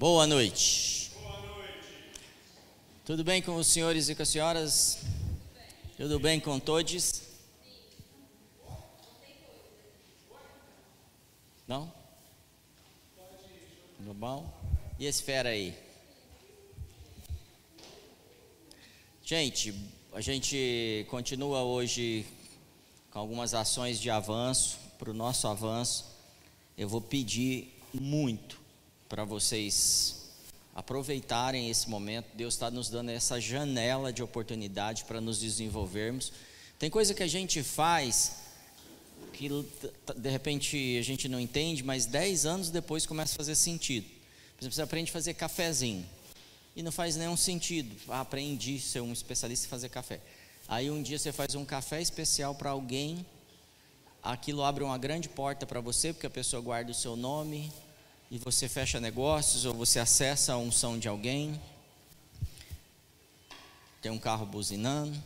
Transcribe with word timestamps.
Boa 0.00 0.26
noite. 0.26 1.12
Tudo 3.04 3.22
bem 3.22 3.42
com 3.42 3.54
os 3.56 3.66
senhores 3.66 4.08
e 4.08 4.14
com 4.14 4.22
as 4.22 4.30
senhoras? 4.30 4.98
Tudo 5.94 6.18
bem 6.18 6.40
com 6.40 6.58
todos? 6.58 7.20
Não? 11.68 11.92
Tudo 13.98 14.14
bom? 14.14 14.50
E 14.98 15.04
esse 15.04 15.22
fera 15.22 15.50
aí? 15.50 15.78
Gente, 19.22 19.74
a 20.14 20.22
gente 20.22 21.06
continua 21.10 21.62
hoje 21.62 22.24
com 23.10 23.18
algumas 23.18 23.52
ações 23.52 24.00
de 24.00 24.08
avanço, 24.08 24.78
para 24.98 25.10
o 25.10 25.14
nosso 25.14 25.46
avanço. 25.46 26.06
Eu 26.74 26.88
vou 26.88 27.02
pedir 27.02 27.78
muito 27.92 28.59
para 29.10 29.24
vocês 29.24 30.30
aproveitarem 30.72 31.68
esse 31.68 31.90
momento. 31.90 32.28
Deus 32.32 32.54
está 32.54 32.70
nos 32.70 32.88
dando 32.88 33.10
essa 33.10 33.40
janela 33.40 34.12
de 34.12 34.22
oportunidade 34.22 35.02
para 35.04 35.20
nos 35.20 35.40
desenvolvermos. 35.40 36.32
Tem 36.78 36.88
coisa 36.88 37.12
que 37.12 37.22
a 37.24 37.26
gente 37.26 37.60
faz 37.64 38.36
que 39.32 39.48
de 40.16 40.30
repente 40.30 40.96
a 40.96 41.02
gente 41.02 41.28
não 41.28 41.40
entende, 41.40 41.82
mas 41.82 42.06
dez 42.06 42.46
anos 42.46 42.70
depois 42.70 43.04
começa 43.04 43.34
a 43.34 43.36
fazer 43.36 43.56
sentido. 43.56 44.06
Por 44.06 44.62
exemplo, 44.62 44.76
você 44.76 44.82
aprende 44.82 45.10
a 45.10 45.12
fazer 45.12 45.34
cafezinho 45.34 46.06
e 46.76 46.82
não 46.82 46.92
faz 46.92 47.16
nenhum 47.16 47.36
sentido. 47.36 47.96
Ah, 48.08 48.20
aprendi 48.20 48.76
a 48.76 48.80
ser 48.80 49.00
um 49.00 49.12
especialista 49.12 49.66
em 49.66 49.70
fazer 49.70 49.88
café. 49.88 50.20
Aí 50.68 50.88
um 50.88 51.02
dia 51.02 51.18
você 51.18 51.32
faz 51.32 51.56
um 51.56 51.64
café 51.64 52.00
especial 52.00 52.54
para 52.54 52.70
alguém, 52.70 53.26
aquilo 54.22 54.62
abre 54.62 54.84
uma 54.84 54.98
grande 54.98 55.28
porta 55.28 55.66
para 55.66 55.80
você, 55.80 56.12
porque 56.12 56.28
a 56.28 56.30
pessoa 56.30 56.62
guarda 56.62 56.92
o 56.92 56.94
seu 56.94 57.16
nome, 57.16 57.72
e 58.30 58.38
você 58.38 58.68
fecha 58.68 59.00
negócios 59.00 59.64
ou 59.64 59.74
você 59.74 59.98
acessa 59.98 60.52
a 60.52 60.56
unção 60.56 60.98
de 60.98 61.08
alguém. 61.08 61.60
Tem 64.00 64.12
um 64.12 64.18
carro 64.18 64.46
buzinando. 64.46 65.20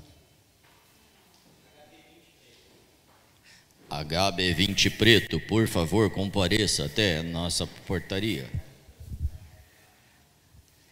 HB20 3.91 4.97
preto, 4.97 5.39
por 5.41 5.69
favor, 5.69 6.11
compareça 6.11 6.87
até 6.87 7.23
nossa 7.23 7.67
portaria. 7.67 8.51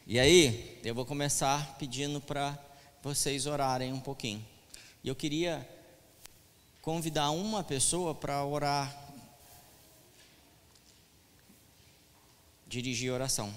E 0.06 0.20
aí, 0.20 0.78
eu 0.84 0.94
vou 0.94 1.06
começar 1.06 1.76
pedindo 1.78 2.20
para 2.20 2.56
vocês 3.02 3.46
orarem 3.46 3.92
um 3.92 4.00
pouquinho. 4.00 4.44
E 5.02 5.08
eu 5.08 5.16
queria 5.16 5.66
convidar 6.82 7.30
uma 7.30 7.64
pessoa 7.64 8.14
para 8.14 8.44
orar 8.44 9.01
dirigir 12.72 13.12
oração. 13.12 13.52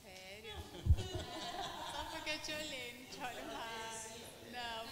Sério? 0.00 0.54
Só 1.92 2.04
porque 2.12 2.30
eu 2.30 2.38
te 2.38 2.52
olhei, 2.52 2.94
não 2.96 3.06
te 3.10 3.18
olho 3.18 3.44
mais. 3.48 4.06
Não, 4.52 4.86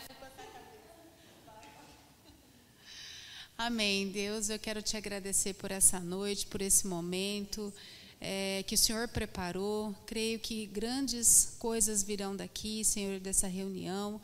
Amém. 3.56 4.10
Deus, 4.10 4.50
eu 4.50 4.58
quero 4.58 4.82
te 4.82 4.96
agradecer 4.96 5.54
por 5.54 5.70
essa 5.70 6.00
noite, 6.00 6.46
por 6.46 6.60
esse 6.60 6.84
momento 6.88 7.72
é, 8.20 8.64
que 8.66 8.74
o 8.74 8.78
Senhor 8.78 9.06
preparou. 9.06 9.94
Creio 10.04 10.40
que 10.40 10.66
grandes 10.66 11.54
coisas 11.60 12.02
virão 12.02 12.34
daqui, 12.34 12.84
Senhor, 12.84 13.20
dessa 13.20 13.46
reunião. 13.46 14.20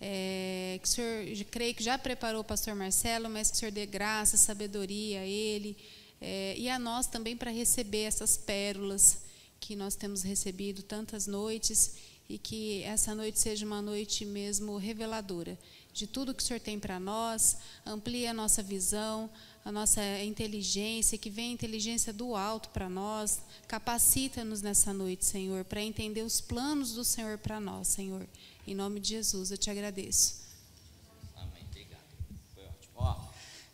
É, 0.00 0.80
que 0.82 0.88
o 0.88 0.90
Senhor, 0.90 1.44
creio 1.48 1.76
que 1.76 1.84
já 1.84 1.96
preparou 1.96 2.40
o 2.40 2.44
pastor 2.44 2.74
Marcelo, 2.74 3.30
mas 3.30 3.52
que 3.52 3.56
o 3.56 3.60
Senhor 3.60 3.70
dê 3.70 3.86
graça, 3.86 4.36
sabedoria 4.36 5.20
a 5.20 5.24
ele 5.24 5.76
é, 6.20 6.54
e 6.56 6.68
a 6.68 6.78
nós 6.78 7.06
também 7.06 7.36
para 7.36 7.50
receber 7.50 8.02
essas 8.02 8.36
pérolas 8.36 9.18
que 9.60 9.76
nós 9.76 9.94
temos 9.94 10.22
recebido 10.22 10.82
tantas 10.82 11.26
noites 11.26 11.94
e 12.28 12.38
que 12.38 12.82
essa 12.82 13.14
noite 13.14 13.38
seja 13.38 13.64
uma 13.64 13.80
noite 13.80 14.24
mesmo 14.24 14.76
reveladora 14.76 15.58
de 15.92 16.06
tudo 16.06 16.32
que 16.32 16.42
o 16.42 16.46
Senhor 16.46 16.60
tem 16.60 16.78
para 16.78 17.00
nós, 17.00 17.56
amplie 17.84 18.26
a 18.28 18.32
nossa 18.32 18.62
visão, 18.62 19.28
a 19.64 19.72
nossa 19.72 20.00
inteligência, 20.22 21.18
que 21.18 21.28
venha 21.28 21.50
a 21.50 21.54
inteligência 21.54 22.12
do 22.12 22.36
alto 22.36 22.68
para 22.68 22.88
nós, 22.88 23.40
capacita-nos 23.66 24.62
nessa 24.62 24.92
noite, 24.94 25.24
Senhor, 25.24 25.64
para 25.64 25.82
entender 25.82 26.22
os 26.22 26.40
planos 26.40 26.92
do 26.92 27.02
Senhor 27.02 27.36
para 27.38 27.58
nós, 27.58 27.88
Senhor. 27.88 28.28
Em 28.64 28.74
nome 28.76 29.00
de 29.00 29.08
Jesus, 29.08 29.50
eu 29.50 29.58
te 29.58 29.70
agradeço. 29.70 30.47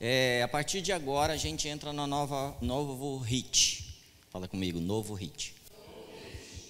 É, 0.07 0.43
a 0.43 0.49
partir 0.49 0.83
de 0.83 0.93
agora 0.93 1.33
a 1.33 1.37
gente 1.39 1.67
entra 1.67 1.91
no 1.91 2.07
nova, 2.07 2.55
novo 2.61 3.17
hit. 3.17 4.03
Fala 4.29 4.47
comigo, 4.47 4.79
novo 4.79 5.15
hit. 5.15 5.55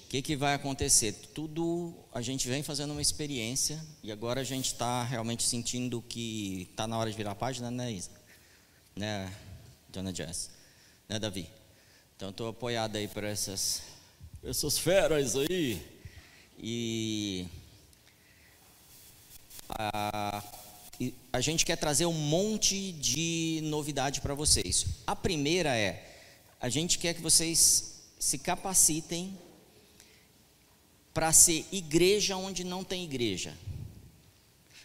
O 0.05 0.09
que, 0.09 0.23
que 0.23 0.37
vai 0.37 0.55
acontecer? 0.55 1.13
Tudo 1.35 1.93
a 2.13 2.23
gente 2.23 2.47
vem 2.47 2.63
fazendo 2.63 2.93
uma 2.93 3.03
experiência 3.03 3.85
e 4.05 4.13
agora 4.13 4.43
a 4.43 4.45
gente 4.45 4.67
está 4.67 5.03
realmente 5.03 5.43
sentindo 5.43 6.01
que 6.01 6.69
está 6.71 6.87
na 6.87 6.97
hora 6.97 7.11
de 7.11 7.17
virar 7.17 7.33
a 7.33 7.35
página, 7.35 7.73
né, 7.73 7.91
Isa? 7.91 8.13
Né, 8.95 9.35
Dona 9.89 10.15
Jess? 10.15 10.51
Né, 11.09 11.19
Davi? 11.19 11.51
Então 12.15 12.31
estou 12.31 12.47
apoiado 12.47 12.95
aí 12.95 13.09
por 13.09 13.25
essas, 13.25 13.83
essas 14.45 14.79
feras 14.79 15.35
aí. 15.35 15.83
E 16.57 17.49
a 19.71 20.41
a 21.33 21.41
gente 21.41 21.65
quer 21.65 21.77
trazer 21.77 22.07
um 22.07 22.13
monte 22.13 22.93
de 22.93 23.61
novidade 23.65 24.21
para 24.21 24.35
vocês. 24.35 24.87
A 25.07 25.17
primeira 25.17 25.77
é: 25.77 26.19
a 26.61 26.69
gente 26.69 26.99
quer 26.99 27.15
que 27.15 27.21
vocês 27.21 28.03
se 28.19 28.39
capacitem 28.39 29.37
para 31.13 31.33
ser 31.33 31.65
igreja 31.71 32.37
onde 32.37 32.65
não 32.65 32.83
tem 32.83 33.05
igreja. 33.05 33.57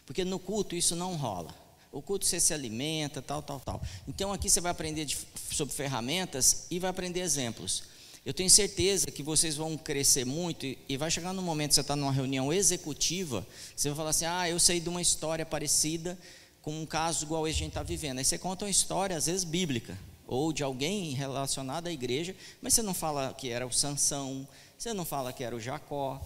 Porque 0.06 0.25
no 0.25 0.40
culto 0.40 0.75
isso 0.75 0.96
não 0.96 1.16
rola. 1.16 1.53
O 1.92 2.02
culto 2.02 2.25
você 2.25 2.40
se 2.40 2.53
alimenta, 2.53 3.22
tal, 3.22 3.42
tal, 3.42 3.59
tal. 3.59 3.81
Então 4.08 4.31
aqui 4.31 4.50
você 4.50 4.62
vai 4.62 4.72
aprender 4.72 5.06
de, 5.06 5.18
sobre 5.52 5.74
ferramentas 5.74 6.68
e 6.69 6.80
vai 6.80 6.90
aprender 6.90 7.22
exemplos. 7.22 7.84
Eu 8.25 8.34
tenho 8.34 8.50
certeza 8.50 9.07
que 9.07 9.24
vocês 9.24 9.56
vão 9.56 9.78
crescer 9.78 10.25
muito 10.25 10.66
e, 10.66 10.97
vai 10.97 11.09
chegar 11.09 11.34
no 11.34 11.41
momento 11.41 11.69
que 11.69 11.75
você 11.75 11.81
está 11.81 11.96
numa 11.96 12.12
reunião 12.12 12.52
executiva, 12.52 13.46
você 13.75 13.90
vai 13.90 13.96
falar 13.96 14.09
assim: 14.09 14.25
ah, 14.25 14.50
eu 14.50 14.59
sei 14.59 14.80
de 14.80 14.90
uma 14.90 15.02
história 15.02 15.46
parecida 15.46 16.18
com 16.62 16.81
um 16.81 16.85
caso 16.85 17.25
igual 17.25 17.46
a 17.46 17.52
gente 17.52 17.69
está 17.69 17.84
vivendo. 17.84 18.19
Aí 18.19 18.25
você 18.25 18.38
conta 18.38 18.66
uma 18.66 18.72
história, 18.72 19.16
às 19.16 19.25
vezes 19.25 19.44
bíblica, 19.44 19.97
ou 20.28 20.52
de 20.52 20.63
alguém 20.63 21.13
relacionado 21.13 21.88
à 21.88 21.91
igreja, 21.91 22.35
mas 22.62 22.74
você 22.74 22.81
não 22.81 22.94
fala 22.94 23.34
que 23.34 23.50
era 23.50 23.66
o 23.66 23.72
Sansão, 23.72 24.47
você 24.78 24.94
não 24.94 25.06
fala 25.06 25.31
que 25.31 25.44
era 25.44 25.56
o 25.56 25.59
Jacó, 25.59 26.22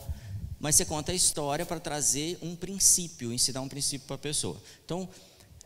mas 0.59 0.75
você 0.75 0.85
conta 0.85 1.11
a 1.11 1.15
história 1.15 1.65
para 1.65 1.79
trazer 1.79 2.37
um 2.41 2.55
princípio, 2.55 3.31
ensinar 3.31 3.61
um 3.61 3.69
princípio 3.69 4.07
para 4.07 4.15
a 4.15 4.19
pessoa. 4.19 4.57
Então, 4.83 5.07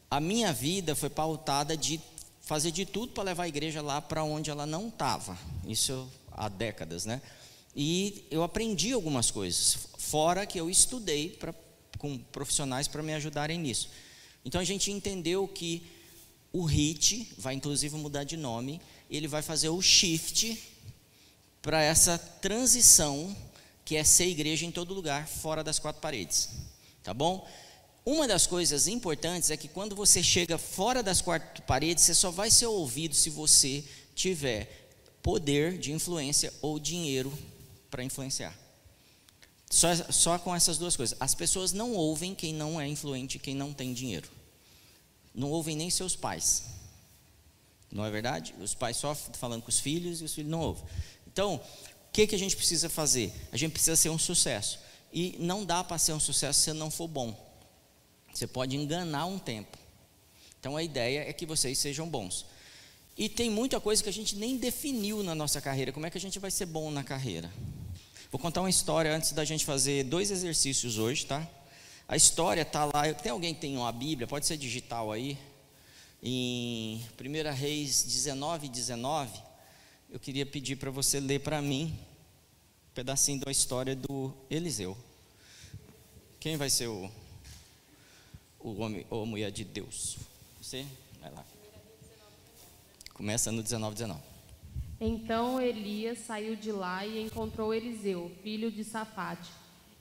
a 0.10 0.20
minha 0.20 0.52
vida 0.52 0.96
foi 0.96 1.10
pautada 1.10 1.76
de 1.76 2.00
fazer 2.48 2.72
de 2.72 2.86
tudo 2.86 3.12
para 3.12 3.24
levar 3.24 3.44
a 3.44 3.48
igreja 3.50 3.82
lá 3.82 4.02
para 4.02 4.24
onde 4.24 4.50
ela 4.50 4.66
não 4.66 4.88
estava. 4.88 5.38
Isso 5.68 6.10
há 6.32 6.48
décadas, 6.48 7.06
né? 7.06 7.22
E 7.76 8.24
eu 8.32 8.42
aprendi 8.42 8.94
algumas 8.94 9.30
coisas, 9.30 9.90
fora 9.98 10.46
que 10.46 10.58
eu 10.58 10.70
estudei 10.70 11.32
pra, 11.32 11.54
com 11.98 12.18
profissionais 12.18 12.88
para 12.88 13.04
me 13.04 13.14
ajudarem 13.14 13.60
nisso. 13.60 13.90
Então 14.46 14.62
a 14.62 14.64
gente 14.64 14.90
entendeu 14.90 15.46
que 15.46 15.86
o 16.54 16.64
HIT 16.64 17.34
vai 17.38 17.54
inclusive 17.54 17.94
mudar 17.98 18.24
de 18.24 18.38
nome, 18.38 18.82
ele 19.10 19.28
vai 19.28 19.42
fazer 19.42 19.68
o 19.68 19.82
shift 19.82 20.58
para 21.62 21.84
essa 21.84 22.18
transição 22.18 23.36
que 23.84 23.98
é 23.98 24.06
ser 24.06 24.28
igreja 24.28 24.66
em 24.66 24.72
todo 24.72 24.94
lugar, 24.94 25.28
fora 25.28 25.62
das 25.66 25.80
quatro 25.80 26.02
paredes. 26.02 26.50
Tá 27.04 27.14
bom? 27.14 27.46
Uma 28.08 28.26
das 28.26 28.48
coisas 28.48 28.88
importantes 28.88 29.52
é 29.52 29.58
que 29.58 29.68
quando 29.68 29.94
você 29.94 30.24
chega 30.24 30.58
fora 30.58 31.04
das 31.04 31.20
quatro 31.22 31.62
paredes, 31.64 32.06
você 32.06 32.14
só 32.14 32.32
vai 32.32 32.50
ser 32.50 32.66
ouvido 32.68 33.14
se 33.14 33.30
você 33.30 33.84
tiver 34.16 34.88
poder 35.22 35.78
de 35.78 35.92
influência 35.92 36.54
ou 36.62 36.80
dinheiro 36.80 37.38
para 37.92 38.06
influenciar. 38.06 38.58
Só, 39.70 39.94
só 40.10 40.40
com 40.40 40.56
essas 40.56 40.78
duas 40.78 40.96
coisas. 40.96 41.18
As 41.20 41.36
pessoas 41.36 41.74
não 41.74 41.92
ouvem 41.96 42.34
quem 42.34 42.54
não 42.54 42.80
é 42.80 42.88
influente, 42.88 43.40
quem 43.40 43.54
não 43.54 43.74
tem 43.74 43.94
dinheiro. 43.94 44.30
Não 45.36 45.52
ouvem 45.52 45.76
nem 45.76 45.90
seus 45.90 46.16
pais. 46.16 46.64
Não 47.92 48.06
é 48.06 48.10
verdade? 48.10 48.56
Os 48.62 48.74
pais 48.74 48.96
só 48.96 49.14
falando 49.14 49.64
com 49.64 49.70
os 49.70 49.82
filhos 49.82 50.22
e 50.22 50.24
os 50.24 50.34
filhos 50.34 50.50
não 50.50 50.62
ouvem. 50.62 50.86
Então, 51.28 51.56
o 51.56 52.12
que, 52.14 52.26
que 52.26 52.36
a 52.36 52.40
gente 52.40 52.56
precisa 52.56 52.88
fazer? 52.88 53.34
A 53.52 53.58
gente 53.58 53.74
precisa 53.74 53.98
ser 53.98 54.12
um 54.12 54.18
sucesso. 54.18 54.80
E 55.12 55.36
não 55.40 55.66
dá 55.66 55.84
para 55.84 55.98
ser 55.98 56.14
um 56.14 56.22
sucesso 56.22 56.62
se 56.62 56.72
não 56.72 56.90
for 56.90 57.10
bom. 57.10 57.47
Você 58.38 58.46
pode 58.46 58.78
enganar 58.78 59.26
um 59.26 59.40
tempo. 59.40 59.76
Então 60.60 60.78
a 60.78 60.84
ideia 60.84 61.28
é 61.28 61.34
que 61.34 61.44
vocês 61.44 61.76
sejam 61.76 62.08
bons. 62.08 62.46
E 63.18 63.28
tem 63.28 63.50
muita 63.50 63.80
coisa 63.80 64.04
que 64.04 64.10
a 64.10 64.14
gente 64.14 64.36
nem 64.36 64.58
definiu 64.58 65.24
na 65.24 65.34
nossa 65.34 65.60
carreira. 65.60 65.92
Como 65.92 66.06
é 66.06 66.12
que 66.12 66.20
a 66.20 66.22
gente 66.22 66.38
vai 66.38 66.52
ser 66.52 66.68
bom 66.68 66.92
na 66.92 67.04
carreira? 67.04 67.52
Vou 68.32 68.40
contar 68.40 68.62
uma 68.62 68.70
história 68.70 69.12
antes 69.12 69.32
da 69.32 69.44
gente 69.44 69.66
fazer 69.66 70.04
dois 70.04 70.30
exercícios 70.30 71.00
hoje, 71.00 71.26
tá? 71.26 71.50
A 72.08 72.16
história 72.16 72.62
está 72.62 72.86
lá. 72.86 73.12
Tem 73.12 73.32
alguém 73.32 73.56
que 73.56 73.62
tem 73.62 73.76
uma 73.76 73.92
Bíblia? 73.92 74.28
Pode 74.28 74.46
ser 74.46 74.56
digital 74.56 75.12
aí. 75.12 75.36
Em 76.22 77.04
1 77.20 77.56
Reis 77.56 78.04
19, 78.04 78.70
19, 78.70 79.32
eu 80.12 80.20
queria 80.20 80.46
pedir 80.46 80.76
para 80.76 80.92
você 80.92 81.20
ler 81.20 81.40
para 81.40 81.60
mim 81.60 81.98
um 82.92 82.94
pedacinho 82.94 83.40
da 83.40 83.50
história 83.50 83.96
do 83.96 84.32
Eliseu. 84.48 84.96
Quem 86.40 86.56
vai 86.56 86.70
ser 86.70 86.86
o, 86.86 87.10
o 88.70 88.82
homem 88.82 89.06
ou 89.10 89.26
mulher 89.26 89.52
de 89.52 89.64
Deus? 89.64 90.18
Você? 90.62 90.86
Vai 91.22 91.32
lá. 91.32 91.46
Começa 93.14 93.52
no 93.52 93.64
19, 93.64 93.96
19. 93.96 94.20
Então 95.00 95.62
Elias 95.62 96.20
saiu 96.20 96.56
de 96.56 96.72
lá 96.72 97.06
e 97.06 97.22
encontrou 97.22 97.74
Eliseu, 97.74 98.32
filho 98.42 98.72
de 98.72 98.84
Safate. 98.84 99.52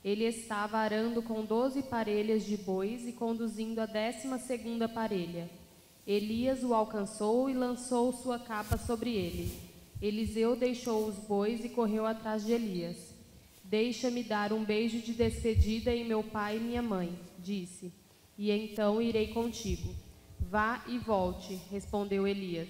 Ele 0.03 0.23
estava 0.25 0.77
arando 0.77 1.21
com 1.21 1.43
doze 1.43 1.83
parelhas 1.83 2.45
de 2.45 2.57
bois 2.57 3.07
e 3.07 3.11
conduzindo 3.11 3.79
a 3.79 3.85
décima 3.85 4.39
segunda 4.39 4.87
parelha. 4.87 5.49
Elias 6.05 6.63
o 6.63 6.73
alcançou 6.73 7.49
e 7.49 7.53
lançou 7.53 8.13
sua 8.13 8.39
capa 8.39 8.77
sobre 8.77 9.13
ele. 9.13 9.51
Eliseu 10.01 10.55
deixou 10.55 11.07
os 11.07 11.15
bois 11.15 11.65
e 11.65 11.69
correu 11.69 12.05
atrás 12.05 12.45
de 12.45 12.53
Elias. 12.53 12.95
Deixa-me 13.63 14.23
dar 14.23 14.53
um 14.53 14.63
beijo 14.63 14.99
de 14.99 15.13
despedida 15.13 15.93
em 15.93 16.05
meu 16.05 16.23
pai 16.23 16.57
e 16.57 16.61
minha 16.61 16.81
mãe, 16.81 17.19
disse, 17.37 17.91
e 18.37 18.51
então 18.51 19.01
irei 19.01 19.27
contigo. 19.27 19.95
Vá 20.39 20.83
e 20.87 20.97
volte, 20.97 21.59
respondeu 21.71 22.27
Elias. 22.27 22.69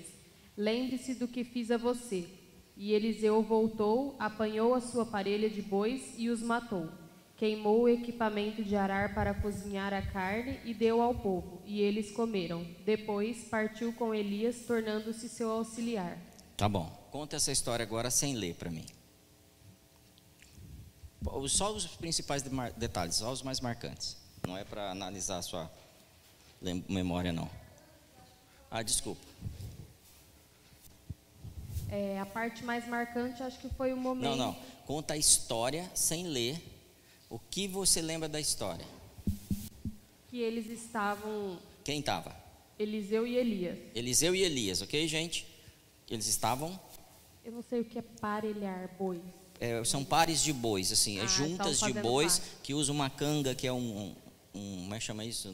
Lembre-se 0.56 1.14
do 1.16 1.28
que 1.28 1.44
fiz 1.44 1.69
a 1.72 1.78
você. 1.78 2.28
E 2.75 2.94
Eliseu 2.94 3.42
voltou, 3.42 4.16
apanhou 4.19 4.74
a 4.74 4.81
sua 4.81 5.06
parelha 5.06 5.50
de 5.50 5.62
bois 5.62 6.14
e 6.18 6.30
os 6.30 6.42
matou 6.42 6.90
queimou 7.38 7.84
o 7.84 7.90
equipamento 7.90 8.64
de 8.64 8.75
arar 8.75 9.14
para 9.14 9.34
cozinhar 9.36 9.94
a 9.94 10.02
carne 10.02 10.60
e 10.66 10.74
deu 10.74 11.02
ao 11.02 11.14
povo, 11.14 11.62
e 11.66 11.80
eles 11.80 12.12
comeram. 12.12 12.66
Depois 12.84 13.44
partiu 13.44 13.94
com 13.94 14.14
Elias, 14.14 14.66
tornando-se 14.66 15.30
seu 15.30 15.52
auxiliar. 15.52 16.18
Tá 16.58 16.68
bom. 16.68 16.90
Conta 17.12 17.36
essa 17.36 17.52
história 17.52 17.84
agora 17.84 18.10
sem 18.10 18.36
ler 18.36 18.56
para 18.56 18.72
mim. 18.72 18.86
Só 21.48 21.74
os 21.74 21.86
principais 21.86 22.44
detalhes, 22.75 23.16
só 23.16 23.31
os 23.31 23.44
mais 23.44 23.60
marcantes. 23.60 24.18
Não 24.47 24.57
é 24.57 24.63
para 24.63 24.89
analisar 24.89 25.39
a 25.39 25.41
sua 25.41 25.69
memória, 26.88 27.33
não. 27.33 27.49
Ah, 28.71 28.81
desculpa. 28.81 29.19
É, 31.91 32.17
a 32.17 32.25
parte 32.25 32.63
mais 32.63 32.88
marcante 32.88 33.44
acho 33.44 33.59
que 33.59 33.67
foi 33.67 33.91
o 33.91 33.97
momento. 33.97 34.23
Não, 34.23 34.38
não. 34.38 34.57
Conta 34.85 35.15
a 35.15 35.17
história 35.17 35.91
sem 35.94 36.27
ler 36.27 36.63
o 37.29 37.38
que 37.38 37.67
você 37.67 38.01
lembra 38.01 38.29
da 38.29 38.39
história? 38.39 38.85
Que 40.29 40.39
eles 40.39 40.67
estavam. 40.67 41.59
Quem 41.83 41.99
estava? 41.99 42.33
Eliseu 42.79 43.27
e 43.27 43.35
Elias. 43.35 43.77
Eliseu 43.94 44.33
e 44.33 44.44
Elias, 44.44 44.81
ok, 44.81 45.05
gente? 45.09 45.45
Eles 46.09 46.27
estavam. 46.27 46.79
Eu 47.44 47.51
não 47.51 47.61
sei 47.61 47.81
o 47.81 47.85
que 47.85 47.99
é 47.99 48.01
parelhar 48.01 48.89
bois. 48.97 49.19
É, 49.59 49.83
são 49.83 50.05
pares 50.05 50.41
de 50.41 50.53
bois, 50.53 50.89
assim, 50.94 51.19
é 51.19 51.23
ah, 51.23 51.25
juntas 51.25 51.79
de 51.79 51.91
bois 51.91 52.39
par. 52.39 52.47
que 52.63 52.73
usam 52.73 52.95
uma 52.95 53.09
canga 53.09 53.53
que 53.53 53.67
é 53.67 53.73
um, 53.73 53.77
um, 53.77 54.15
como 54.57 54.94
é 54.94 55.00
que 55.00 55.04
chama 55.04 55.24
isso? 55.24 55.54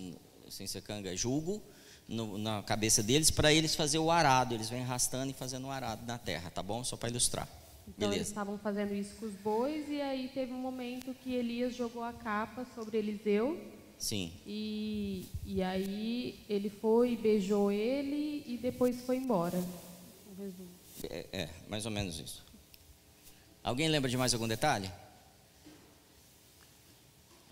Sem 0.50 0.67
ser 0.67 0.81
canga, 0.81 1.11
é 1.11 1.15
jugo 1.15 1.61
no, 2.07 2.38
na 2.38 2.61
cabeça 2.63 3.01
deles 3.01 3.31
para 3.31 3.53
eles 3.53 3.75
fazer 3.75 3.97
o 3.97 4.11
arado. 4.11 4.53
Eles 4.53 4.69
vêm 4.69 4.81
arrastando 4.81 5.31
e 5.31 5.33
fazendo 5.33 5.67
o 5.67 5.71
arado 5.71 6.05
na 6.05 6.17
terra, 6.17 6.50
tá 6.50 6.61
bom? 6.61 6.83
Só 6.83 6.95
para 6.95 7.09
ilustrar. 7.09 7.47
Então 7.88 8.09
Beleza. 8.09 8.17
eles 8.17 8.27
estavam 8.27 8.57
fazendo 8.57 8.94
isso 8.94 9.15
com 9.15 9.25
os 9.25 9.33
bois 9.35 9.89
e 9.89 10.01
aí 10.01 10.29
teve 10.33 10.53
um 10.53 10.59
momento 10.59 11.13
que 11.15 11.33
Elias 11.33 11.75
jogou 11.75 12.03
a 12.03 12.13
capa 12.13 12.65
sobre 12.75 12.97
Eliseu. 12.97 13.59
Sim. 13.97 14.33
E, 14.45 15.27
e 15.45 15.61
aí 15.61 16.39
ele 16.50 16.69
foi, 16.69 17.15
beijou 17.15 17.71
ele 17.71 18.44
e 18.45 18.57
depois 18.57 19.01
foi 19.01 19.17
embora. 19.17 19.61
É, 21.09 21.27
é, 21.31 21.50
mais 21.69 21.85
ou 21.85 21.91
menos 21.91 22.19
isso. 22.19 22.44
Alguém 23.63 23.88
lembra 23.88 24.09
de 24.09 24.17
mais 24.17 24.33
algum 24.33 24.47
detalhe? 24.47 24.91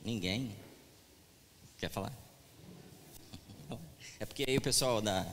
Ninguém? 0.04 0.52
Quer 1.82 1.90
falar? 1.90 2.14
É 4.20 4.26
porque 4.26 4.46
aí 4.48 4.56
o 4.56 4.62
pessoal 4.62 5.02
da. 5.02 5.26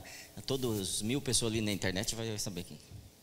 Todos 0.47 0.79
os 0.79 1.01
mil 1.03 1.21
pessoas 1.21 1.51
ali 1.51 1.61
na 1.61 1.71
internet 1.71 2.15
vai 2.15 2.35
saber 2.39 2.63
quem. 2.63 2.79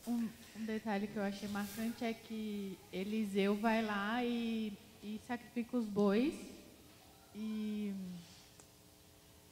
Um, 0.07 0.29
um 0.55 0.65
detalhe 0.65 1.07
que 1.07 1.17
eu 1.17 1.23
achei 1.23 1.49
marcante 1.49 2.05
é 2.05 2.13
que 2.13 2.79
Eliseu 2.93 3.53
vai 3.57 3.81
lá 3.83 4.23
e, 4.23 4.71
e 5.03 5.19
sacrifica 5.27 5.75
os 5.75 5.85
bois 5.85 6.33
e 7.35 7.93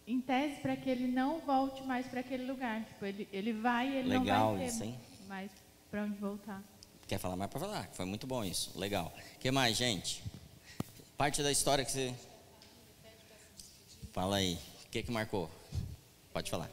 em 0.07 0.21
tese 0.21 0.61
para 0.61 0.77
que 0.77 0.89
ele 0.89 1.07
não 1.07 1.41
volte 1.41 1.83
mais 1.83 2.07
para 2.07 2.21
aquele 2.21 2.45
lugar. 2.45 2.81
Tipo, 2.85 3.05
ele, 3.05 3.27
ele 3.33 3.51
vai 3.51 3.89
e 3.89 3.95
ele 3.97 4.07
Legal 4.07 4.51
não 4.51 4.57
vai 4.57 4.67
isso, 4.67 4.85
hein? 4.85 4.97
mais 5.27 5.51
para 5.91 6.05
onde 6.05 6.15
voltar. 6.15 6.63
Quer 7.05 7.19
falar 7.19 7.35
mais 7.35 7.51
para 7.51 7.59
falar? 7.59 7.89
Foi 7.91 8.05
muito 8.05 8.25
bom 8.25 8.41
isso. 8.41 8.71
Legal. 8.79 9.13
O 9.35 9.39
que 9.39 9.51
mais, 9.51 9.75
gente? 9.75 10.23
Parte 11.17 11.43
da 11.43 11.51
história 11.51 11.83
que 11.83 11.91
você. 11.91 12.15
Fala 14.15 14.37
aí. 14.37 14.57
O 14.85 14.89
que, 14.91 15.03
que 15.03 15.11
marcou? 15.11 15.49
Pode 16.31 16.49
falar. 16.49 16.71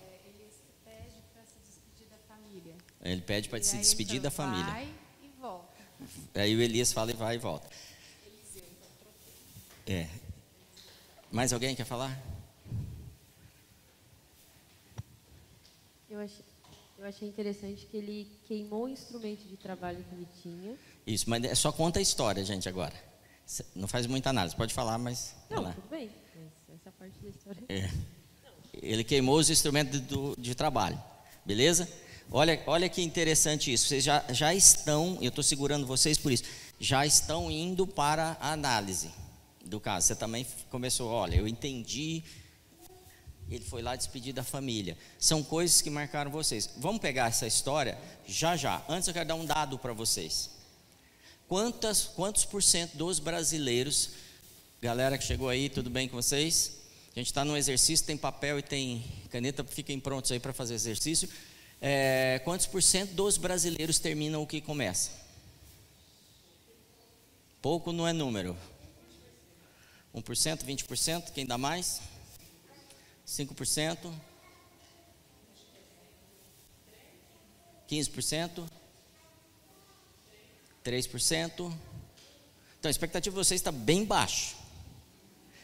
Ele 3.04 3.20
pede 3.20 3.48
para 3.48 3.60
se 3.60 3.76
despedir 3.78 4.18
então, 4.18 4.22
da 4.22 4.30
família. 4.30 4.64
Vai 4.64 4.94
e 5.24 5.40
volta. 5.40 5.76
Aí 6.36 6.54
o 6.54 6.62
Elias 6.62 6.92
fala 6.92 7.10
e 7.10 7.14
vai 7.14 7.34
e 7.34 7.38
volta. 7.38 7.68
É. 9.88 10.08
Mais 11.32 11.52
alguém 11.52 11.74
quer 11.74 11.84
falar? 11.84 12.16
Eu 16.08 16.20
achei, 16.20 16.44
eu 16.96 17.04
achei 17.04 17.26
interessante 17.28 17.86
que 17.86 17.96
ele 17.96 18.30
queimou 18.46 18.84
o 18.84 18.88
instrumento 18.88 19.42
de 19.48 19.56
trabalho 19.56 20.04
que 20.04 20.14
ele 20.14 20.28
tinha. 20.40 20.78
Isso, 21.04 21.28
mas 21.28 21.42
é 21.42 21.56
só 21.56 21.72
conta 21.72 21.98
a 21.98 22.02
história, 22.02 22.44
gente, 22.44 22.68
agora. 22.68 22.94
Não 23.74 23.88
faz 23.88 24.06
muita 24.06 24.30
análise, 24.30 24.54
pode 24.54 24.72
falar, 24.72 24.96
mas. 24.96 25.34
Não, 25.50 25.72
tudo 25.72 25.90
bem. 25.90 26.21
Parte 27.02 27.18
da 27.18 27.30
história. 27.30 27.64
É. 27.68 27.90
Ele 28.80 29.02
queimou 29.02 29.36
os 29.36 29.50
instrumentos 29.50 30.00
de 30.38 30.54
trabalho, 30.54 31.02
beleza? 31.44 31.88
Olha, 32.30 32.62
olha 32.64 32.88
que 32.88 33.02
interessante 33.02 33.72
isso. 33.72 33.88
Vocês 33.88 34.04
já, 34.04 34.24
já 34.30 34.54
estão, 34.54 35.18
eu 35.20 35.28
estou 35.28 35.42
segurando 35.42 35.84
vocês 35.84 36.16
por 36.16 36.30
isso, 36.30 36.44
já 36.78 37.04
estão 37.04 37.50
indo 37.50 37.88
para 37.88 38.36
a 38.40 38.52
análise 38.52 39.10
do 39.64 39.80
caso. 39.80 40.06
Você 40.06 40.14
também 40.14 40.46
começou, 40.70 41.10
olha, 41.10 41.34
eu 41.34 41.48
entendi. 41.48 42.22
Ele 43.50 43.64
foi 43.64 43.82
lá 43.82 43.96
despedir 43.96 44.32
da 44.32 44.44
família. 44.44 44.96
São 45.18 45.42
coisas 45.42 45.82
que 45.82 45.90
marcaram 45.90 46.30
vocês. 46.30 46.70
Vamos 46.76 47.00
pegar 47.00 47.26
essa 47.26 47.48
história 47.48 47.98
já 48.24 48.56
já. 48.56 48.80
Antes 48.88 49.08
eu 49.08 49.14
quero 49.14 49.26
dar 49.28 49.34
um 49.34 49.44
dado 49.44 49.76
para 49.76 49.92
vocês. 49.92 50.50
Quantas, 51.48 52.04
quantos 52.04 52.44
por 52.44 52.62
cento 52.62 52.96
dos 52.96 53.18
brasileiros, 53.18 54.10
galera 54.80 55.18
que 55.18 55.24
chegou 55.24 55.48
aí, 55.48 55.68
tudo 55.68 55.90
bem 55.90 56.08
com 56.08 56.14
vocês? 56.14 56.81
A 57.14 57.18
gente 57.18 57.26
está 57.26 57.44
no 57.44 57.56
exercício, 57.56 58.06
tem 58.06 58.16
papel 58.16 58.58
e 58.58 58.62
tem 58.62 59.04
caneta, 59.30 59.62
fiquem 59.64 60.00
prontos 60.00 60.32
aí 60.32 60.40
para 60.40 60.52
fazer 60.52 60.74
exercício 60.74 61.28
é, 61.84 62.40
quantos 62.44 62.66
por 62.66 62.80
cento 62.80 63.12
dos 63.12 63.36
brasileiros 63.36 63.98
terminam 63.98 64.40
o 64.40 64.46
que 64.46 64.60
começa? 64.60 65.10
Pouco 67.60 67.90
não 67.90 68.06
é 68.06 68.12
número. 68.12 68.56
1%, 70.14 70.64
20%, 70.64 71.32
quem 71.32 71.44
dá 71.44 71.58
mais? 71.58 72.00
5%? 73.26 74.14
15%? 77.88 78.68
3%? 80.84 81.50
Então 82.78 82.88
a 82.88 82.90
expectativa 82.90 83.34
de 83.34 83.44
vocês 83.44 83.60
está 83.60 83.72
bem 83.72 84.04
baixa. 84.04 84.54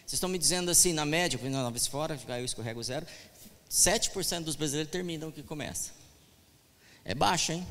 Vocês 0.09 0.17
estão 0.17 0.31
me 0.31 0.39
dizendo 0.39 0.71
assim, 0.71 0.95
na 0.95 1.05
média, 1.05 1.39
não, 1.51 1.71
não, 1.71 1.81
fora, 1.81 2.19
eu 2.39 2.45
escorrego 2.47 2.83
zero, 2.83 3.07
7% 3.71 4.41
dos 4.41 4.57
brasileiros 4.57 4.91
terminam 4.91 5.29
o 5.29 5.33
que 5.33 5.43
começa. 5.43 5.91
É 7.05 7.15
baixa, 7.15 7.53
hein? 7.53 7.67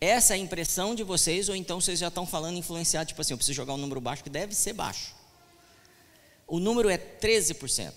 Essa 0.00 0.32
é 0.32 0.36
a 0.36 0.38
impressão 0.38 0.94
de 0.94 1.02
vocês, 1.02 1.50
ou 1.50 1.54
então 1.54 1.78
vocês 1.78 1.98
já 1.98 2.08
estão 2.08 2.24
falando 2.24 2.56
influenciado, 2.56 3.08
tipo 3.08 3.20
assim, 3.20 3.34
eu 3.34 3.36
preciso 3.36 3.54
jogar 3.54 3.74
um 3.74 3.76
número 3.76 4.00
baixo 4.00 4.24
que 4.24 4.30
deve 4.30 4.54
ser 4.54 4.72
baixo. 4.72 5.14
O 6.46 6.58
número 6.58 6.88
é 6.88 6.96
13%. 6.96 7.92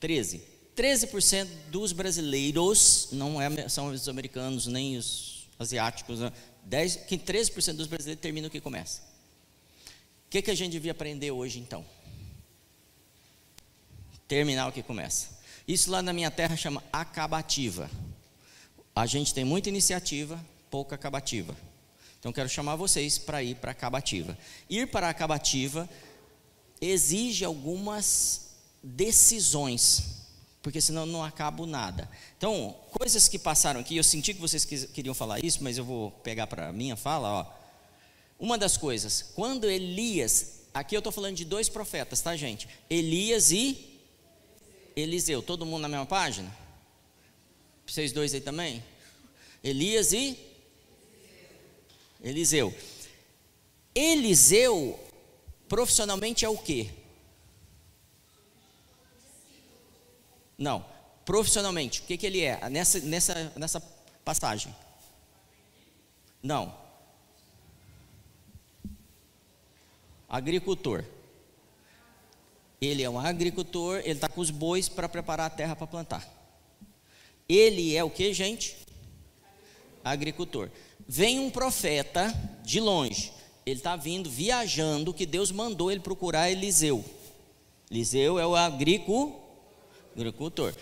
13. 0.00 0.42
13% 0.74 1.48
dos 1.70 1.92
brasileiros, 1.92 3.08
não 3.12 3.38
é, 3.38 3.68
são 3.68 3.88
os 3.88 4.08
americanos 4.08 4.66
nem 4.66 4.96
os 4.96 5.46
asiáticos, 5.58 6.20
10, 6.64 6.96
que 7.06 7.18
13% 7.18 7.74
dos 7.74 7.86
brasileiros 7.86 8.22
terminam 8.22 8.48
o 8.48 8.50
que 8.50 8.62
começa. 8.62 9.02
O 10.26 10.30
que, 10.30 10.40
que 10.40 10.50
a 10.50 10.54
gente 10.54 10.72
devia 10.72 10.92
aprender 10.92 11.30
hoje 11.30 11.58
então? 11.58 11.84
Terminar 14.28 14.68
o 14.68 14.72
que 14.72 14.82
começa. 14.82 15.28
Isso 15.66 15.90
lá 15.90 16.02
na 16.02 16.12
minha 16.12 16.30
terra 16.30 16.56
chama 16.56 16.82
acabativa. 16.92 17.90
A 18.94 19.06
gente 19.06 19.32
tem 19.32 19.44
muita 19.44 19.68
iniciativa, 19.68 20.42
pouca 20.70 20.94
acabativa. 20.94 21.56
Então 22.18 22.32
quero 22.32 22.48
chamar 22.48 22.76
vocês 22.76 23.18
para 23.18 23.42
ir 23.42 23.56
para 23.56 23.70
a 23.70 23.72
acabativa. 23.72 24.36
Ir 24.68 24.86
para 24.88 25.06
a 25.06 25.10
acabativa 25.10 25.88
exige 26.80 27.44
algumas 27.44 28.52
decisões 28.82 30.22
porque 30.62 30.80
senão 30.80 31.04
não 31.04 31.24
acabo 31.24 31.66
nada. 31.66 32.08
Então, 32.38 32.76
coisas 32.92 33.26
que 33.26 33.38
passaram 33.38 33.80
aqui, 33.80 33.96
eu 33.96 34.04
senti 34.04 34.32
que 34.32 34.40
vocês 34.40 34.64
queriam 34.64 35.12
falar 35.12 35.44
isso, 35.44 35.58
mas 35.62 35.76
eu 35.76 35.84
vou 35.84 36.12
pegar 36.12 36.46
para 36.46 36.68
a 36.68 36.72
minha 36.72 36.96
fala, 36.96 37.28
ó. 37.28 37.46
Uma 38.38 38.56
das 38.56 38.76
coisas, 38.76 39.32
quando 39.34 39.68
Elias, 39.68 40.60
aqui 40.72 40.94
eu 40.96 41.00
estou 41.00 41.12
falando 41.12 41.36
de 41.36 41.44
dois 41.44 41.68
profetas, 41.68 42.20
tá, 42.20 42.36
gente? 42.36 42.68
Elias 42.88 43.50
e 43.50 43.91
Eliseu, 44.94 45.42
todo 45.42 45.66
mundo 45.66 45.82
na 45.82 45.88
mesma 45.88 46.06
página? 46.06 46.54
Vocês 47.86 48.12
dois 48.12 48.34
aí 48.34 48.40
também? 48.40 48.82
Elias 49.62 50.12
e 50.12 50.38
Eliseu. 52.20 52.74
Eliseu, 53.94 54.98
profissionalmente, 55.68 56.44
é 56.44 56.48
o 56.48 56.56
quê? 56.56 56.90
Não. 60.56 60.84
Profissionalmente, 61.24 62.00
o 62.00 62.04
que, 62.04 62.16
que 62.16 62.26
ele 62.26 62.40
é? 62.40 62.68
Nessa, 62.68 62.98
nessa, 63.00 63.52
nessa 63.56 63.80
passagem. 64.24 64.74
Não. 66.42 66.76
Agricultor. 70.28 71.04
Ele 72.82 73.02
é 73.02 73.08
um 73.08 73.18
agricultor, 73.18 74.00
ele 74.00 74.10
está 74.10 74.28
com 74.28 74.40
os 74.40 74.50
bois 74.50 74.88
para 74.88 75.08
preparar 75.08 75.46
a 75.46 75.50
terra 75.50 75.74
para 75.74 75.86
plantar. 75.86 76.28
Ele 77.48 77.96
é 77.96 78.04
o 78.04 78.10
que, 78.10 78.34
gente? 78.34 78.76
Agricultor. 80.04 80.68
Vem 81.08 81.38
um 81.38 81.48
profeta 81.48 82.30
de 82.64 82.80
longe. 82.80 83.32
Ele 83.64 83.76
está 83.76 83.96
vindo, 83.96 84.28
viajando, 84.28 85.14
que 85.14 85.24
Deus 85.24 85.52
mandou 85.52 85.90
ele 85.90 86.00
procurar 86.00 86.50
Eliseu. 86.50 87.04
Eliseu 87.88 88.38
é 88.38 88.46
o 88.46 88.56
agricultor 88.56 89.40
agricultor. 90.16 90.74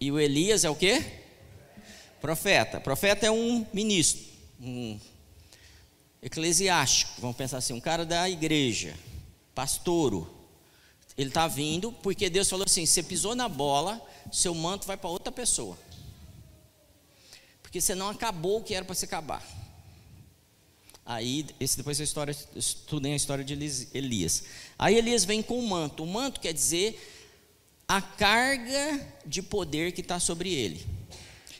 E 0.00 0.10
o 0.10 0.18
Elias 0.18 0.64
é 0.64 0.70
o 0.70 0.74
quê? 0.74 1.04
Profeta. 2.20 2.80
Profeta 2.80 3.26
é 3.26 3.30
um 3.30 3.66
ministro, 3.72 4.24
um 4.60 4.98
eclesiástico, 6.22 7.20
vamos 7.20 7.36
pensar 7.36 7.58
assim, 7.58 7.72
um 7.72 7.80
cara 7.80 8.04
da 8.04 8.28
igreja, 8.28 8.94
pastouro. 9.54 10.41
Ele 11.16 11.28
está 11.28 11.46
vindo 11.46 11.92
porque 11.92 12.30
Deus 12.30 12.48
falou 12.48 12.64
assim: 12.64 12.86
você 12.86 13.02
pisou 13.02 13.34
na 13.34 13.48
bola, 13.48 14.00
seu 14.32 14.54
manto 14.54 14.86
vai 14.86 14.96
para 14.96 15.10
outra 15.10 15.32
pessoa. 15.32 15.78
Porque 17.62 17.80
você 17.80 17.94
não 17.94 18.08
acabou 18.08 18.58
o 18.58 18.62
que 18.62 18.74
era 18.74 18.84
para 18.84 18.94
se 18.94 19.04
acabar. 19.04 19.42
Aí, 21.04 21.44
esse, 21.58 21.76
depois 21.76 22.00
a 22.00 22.04
história, 22.04 22.36
estudem 22.54 23.12
a 23.12 23.16
história 23.16 23.44
de 23.44 23.54
Elias. 23.92 24.44
Aí 24.78 24.96
Elias 24.96 25.24
vem 25.24 25.42
com 25.42 25.58
o 25.58 25.68
manto. 25.68 26.04
O 26.04 26.06
manto 26.06 26.40
quer 26.40 26.52
dizer 26.52 26.98
a 27.88 28.00
carga 28.00 29.14
de 29.26 29.42
poder 29.42 29.92
que 29.92 30.00
está 30.00 30.20
sobre 30.20 30.52
ele. 30.52 30.86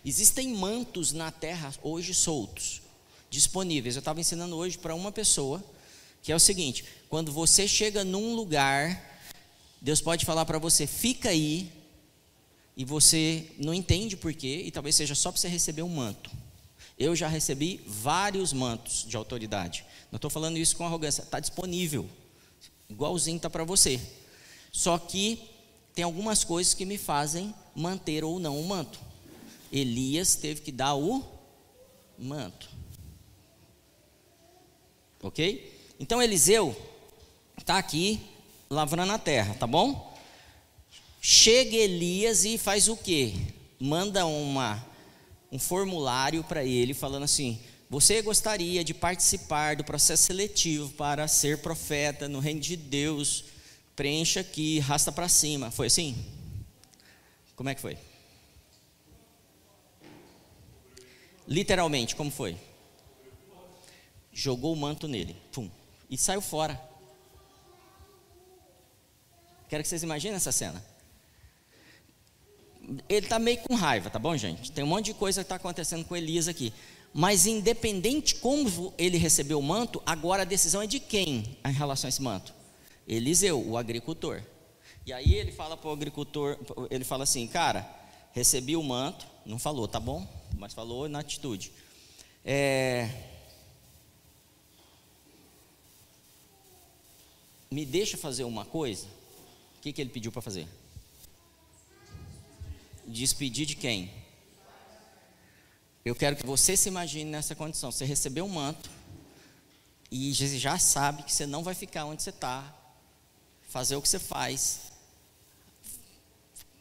Existem 0.05 0.49
mantos 0.49 1.13
na 1.13 1.31
terra 1.31 1.73
hoje 1.83 2.15
soltos, 2.15 2.83
disponíveis. 3.29 3.97
Eu 3.97 4.01
estava 4.01 4.21
ensinando 4.21 4.57
hoje 4.57 4.79
para 4.79 4.95
uma 4.95 5.13
pessoa 5.13 5.63
que 6.23 6.31
é 6.31 6.37
o 6.37 6.41
seguinte: 6.41 6.85
quando 7.09 7.33
você 7.33 7.67
chega 7.67 8.05
num 8.05 8.35
lugar, 8.35 9.12
Deus 9.83 10.01
pode 10.01 10.25
falar 10.25 10.45
para 10.45 10.61
você, 10.61 10.87
fica 10.87 11.31
aí, 11.31 11.69
e 12.77 12.85
você 12.85 13.45
não 13.59 13.75
entende 13.75 14.17
porquê, 14.17 14.63
e 14.65 14.71
talvez 14.71 14.95
seja 14.95 15.13
só 15.17 15.33
para 15.33 15.41
você 15.41 15.49
receber 15.49 15.83
um 15.83 15.89
manto. 15.89 16.31
Eu 16.97 17.17
já 17.17 17.27
recebi 17.27 17.81
vários 17.85 18.53
mantos 18.53 19.05
de 19.05 19.17
autoridade. 19.17 19.85
Não 20.13 20.19
estou 20.19 20.31
falando 20.31 20.57
isso 20.57 20.77
com 20.77 20.87
arrogância, 20.87 21.23
está 21.23 21.41
disponível, 21.41 22.09
igualzinho 22.89 23.39
está 23.39 23.51
para 23.51 23.65
você. 23.65 24.01
Só 24.71 24.97
que 24.99 25.43
tem 25.93 26.05
algumas 26.05 26.45
coisas 26.45 26.75
que 26.75 26.87
me 26.87 26.97
fazem 26.97 27.53
manter 27.75 28.23
ou 28.23 28.39
não 28.39 28.61
o 28.61 28.65
manto. 28.65 29.01
Elias 29.73 30.37
teve 30.37 30.61
que 30.61 30.71
dar 30.71 30.95
o 30.95 31.25
manto. 32.17 32.71
Ok? 35.21 35.77
Então 35.99 36.23
Eliseu 36.23 36.77
está 37.59 37.79
aqui 37.79 38.21
lavrando 38.73 39.13
a 39.13 39.19
terra, 39.19 39.55
tá 39.55 39.67
bom? 39.67 40.17
Chega 41.21 41.77
Elias 41.77 42.45
e 42.45 42.59
faz 42.59 42.89
o 42.89 42.97
quê? 42.97 43.35
Manda 43.79 44.27
uma, 44.27 44.85
um 45.51 45.59
formulário 45.59 46.43
para 46.43 46.65
ele 46.65 46.95
falando 46.95 47.25
assim: 47.25 47.61
Você 47.89 48.23
gostaria 48.23 48.83
de 48.83 48.95
participar 48.95 49.77
do 49.77 49.85
processo 49.85 50.25
seletivo 50.25 50.89
para 50.95 51.29
ser 51.29 51.59
profeta 51.59 52.29
no 52.29 52.41
reino 52.41 52.61
de 52.61 52.77
Deus? 52.77 53.45
preencha 53.95 54.41
aqui, 54.41 54.79
rasta 54.79 55.13
para 55.13 55.29
cima. 55.29 55.71
Foi 55.71 55.87
assim? 55.87 56.17
Como 57.55 57.69
é 57.69 57.75
que 57.75 57.81
foi? 57.81 57.97
Literalmente, 61.47 62.17
como 62.17 62.31
foi? 62.31 62.57
Jogou 64.33 64.73
o 64.73 64.77
manto 64.77 65.07
nele, 65.07 65.37
pum, 65.53 65.71
e 66.09 66.17
saiu 66.17 66.41
fora. 66.41 66.81
Quero 69.73 69.83
que 69.83 69.89
vocês 69.89 70.03
imaginem 70.03 70.37
essa 70.37 70.53
cena. 70.53 70.85
Ele 73.09 73.25
está 73.25 73.39
meio 73.39 73.57
com 73.61 73.75
raiva, 73.75 74.11
tá 74.11 74.19
bom, 74.19 74.37
gente? 74.37 74.71
Tem 74.71 74.85
um 74.85 74.87
monte 74.87 75.07
de 75.07 75.15
coisa 75.15 75.41
que 75.41 75.47
está 75.47 75.55
acontecendo 75.55 76.05
com 76.05 76.15
Elias 76.15 76.47
aqui. 76.47 76.75
Mas 77.15 77.47
independente 77.47 78.35
como 78.35 78.93
ele 78.99 79.17
recebeu 79.17 79.59
o 79.59 79.63
manto, 79.63 80.03
agora 80.05 80.43
a 80.43 80.45
decisão 80.45 80.83
é 80.83 80.87
de 80.87 81.01
quem 81.01 81.57
em 81.65 81.73
relação 81.73 82.07
a 82.07 82.11
esse 82.11 82.21
manto? 82.21 82.53
Eliseu, 83.09 83.67
o 83.67 83.79
agricultor. 83.79 84.43
E 85.07 85.13
aí 85.15 85.37
ele 85.37 85.53
fala 85.53 85.75
para 85.75 85.89
o 85.89 85.93
agricultor, 85.95 86.59
ele 86.91 87.03
fala 87.03 87.25
assim, 87.25 87.47
cara, 87.47 87.91
recebi 88.35 88.77
o 88.77 88.83
manto, 88.83 89.27
não 89.47 89.59
falou, 89.59 89.89
tá 89.89 89.99
bom? 89.99 90.29
Mas 90.59 90.75
falou 90.75 91.09
na 91.09 91.21
atitude. 91.21 91.73
É, 92.45 93.09
me 97.71 97.87
deixa 97.87 98.19
fazer 98.19 98.45
uma 98.45 98.67
coisa. 98.67 99.22
O 99.83 99.85
que, 99.85 99.93
que 99.93 100.01
ele 100.01 100.11
pediu 100.11 100.31
para 100.31 100.41
fazer? 100.41 100.69
Despedir 103.05 103.67
de 103.67 103.75
quem? 103.75 104.15
Eu 106.05 106.15
quero 106.15 106.37
que 106.37 106.47
você 106.47 106.77
se 106.77 106.89
imagine 106.89 107.29
nessa 107.29 107.57
condição. 107.57 107.91
Você 107.91 108.05
recebeu 108.05 108.45
um 108.45 108.49
manto 108.49 108.89
e 110.09 110.33
já 110.33 110.79
sabe 110.79 111.25
que 111.25 111.33
você 111.33 111.47
não 111.47 111.65
vai 111.65 111.75
ficar 111.75 112.05
onde 112.05 112.23
você 112.23 112.31
está 112.31 112.73
fazer 113.69 113.97
o 113.97 114.03
que 114.03 114.09
você 114.09 114.21
faz, 114.21 114.93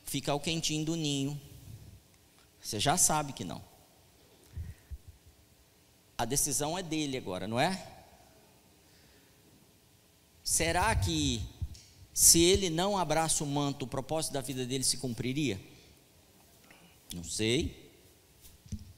ficar 0.06 0.36
o 0.36 0.40
quentinho 0.40 0.86
do 0.86 0.96
ninho. 0.96 1.42
Você 2.62 2.80
já 2.80 2.98
sabe 2.98 3.34
que 3.34 3.44
não. 3.44 3.64
A 6.16 6.24
decisão 6.24 6.78
é 6.78 6.84
dele 6.84 7.18
agora, 7.18 7.48
não 7.48 7.60
é? 7.60 7.84
Será 10.44 10.96
que 10.96 11.42
se 12.14 12.42
ele 12.42 12.70
não 12.70 12.98
abraça 12.98 13.44
o 13.44 13.48
manto, 13.48 13.86
o 13.86 13.88
propósito 13.88 14.34
da 14.34 14.42
vida 14.42 14.66
dele 14.66 14.84
se 14.84 14.98
cumpriria? 14.98 15.60
Não 17.14 17.24
sei. 17.24 17.92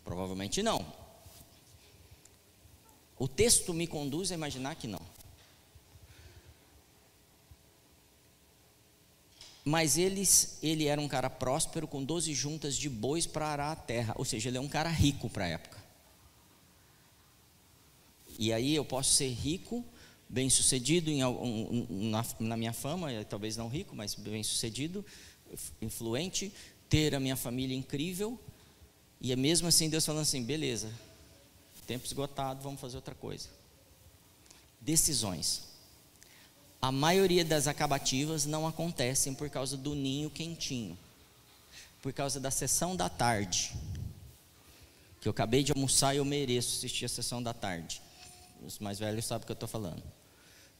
Provavelmente 0.03 0.61
não. 0.61 0.85
O 3.17 3.27
texto 3.27 3.73
me 3.73 3.87
conduz 3.87 4.31
a 4.31 4.35
imaginar 4.35 4.75
que 4.75 4.87
não. 4.87 5.01
Mas 9.63 9.97
eles, 9.97 10.57
ele 10.61 10.87
era 10.87 10.99
um 10.99 11.07
cara 11.07 11.29
próspero 11.29 11.87
com 11.87 12.03
12 12.03 12.33
juntas 12.33 12.75
de 12.75 12.89
bois 12.89 13.25
para 13.25 13.47
arar 13.47 13.71
a 13.71 13.75
terra. 13.75 14.13
Ou 14.17 14.25
seja, 14.25 14.49
ele 14.49 14.57
é 14.57 14.61
um 14.61 14.67
cara 14.67 14.89
rico 14.89 15.29
para 15.29 15.45
a 15.45 15.47
época. 15.47 15.81
E 18.37 18.51
aí 18.51 18.75
eu 18.75 18.83
posso 18.83 19.13
ser 19.13 19.29
rico, 19.29 19.85
bem 20.33 20.49
sucedido 20.49 21.11
em, 21.11 21.19
na, 22.09 22.25
na 22.39 22.57
minha 22.57 22.73
fama, 22.73 23.09
talvez 23.25 23.55
não 23.55 23.67
rico, 23.67 23.95
mas 23.95 24.15
bem 24.15 24.41
sucedido, 24.41 25.05
influente, 25.79 26.51
ter 26.89 27.13
a 27.13 27.19
minha 27.19 27.35
família 27.35 27.77
incrível. 27.77 28.39
E 29.21 29.31
é 29.31 29.35
mesmo 29.35 29.67
assim 29.67 29.89
Deus 29.89 30.03
falando 30.03 30.23
assim: 30.23 30.43
beleza, 30.43 30.91
tempo 31.85 32.03
esgotado, 32.07 32.63
vamos 32.63 32.81
fazer 32.81 32.95
outra 32.95 33.13
coisa. 33.13 33.47
Decisões. 34.81 35.71
A 36.81 36.91
maioria 36.91 37.45
das 37.45 37.67
acabativas 37.67 38.43
não 38.43 38.67
acontecem 38.67 39.35
por 39.35 39.49
causa 39.51 39.77
do 39.77 39.93
ninho 39.93 40.31
quentinho, 40.31 40.97
por 42.01 42.11
causa 42.11 42.39
da 42.39 42.49
sessão 42.49 42.95
da 42.95 43.07
tarde. 43.07 43.71
Que 45.21 45.27
eu 45.27 45.31
acabei 45.31 45.63
de 45.63 45.71
almoçar 45.71 46.15
e 46.15 46.17
eu 46.17 46.25
mereço 46.25 46.75
assistir 46.75 47.05
a 47.05 47.09
sessão 47.09 47.41
da 47.41 47.53
tarde. 47.53 48.01
Os 48.65 48.79
mais 48.79 48.97
velhos 48.97 49.25
sabem 49.25 49.43
o 49.43 49.45
que 49.45 49.51
eu 49.51 49.53
estou 49.53 49.69
falando. 49.69 50.03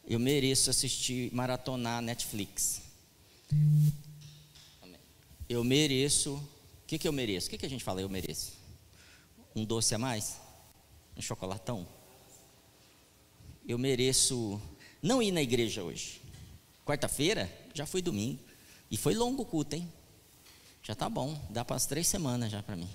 Eu 0.05 0.19
mereço 0.19 0.69
assistir, 0.69 1.33
maratonar 1.33 2.01
Netflix. 2.01 2.81
Eu 5.48 5.63
mereço. 5.63 6.36
O 6.36 6.86
que, 6.88 6.98
que 6.98 7.07
eu 7.07 7.13
mereço? 7.13 7.48
O 7.48 7.50
que, 7.50 7.57
que 7.57 7.65
a 7.65 7.69
gente 7.69 7.83
fala 7.83 8.01
eu 8.01 8.10
mereço? 8.10 8.53
Um 9.55 9.63
doce 9.63 9.95
a 9.95 9.98
mais? 9.98 10.38
Um 11.15 11.22
chocolatão? 11.22 11.88
Eu 13.65 13.77
mereço 13.77 14.62
não 15.01 15.22
ir 15.22 15.31
na 15.31 15.41
igreja 15.41 15.83
hoje. 15.83 16.22
Quarta-feira, 16.86 17.51
já 17.74 17.86
foi 17.86 18.01
domingo. 18.01 18.39
E 18.91 18.98
foi 18.98 19.15
longo 19.15 19.43
o 19.43 19.45
culto, 19.45 19.75
hein? 19.75 19.91
Já 20.83 20.93
tá 20.93 21.10
bom, 21.10 21.39
dá 21.50 21.63
para 21.63 21.77
as 21.77 21.86
três 21.86 22.07
semanas 22.07 22.51
já 22.51 22.62
para 22.62 22.75
mim. 22.75 22.89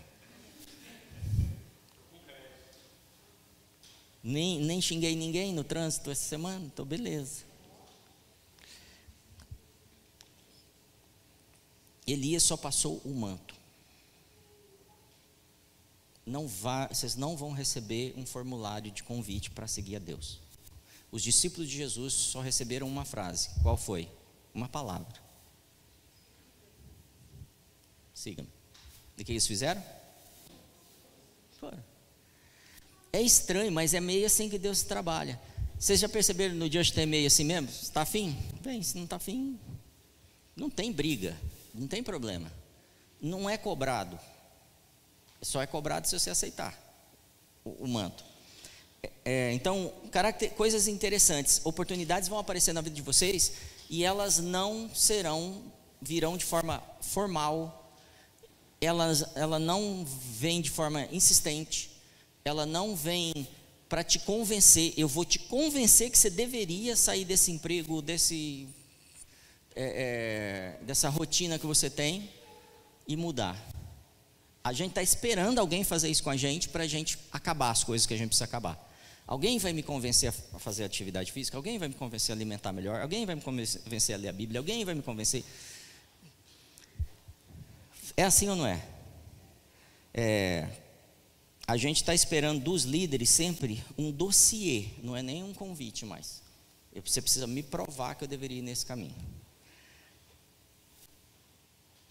Nem, 4.28 4.60
nem 4.60 4.78
xinguei 4.78 5.16
ninguém 5.16 5.54
no 5.54 5.64
trânsito 5.64 6.10
essa 6.10 6.28
semana, 6.28 6.62
então 6.66 6.84
beleza. 6.84 7.44
Elias 12.06 12.42
só 12.42 12.54
passou 12.54 13.00
o 13.06 13.14
manto. 13.14 13.54
Não 16.26 16.46
vá, 16.46 16.88
vocês 16.88 17.16
não 17.16 17.38
vão 17.38 17.52
receber 17.52 18.12
um 18.18 18.26
formulário 18.26 18.90
de 18.90 19.02
convite 19.02 19.50
para 19.50 19.66
seguir 19.66 19.96
a 19.96 19.98
Deus. 19.98 20.38
Os 21.10 21.22
discípulos 21.22 21.66
de 21.66 21.78
Jesus 21.78 22.12
só 22.12 22.42
receberam 22.42 22.86
uma 22.86 23.06
frase. 23.06 23.48
Qual 23.62 23.78
foi? 23.78 24.10
Uma 24.52 24.68
palavra. 24.68 25.22
Siga-me. 28.12 28.50
E 29.16 29.22
o 29.22 29.24
que 29.24 29.32
eles 29.32 29.46
fizeram? 29.46 29.82
Foram. 31.58 31.82
É 33.12 33.20
estranho, 33.20 33.72
mas 33.72 33.94
é 33.94 34.00
meio 34.00 34.26
assim 34.26 34.48
que 34.48 34.58
Deus 34.58 34.82
trabalha. 34.82 35.40
Vocês 35.78 36.00
já 36.00 36.08
perceberam 36.08 36.54
no 36.54 36.68
dia 36.68 36.82
de 36.82 36.92
ter 36.92 37.06
meio 37.06 37.26
assim 37.26 37.44
mesmo? 37.44 37.68
Está 37.68 38.02
afim? 38.02 38.36
Vem, 38.60 38.82
se 38.82 38.96
não 38.96 39.04
está 39.04 39.16
afim, 39.16 39.58
não 40.56 40.68
tem 40.68 40.92
briga, 40.92 41.36
não 41.72 41.86
tem 41.86 42.02
problema. 42.02 42.52
Não 43.20 43.48
é 43.48 43.56
cobrado. 43.56 44.18
Só 45.40 45.62
é 45.62 45.66
cobrado 45.66 46.08
se 46.08 46.18
você 46.18 46.30
aceitar 46.30 46.76
o, 47.64 47.84
o 47.84 47.88
manto. 47.88 48.24
É, 49.02 49.10
é 49.24 49.52
então, 49.52 49.92
coisas 50.56 50.88
interessantes, 50.88 51.60
oportunidades 51.64 52.28
vão 52.28 52.38
aparecer 52.38 52.72
na 52.72 52.80
vida 52.80 52.96
de 52.96 53.02
vocês 53.02 53.52
e 53.88 54.04
elas 54.04 54.38
não 54.38 54.90
serão, 54.94 55.62
virão 56.02 56.36
de 56.36 56.44
forma 56.44 56.82
formal, 57.00 57.92
elas, 58.80 59.24
ela 59.34 59.58
não 59.58 60.04
vem 60.04 60.60
de 60.60 60.70
forma 60.70 61.06
insistente, 61.12 61.90
ela 62.48 62.66
não 62.66 62.96
vem 62.96 63.46
para 63.88 64.02
te 64.02 64.18
convencer. 64.18 64.92
Eu 64.96 65.06
vou 65.06 65.24
te 65.24 65.38
convencer 65.38 66.10
que 66.10 66.18
você 66.18 66.30
deveria 66.30 66.96
sair 66.96 67.24
desse 67.24 67.50
emprego, 67.50 68.02
desse, 68.02 68.68
é, 69.76 70.78
é, 70.80 70.84
dessa 70.84 71.08
rotina 71.08 71.58
que 71.58 71.66
você 71.66 71.88
tem 71.88 72.30
e 73.06 73.16
mudar. 73.16 73.56
A 74.64 74.72
gente 74.72 74.90
está 74.90 75.02
esperando 75.02 75.58
alguém 75.58 75.84
fazer 75.84 76.08
isso 76.08 76.22
com 76.22 76.30
a 76.30 76.36
gente 76.36 76.68
para 76.68 76.84
a 76.84 76.86
gente 76.86 77.18
acabar 77.32 77.70
as 77.70 77.84
coisas 77.84 78.06
que 78.06 78.14
a 78.14 78.16
gente 78.16 78.28
precisa 78.28 78.44
acabar. 78.44 78.86
Alguém 79.26 79.58
vai 79.58 79.72
me 79.72 79.82
convencer 79.82 80.32
a 80.54 80.58
fazer 80.58 80.84
atividade 80.84 81.30
física? 81.30 81.56
Alguém 81.56 81.78
vai 81.78 81.88
me 81.88 81.94
convencer 81.94 82.32
a 82.32 82.36
alimentar 82.36 82.72
melhor? 82.72 83.00
Alguém 83.02 83.26
vai 83.26 83.34
me 83.34 83.42
convencer 83.42 84.14
a 84.14 84.18
ler 84.18 84.28
a 84.28 84.32
Bíblia? 84.32 84.58
Alguém 84.58 84.84
vai 84.84 84.94
me 84.94 85.02
convencer? 85.02 85.44
É 88.16 88.24
assim 88.24 88.48
ou 88.48 88.56
não 88.56 88.66
é? 88.66 88.82
é 90.14 90.68
a 91.68 91.76
gente 91.76 91.96
está 91.96 92.14
esperando 92.14 92.62
dos 92.62 92.84
líderes 92.84 93.28
sempre 93.28 93.84
um 93.98 94.10
dossiê, 94.10 94.86
não 95.02 95.14
é 95.14 95.22
nem 95.22 95.44
um 95.44 95.52
convite 95.52 96.06
mais. 96.06 96.40
Você 97.04 97.20
precisa 97.20 97.46
me 97.46 97.62
provar 97.62 98.14
que 98.14 98.24
eu 98.24 98.28
deveria 98.28 98.60
ir 98.60 98.62
nesse 98.62 98.86
caminho. 98.86 99.14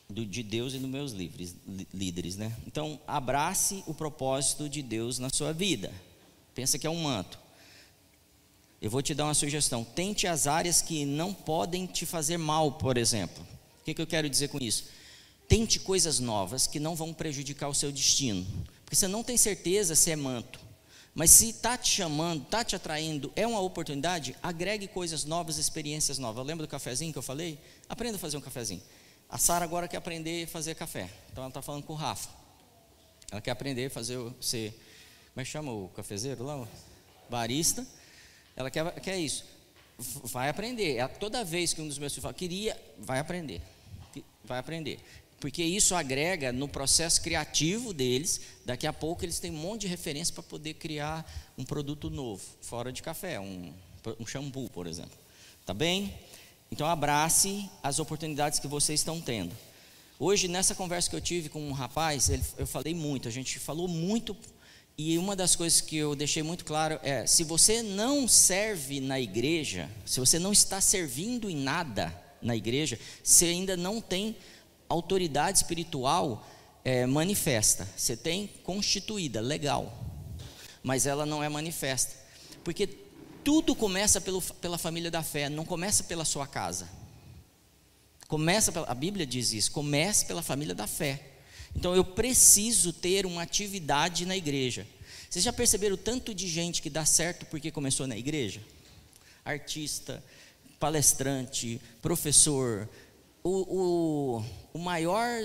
Do, 0.07 0.23
de 0.23 0.43
Deus 0.43 0.75
e 0.75 0.77
dos 0.77 0.87
meus 0.87 1.11
livres, 1.11 1.55
líderes, 1.91 2.35
né? 2.35 2.55
Então, 2.67 3.01
abrace 3.07 3.83
o 3.87 3.95
propósito 3.95 4.69
de 4.69 4.83
Deus 4.83 5.17
na 5.17 5.31
sua 5.31 5.51
vida. 5.53 5.91
Pensa 6.53 6.77
que 6.77 6.85
é 6.85 6.89
um 6.89 7.01
manto. 7.01 7.39
Eu 8.79 8.91
vou 8.91 9.01
te 9.01 9.15
dar 9.15 9.25
uma 9.25 9.33
sugestão. 9.33 9.83
Tente 9.83 10.27
as 10.27 10.45
áreas 10.45 10.83
que 10.83 11.03
não 11.03 11.33
podem 11.33 11.87
te 11.87 12.05
fazer 12.05 12.37
mal, 12.37 12.73
por 12.73 12.95
exemplo. 12.95 13.43
O 13.81 13.83
que, 13.83 13.95
que 13.95 14.01
eu 14.01 14.07
quero 14.07 14.29
dizer 14.29 14.49
com 14.49 14.59
isso? 14.63 14.85
Tente 15.47 15.79
coisas 15.79 16.19
novas 16.19 16.67
que 16.67 16.79
não 16.79 16.95
vão 16.95 17.11
prejudicar 17.11 17.67
o 17.67 17.73
seu 17.73 17.91
destino. 17.91 18.45
Porque 18.87 18.95
você 18.95 19.07
não 19.09 19.21
tem 19.21 19.35
certeza 19.35 19.95
se 19.95 20.09
é 20.09 20.15
manto. 20.15 20.61
Mas 21.13 21.31
se 21.31 21.49
está 21.49 21.77
te 21.77 21.89
chamando, 21.89 22.43
está 22.43 22.63
te 22.63 22.73
atraindo, 22.73 23.33
é 23.35 23.45
uma 23.45 23.59
oportunidade, 23.59 24.33
agregue 24.41 24.87
coisas 24.87 25.25
novas, 25.25 25.57
experiências 25.57 26.17
novas. 26.17 26.45
Lembra 26.45 26.65
do 26.65 26.69
cafezinho 26.69 27.11
que 27.11 27.19
eu 27.19 27.23
falei? 27.23 27.59
Aprenda 27.89 28.15
a 28.15 28.19
fazer 28.19 28.37
um 28.37 28.41
cafezinho. 28.41 28.81
A 29.27 29.37
Sara 29.37 29.65
agora 29.65 29.89
quer 29.89 29.97
aprender 29.97 30.45
a 30.45 30.47
fazer 30.47 30.73
café. 30.73 31.09
Então 31.29 31.43
ela 31.43 31.49
está 31.49 31.61
falando 31.61 31.83
com 31.83 31.91
o 31.91 31.95
Rafa. 31.97 32.29
Ela 33.29 33.41
quer 33.41 33.51
aprender 33.51 33.87
a 33.87 33.89
fazer. 33.89 34.17
Ser, 34.39 34.71
como 35.33 35.41
é 35.41 35.43
que 35.43 35.49
chama 35.49 35.73
o 35.73 35.89
cafezeiro 35.89 36.45
lá? 36.45 36.65
Barista. 37.29 37.85
Ela 38.55 38.71
quer, 38.71 38.89
quer 39.01 39.17
isso. 39.17 39.43
Vai 39.97 40.47
aprender. 40.47 41.05
Toda 41.19 41.43
vez 41.43 41.73
que 41.73 41.81
um 41.81 41.89
dos 41.89 41.97
meus 41.97 42.13
filhos 42.13 42.21
fala, 42.21 42.33
queria, 42.33 42.79
vai 42.99 43.19
aprender. 43.19 43.61
Vai 44.45 44.59
aprender 44.59 45.01
porque 45.39 45.63
isso 45.63 45.95
agrega 45.95 46.51
no 46.51 46.67
processo 46.67 47.21
criativo 47.21 47.93
deles. 47.93 48.41
Daqui 48.65 48.87
a 48.87 48.93
pouco 48.93 49.23
eles 49.23 49.39
têm 49.39 49.51
um 49.51 49.57
monte 49.57 49.81
de 49.81 49.87
referência 49.87 50.33
para 50.33 50.43
poder 50.43 50.75
criar 50.75 51.25
um 51.57 51.63
produto 51.63 52.09
novo, 52.09 52.43
fora 52.61 52.91
de 52.91 53.03
café, 53.03 53.39
um, 53.39 53.71
um 54.19 54.25
shampoo, 54.25 54.69
por 54.69 54.87
exemplo. 54.87 55.17
Tá 55.65 55.73
bem? 55.73 56.13
Então 56.71 56.87
abrace 56.87 57.69
as 57.83 57.99
oportunidades 57.99 58.59
que 58.59 58.67
vocês 58.67 58.99
estão 58.99 59.21
tendo. 59.21 59.55
Hoje, 60.19 60.47
nessa 60.47 60.73
conversa 60.73 61.09
que 61.09 61.15
eu 61.15 61.21
tive 61.21 61.47
com 61.47 61.61
um 61.61 61.71
rapaz, 61.71 62.29
ele, 62.29 62.43
eu 62.57 62.65
falei 62.65 62.95
muito, 62.95 63.27
a 63.27 63.31
gente 63.31 63.59
falou 63.59 63.87
muito, 63.87 64.35
e 64.97 65.15
uma 65.19 65.35
das 65.35 65.55
coisas 65.55 65.79
que 65.79 65.95
eu 65.95 66.15
deixei 66.15 66.41
muito 66.41 66.65
claro 66.65 66.99
é: 67.03 67.27
se 67.27 67.43
você 67.43 67.83
não 67.83 68.27
serve 68.27 68.99
na 68.99 69.19
igreja, 69.19 69.87
se 70.03 70.19
você 70.19 70.39
não 70.39 70.51
está 70.51 70.81
servindo 70.81 71.47
em 71.47 71.55
nada 71.55 72.11
na 72.41 72.55
igreja, 72.55 72.99
você 73.23 73.45
ainda 73.45 73.77
não 73.77 74.01
tem 74.01 74.35
autoridade 74.89 75.57
espiritual 75.57 76.45
é, 76.83 77.05
manifesta. 77.05 77.87
Você 77.95 78.15
tem 78.15 78.47
constituída, 78.63 79.41
legal. 79.41 79.93
Mas 80.81 81.05
ela 81.05 81.25
não 81.25 81.43
é 81.43 81.49
manifesta. 81.49 82.15
Porque 82.63 82.87
tudo 83.43 83.75
começa 83.75 84.19
pelo, 84.19 84.41
pela 84.41 84.77
família 84.77 85.09
da 85.09 85.23
fé, 85.23 85.49
não 85.49 85.65
começa 85.65 86.03
pela 86.03 86.25
sua 86.25 86.45
casa. 86.45 86.87
Começa 88.27 88.71
pela, 88.71 88.87
a 88.87 88.93
Bíblia 88.93 89.25
diz 89.25 89.53
isso, 89.53 89.71
comece 89.71 90.25
pela 90.25 90.41
família 90.41 90.75
da 90.75 90.85
fé. 90.85 91.21
Então 91.75 91.95
eu 91.95 92.03
preciso 92.03 92.91
ter 92.91 93.25
uma 93.25 93.41
atividade 93.41 94.25
na 94.25 94.35
igreja. 94.35 94.85
Vocês 95.29 95.43
já 95.43 95.53
perceberam 95.53 95.95
o 95.95 95.97
tanto 95.97 96.33
de 96.33 96.47
gente 96.47 96.81
que 96.81 96.89
dá 96.89 97.05
certo 97.05 97.45
porque 97.45 97.71
começou 97.71 98.07
na 98.07 98.17
igreja? 98.17 98.61
Artista, 99.45 100.23
palestrante, 100.79 101.81
professor, 102.01 102.89
o, 103.47 104.41
o, 104.41 104.45
o 104.73 104.79
maior 104.79 105.39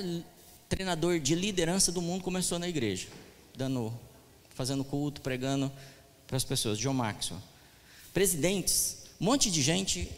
treinador 0.69 1.21
de 1.21 1.35
liderança 1.35 1.93
do 1.93 2.03
mundo 2.03 2.25
começou 2.25 2.59
na 2.59 2.69
igreja, 2.69 3.07
dando, 3.57 3.93
fazendo 4.51 4.83
culto, 4.83 5.21
pregando 5.21 5.71
para 6.27 6.37
as 6.37 6.45
pessoas, 6.45 6.79
John 6.79 6.95
Maxwell. 6.95 7.41
Presidentes, 8.13 8.97
um 9.21 9.27
monte 9.27 9.51
de 9.51 9.63
gente 9.63 10.11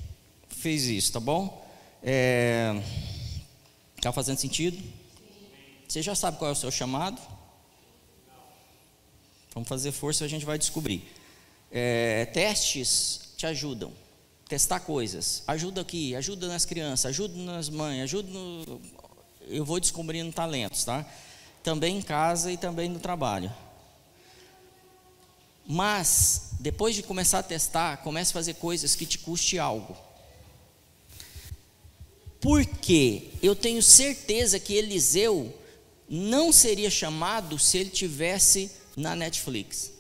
fez 0.49 0.85
isso, 0.85 1.13
tá 1.13 1.21
bom? 1.21 1.63
É, 2.03 2.81
tá 4.01 4.13
fazendo 4.13 4.39
sentido? 4.39 4.83
Você 5.87 6.01
já 6.01 6.15
sabe 6.15 6.39
qual 6.39 6.49
é 6.49 6.53
o 6.53 6.57
seu 6.57 6.71
chamado? 6.71 7.21
Vamos 9.53 9.69
fazer 9.69 9.93
força 9.93 10.25
e 10.25 10.27
a 10.27 10.29
gente 10.29 10.47
vai 10.47 10.59
descobrir. 10.59 11.05
É, 11.71 12.25
testes 12.27 13.35
te 13.37 13.47
ajudam 13.47 13.93
testar 14.55 14.79
coisas. 14.79 15.43
Ajuda 15.49 15.81
aqui, 15.81 16.15
ajuda 16.15 16.47
nas 16.47 16.65
crianças, 16.65 17.07
ajuda 17.07 17.37
nas 17.37 17.69
mães, 17.69 18.03
ajuda 18.03 18.31
no... 18.31 18.81
Eu 19.49 19.65
vou 19.65 19.81
descobrindo 19.81 20.33
talentos, 20.33 20.85
tá? 20.85 21.05
Também 21.61 21.99
em 21.99 22.03
casa 22.03 22.53
e 22.53 22.57
também 22.57 22.89
no 22.89 23.01
trabalho. 23.01 23.53
Mas, 25.67 26.51
depois 26.61 26.95
de 26.95 27.03
começar 27.03 27.41
a 27.41 27.43
testar, 27.43 27.97
comece 27.97 28.31
a 28.31 28.35
fazer 28.35 28.55
coisas 28.55 28.95
que 28.95 29.05
te 29.05 29.19
custe 29.19 29.59
algo. 29.59 29.97
Porque 32.41 33.31
eu 33.43 33.57
tenho 33.57 33.83
certeza 33.83 34.61
que 34.61 34.75
Eliseu 34.75 35.53
não 36.09 36.53
seria 36.53 36.91
chamado 36.91 37.59
se 37.59 37.77
ele 37.79 37.91
tivesse 37.91 38.71
na 38.97 39.17
Netflix. 39.17 39.91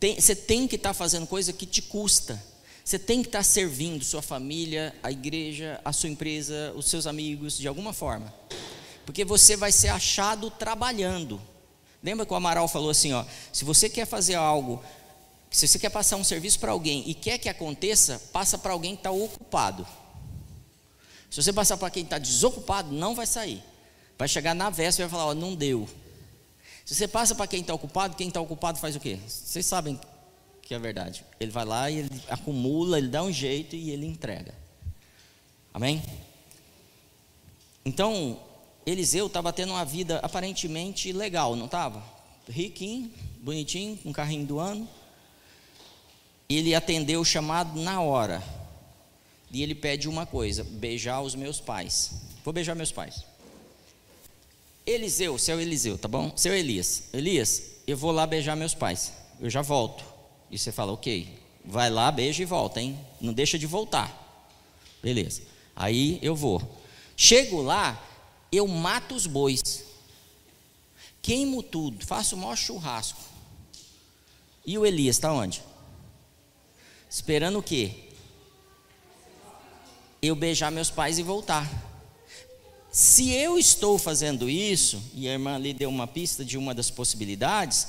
Tem, 0.00 0.20
você 0.20 0.34
tem 0.34 0.68
que 0.68 0.76
estar 0.76 0.90
tá 0.90 0.94
fazendo 0.94 1.26
coisa 1.26 1.52
que 1.52 1.66
te 1.66 1.82
custa. 1.82 2.42
Você 2.84 2.98
tem 2.98 3.20
que 3.20 3.28
estar 3.28 3.40
tá 3.40 3.44
servindo 3.44 4.04
sua 4.04 4.22
família, 4.22 4.94
a 5.02 5.10
igreja, 5.10 5.80
a 5.84 5.92
sua 5.92 6.08
empresa, 6.08 6.72
os 6.74 6.86
seus 6.86 7.06
amigos, 7.06 7.58
de 7.58 7.68
alguma 7.68 7.92
forma. 7.92 8.32
Porque 9.04 9.24
você 9.24 9.56
vai 9.56 9.72
ser 9.72 9.88
achado 9.88 10.50
trabalhando. 10.50 11.40
Lembra 12.02 12.24
que 12.24 12.32
o 12.32 12.36
Amaral 12.36 12.68
falou 12.68 12.90
assim: 12.90 13.12
ó, 13.12 13.24
se 13.52 13.64
você 13.64 13.88
quer 13.88 14.06
fazer 14.06 14.36
algo, 14.36 14.82
se 15.50 15.66
você 15.66 15.78
quer 15.78 15.90
passar 15.90 16.16
um 16.16 16.24
serviço 16.24 16.58
para 16.60 16.72
alguém 16.72 17.02
e 17.06 17.14
quer 17.14 17.38
que 17.38 17.48
aconteça, 17.48 18.20
passa 18.32 18.56
para 18.56 18.72
alguém 18.72 18.94
que 18.94 19.00
está 19.00 19.10
ocupado. 19.10 19.86
Se 21.30 21.42
você 21.42 21.52
passar 21.52 21.76
para 21.76 21.90
quem 21.90 22.04
está 22.04 22.18
desocupado, 22.18 22.92
não 22.92 23.14
vai 23.14 23.26
sair. 23.26 23.62
Vai 24.16 24.28
chegar 24.28 24.54
na 24.54 24.70
véspera 24.70 25.06
e 25.06 25.10
vai 25.10 25.18
falar: 25.18 25.30
ó, 25.30 25.34
não 25.34 25.54
deu. 25.54 25.88
Se 26.88 26.94
você 26.94 27.06
passa 27.06 27.34
para 27.34 27.46
quem 27.46 27.60
está 27.60 27.74
ocupado, 27.74 28.16
quem 28.16 28.28
está 28.28 28.40
ocupado 28.40 28.78
faz 28.78 28.96
o 28.96 29.00
quê? 29.00 29.18
Vocês 29.26 29.66
sabem 29.66 30.00
que 30.62 30.72
é 30.72 30.78
verdade. 30.78 31.22
Ele 31.38 31.50
vai 31.50 31.66
lá 31.66 31.90
e 31.90 31.98
ele 31.98 32.22
acumula, 32.30 32.96
ele 32.96 33.08
dá 33.08 33.22
um 33.22 33.30
jeito 33.30 33.76
e 33.76 33.90
ele 33.90 34.06
entrega. 34.06 34.54
Amém? 35.74 36.02
Então, 37.84 38.40
Eliseu 38.86 39.26
estava 39.26 39.52
tendo 39.52 39.72
uma 39.72 39.84
vida 39.84 40.18
aparentemente 40.20 41.12
legal, 41.12 41.54
não 41.54 41.66
estava? 41.66 42.02
Riquinho, 42.48 43.12
bonitinho, 43.42 43.98
com 43.98 44.08
um 44.08 44.12
carrinho 44.14 44.46
do 44.46 44.58
ano. 44.58 44.88
Ele 46.48 46.74
atendeu 46.74 47.20
o 47.20 47.24
chamado 47.24 47.78
na 47.78 48.00
hora. 48.00 48.42
E 49.50 49.62
ele 49.62 49.74
pede 49.74 50.08
uma 50.08 50.24
coisa: 50.24 50.64
beijar 50.64 51.20
os 51.20 51.34
meus 51.34 51.60
pais. 51.60 52.12
Vou 52.42 52.54
beijar 52.54 52.74
meus 52.74 52.90
pais. 52.90 53.26
Eliseu, 54.88 55.36
seu 55.36 55.60
Eliseu, 55.60 55.98
tá 55.98 56.08
bom? 56.08 56.32
Seu 56.34 56.54
Elias. 56.54 57.04
Elias, 57.12 57.62
eu 57.86 57.94
vou 57.94 58.10
lá 58.10 58.26
beijar 58.26 58.56
meus 58.56 58.74
pais. 58.74 59.12
Eu 59.38 59.50
já 59.50 59.60
volto. 59.60 60.02
E 60.50 60.58
você 60.58 60.72
fala, 60.72 60.92
ok. 60.92 61.38
Vai 61.62 61.90
lá, 61.90 62.10
beija 62.10 62.42
e 62.42 62.46
volta, 62.46 62.80
hein? 62.80 62.98
Não 63.20 63.34
deixa 63.34 63.58
de 63.58 63.66
voltar. 63.66 64.10
Beleza. 65.02 65.42
Aí 65.76 66.18
eu 66.22 66.34
vou. 66.34 66.62
Chego 67.14 67.60
lá, 67.60 68.02
eu 68.50 68.66
mato 68.66 69.14
os 69.14 69.26
bois. 69.26 69.84
Queimo 71.20 71.62
tudo, 71.62 72.06
faço 72.06 72.34
o 72.34 72.38
maior 72.38 72.56
churrasco. 72.56 73.20
E 74.64 74.78
o 74.78 74.86
Elias 74.86 75.16
está 75.16 75.30
onde? 75.30 75.62
Esperando 77.10 77.58
o 77.58 77.62
quê? 77.62 78.08
Eu 80.22 80.34
beijar 80.34 80.70
meus 80.70 80.90
pais 80.90 81.18
e 81.18 81.22
voltar. 81.22 81.87
Se 82.98 83.30
eu 83.30 83.56
estou 83.56 83.96
fazendo 83.96 84.50
isso, 84.50 85.00
e 85.14 85.28
a 85.28 85.32
irmã 85.32 85.54
ali 85.54 85.72
deu 85.72 85.88
uma 85.88 86.08
pista 86.08 86.44
de 86.44 86.58
uma 86.58 86.74
das 86.74 86.90
possibilidades, 86.90 87.86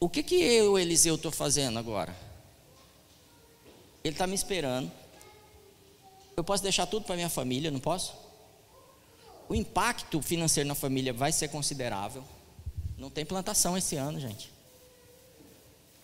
o 0.00 0.08
que 0.08 0.24
que 0.24 0.34
eu, 0.34 0.76
Eliseu, 0.76 1.14
estou 1.14 1.30
fazendo 1.30 1.78
agora? 1.78 2.16
Ele 4.02 4.12
está 4.12 4.26
me 4.26 4.34
esperando. 4.34 4.90
Eu 6.36 6.42
posso 6.42 6.64
deixar 6.64 6.84
tudo 6.86 7.06
para 7.06 7.14
minha 7.14 7.28
família, 7.28 7.70
não 7.70 7.78
posso? 7.78 8.12
O 9.48 9.54
impacto 9.54 10.20
financeiro 10.20 10.68
na 10.68 10.74
família 10.74 11.12
vai 11.12 11.30
ser 11.30 11.46
considerável. 11.46 12.24
Não 12.98 13.08
tem 13.08 13.24
plantação 13.24 13.78
esse 13.78 13.94
ano, 13.94 14.18
gente. 14.18 14.50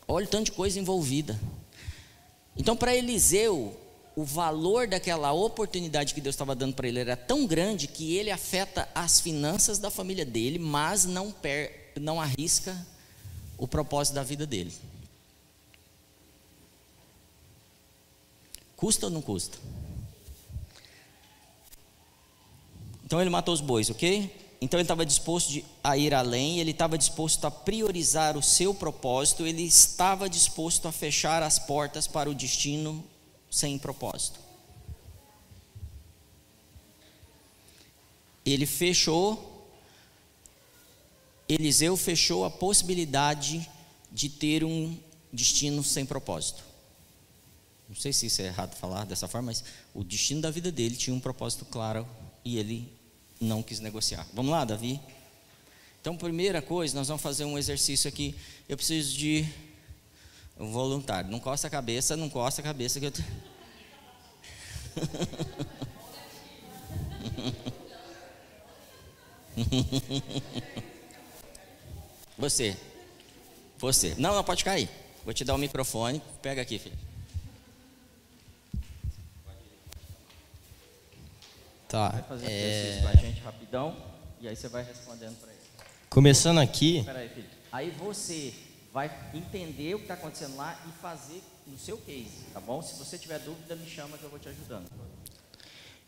Olha 0.06 0.24
o 0.24 0.30
tanto 0.30 0.44
de 0.44 0.52
coisa 0.52 0.78
envolvida. 0.78 1.36
Então, 2.56 2.76
para 2.76 2.94
Eliseu, 2.94 3.76
o 4.18 4.24
valor 4.24 4.88
daquela 4.88 5.30
oportunidade 5.30 6.12
que 6.12 6.20
Deus 6.20 6.34
estava 6.34 6.52
dando 6.52 6.74
para 6.74 6.88
ele 6.88 6.98
era 6.98 7.16
tão 7.16 7.46
grande 7.46 7.86
que 7.86 8.16
ele 8.16 8.32
afeta 8.32 8.88
as 8.92 9.20
finanças 9.20 9.78
da 9.78 9.92
família 9.92 10.24
dele, 10.24 10.58
mas 10.58 11.04
não, 11.04 11.30
per, 11.30 11.92
não 12.00 12.20
arrisca 12.20 12.76
o 13.56 13.68
propósito 13.68 14.14
da 14.14 14.24
vida 14.24 14.44
dele. 14.44 14.74
Custa 18.76 19.06
ou 19.06 19.12
não 19.12 19.22
custa? 19.22 19.56
Então 23.04 23.20
ele 23.20 23.30
matou 23.30 23.54
os 23.54 23.60
bois, 23.60 23.88
ok? 23.88 24.56
Então 24.60 24.80
ele 24.80 24.84
estava 24.84 25.06
disposto 25.06 25.62
a 25.84 25.96
ir 25.96 26.12
além, 26.12 26.58
ele 26.58 26.72
estava 26.72 26.98
disposto 26.98 27.44
a 27.44 27.52
priorizar 27.52 28.36
o 28.36 28.42
seu 28.42 28.74
propósito, 28.74 29.46
ele 29.46 29.62
estava 29.62 30.28
disposto 30.28 30.88
a 30.88 30.92
fechar 30.92 31.40
as 31.40 31.60
portas 31.60 32.08
para 32.08 32.28
o 32.28 32.34
destino 32.34 33.04
sem 33.50 33.78
propósito. 33.78 34.40
Ele 38.44 38.66
fechou, 38.66 39.70
Eliseu 41.48 41.96
fechou 41.96 42.44
a 42.44 42.50
possibilidade 42.50 43.68
de 44.10 44.28
ter 44.28 44.64
um 44.64 44.96
destino 45.32 45.82
sem 45.84 46.06
propósito. 46.06 46.64
Não 47.88 47.96
sei 47.96 48.12
se 48.12 48.26
isso 48.26 48.42
é 48.42 48.46
errado 48.46 48.74
falar 48.74 49.04
dessa 49.04 49.28
forma, 49.28 49.46
mas 49.46 49.64
o 49.94 50.04
destino 50.04 50.40
da 50.40 50.50
vida 50.50 50.70
dele 50.70 50.96
tinha 50.96 51.14
um 51.14 51.20
propósito 51.20 51.64
claro 51.64 52.06
e 52.44 52.58
ele 52.58 52.90
não 53.40 53.62
quis 53.62 53.80
negociar. 53.80 54.26
Vamos 54.34 54.50
lá, 54.50 54.64
Davi? 54.64 55.00
Então, 56.00 56.16
primeira 56.16 56.62
coisa, 56.62 56.94
nós 56.94 57.08
vamos 57.08 57.22
fazer 57.22 57.44
um 57.44 57.58
exercício 57.58 58.08
aqui. 58.08 58.34
Eu 58.68 58.76
preciso 58.76 59.16
de 59.16 59.46
um 60.58 60.70
voluntário. 60.72 61.30
Não 61.30 61.38
costa 61.38 61.66
a 61.66 61.70
cabeça, 61.70 62.16
não 62.16 62.28
costa 62.28 62.60
a 62.60 62.64
cabeça 62.64 62.98
que 62.98 63.06
eu. 63.06 63.12
Você. 72.36 72.76
Você. 73.78 74.14
Não, 74.18 74.34
não 74.34 74.44
pode 74.44 74.64
cair. 74.64 74.88
Vou 75.24 75.34
te 75.34 75.44
dar 75.44 75.54
o 75.54 75.58
microfone. 75.58 76.22
Pega 76.40 76.62
aqui, 76.62 76.78
filho. 76.78 76.96
Tá. 81.88 82.10
Vai 82.10 82.22
fazer 82.22 82.46
um 82.46 82.48
é... 82.48 82.52
exercício 82.52 83.02
com 83.02 83.08
a 83.08 83.14
gente 83.14 83.40
rapidão. 83.40 83.96
E 84.40 84.46
aí 84.48 84.54
você 84.54 84.68
vai 84.68 84.84
respondendo 84.84 85.36
para 85.40 85.50
ele. 85.50 85.58
Começando 86.08 86.58
aqui. 86.58 86.98
Espera 86.98 87.18
aí, 87.18 87.28
filho. 87.28 87.48
Aí 87.72 87.90
você 87.90 88.54
vai 88.98 89.12
entender 89.32 89.94
o 89.94 89.98
que 89.98 90.06
está 90.06 90.14
acontecendo 90.14 90.56
lá 90.56 90.76
e 90.88 90.90
fazer 91.00 91.40
no 91.68 91.78
seu 91.78 91.96
case, 91.98 92.42
tá 92.52 92.58
bom? 92.58 92.82
Se 92.82 92.98
você 92.98 93.16
tiver 93.16 93.38
dúvida, 93.38 93.76
me 93.76 93.88
chama 93.88 94.18
que 94.18 94.24
eu 94.24 94.28
vou 94.28 94.40
te 94.40 94.48
ajudando. 94.48 94.90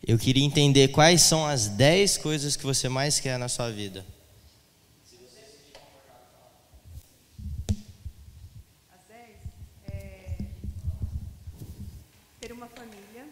Eu 0.05 0.17
queria 0.19 0.43
entender 0.43 0.89
quais 0.89 1.21
são 1.21 1.47
as 1.47 1.69
10 1.69 2.17
coisas 2.17 2.57
que 2.57 2.65
você 2.65 2.89
mais 2.89 3.17
quer 3.17 3.39
na 3.39 3.47
sua 3.47 3.71
vida. 3.71 4.05
As 8.93 8.99
10 9.07 9.37
é 9.87 10.37
ter 12.41 12.51
uma 12.51 12.67
família, 12.67 13.25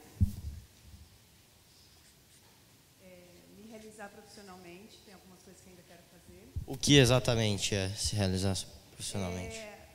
é, 3.04 3.18
me 3.58 3.70
realizar 3.70 4.08
profissionalmente, 4.08 5.00
tem 5.04 5.14
algumas 5.14 5.42
coisas 5.42 5.62
que 5.62 5.70
ainda 5.70 5.82
quero 5.86 6.04
fazer. 6.14 6.48
O 6.66 6.78
que 6.78 6.96
exatamente 6.96 7.76
é 7.76 7.90
se 7.90 8.16
realizar 8.16 8.56
profissionalmente? 9.00 9.56
É, 9.56 9.88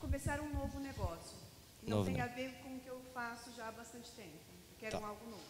começar 0.00 0.40
um 0.40 0.52
novo 0.52 0.80
negócio. 0.80 1.36
que 1.80 1.88
Não 1.88 1.98
Novo 1.98 2.10
tem 2.10 2.20
a 2.20 2.26
ne- 2.26 2.34
ver 2.34 2.52
com 2.64 2.74
o 2.76 2.80
que 2.80 2.88
eu 2.88 3.00
faço 3.14 3.52
já 3.54 3.68
há 3.68 3.72
bastante 3.72 4.10
tempo. 4.10 4.36
Eu 4.72 4.76
quero 4.80 4.98
Tá. 4.98 5.04
um 5.04 5.06
algo 5.06 5.24
novo. 5.30 5.42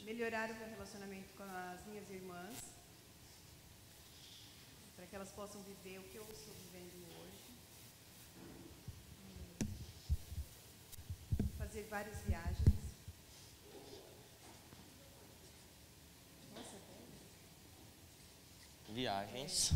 É, 0.00 0.04
melhorar 0.04 0.50
o 0.50 0.54
meu 0.54 0.68
relacionamento 0.70 1.28
com 1.36 1.42
as 1.44 1.84
minhas 1.86 2.08
irmãs. 2.10 2.56
Para 4.96 5.06
que 5.06 5.14
elas 5.16 5.30
possam 5.32 5.60
viver 5.62 5.98
o 5.98 6.04
que 6.04 6.16
eu 6.16 6.26
estou 6.32 6.54
vivendo 6.54 7.06
hoje. 7.20 7.44
Hum, 8.38 9.56
Fazer 11.58 11.82
várias 11.90 12.18
viagens. 12.22 12.62
Nossa, 16.54 16.76
Viagens. 18.92 19.72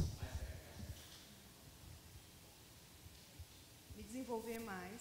me 3.97 4.03
desenvolver 4.03 4.59
mais. 4.61 5.01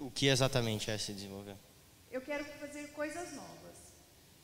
O 0.00 0.10
que 0.10 0.26
exatamente 0.26 0.90
é 0.90 0.96
se 0.96 1.12
desenvolver? 1.12 1.54
Eu 2.10 2.22
quero 2.22 2.44
fazer 2.44 2.88
coisas 2.88 3.32
novas. 3.34 3.76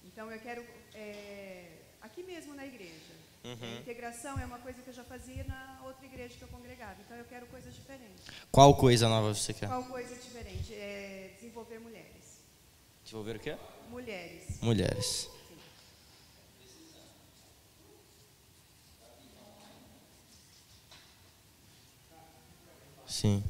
Então 0.04 0.30
eu 0.30 0.38
quero 0.40 0.62
é, 0.94 1.68
aqui 2.02 2.22
mesmo 2.22 2.54
na 2.54 2.66
igreja. 2.66 3.14
Uhum. 3.44 3.78
Integração 3.78 4.38
é 4.38 4.44
uma 4.44 4.58
coisa 4.58 4.82
que 4.82 4.88
eu 4.88 4.94
já 4.94 5.04
fazia 5.04 5.44
na 5.44 5.80
outra 5.84 6.04
igreja 6.04 6.34
que 6.36 6.42
eu 6.42 6.48
congregava. 6.48 6.96
Então 7.00 7.16
eu 7.16 7.24
quero 7.24 7.46
coisas 7.46 7.74
diferentes. 7.74 8.24
Qual 8.52 8.76
coisa 8.76 9.08
nova 9.08 9.32
você 9.32 9.54
quer? 9.54 9.68
Qual 9.68 9.84
coisa 9.84 10.14
diferente? 10.14 10.74
É 10.74 11.32
desenvolver 11.36 11.78
mulheres. 11.78 12.40
Desenvolver 13.02 13.36
o 13.36 13.40
quê? 13.40 13.56
Mulheres. 13.88 14.60
Mulheres. 14.60 15.35
Sim. 23.06 23.42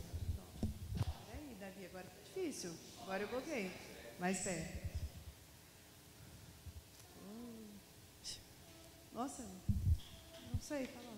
Peraí, 1.27 1.57
Davi, 1.59 1.87
agora 1.87 2.05
tá 2.05 2.17
difícil. 2.25 2.73
Agora 3.03 3.23
eu 3.23 3.29
bloqueei. 3.29 3.71
Mais 4.19 4.39
perto. 4.41 4.87
Hum. 7.23 7.69
Nossa, 9.13 9.43
não 10.53 10.61
sei 10.61 10.87
falar. 10.87 11.17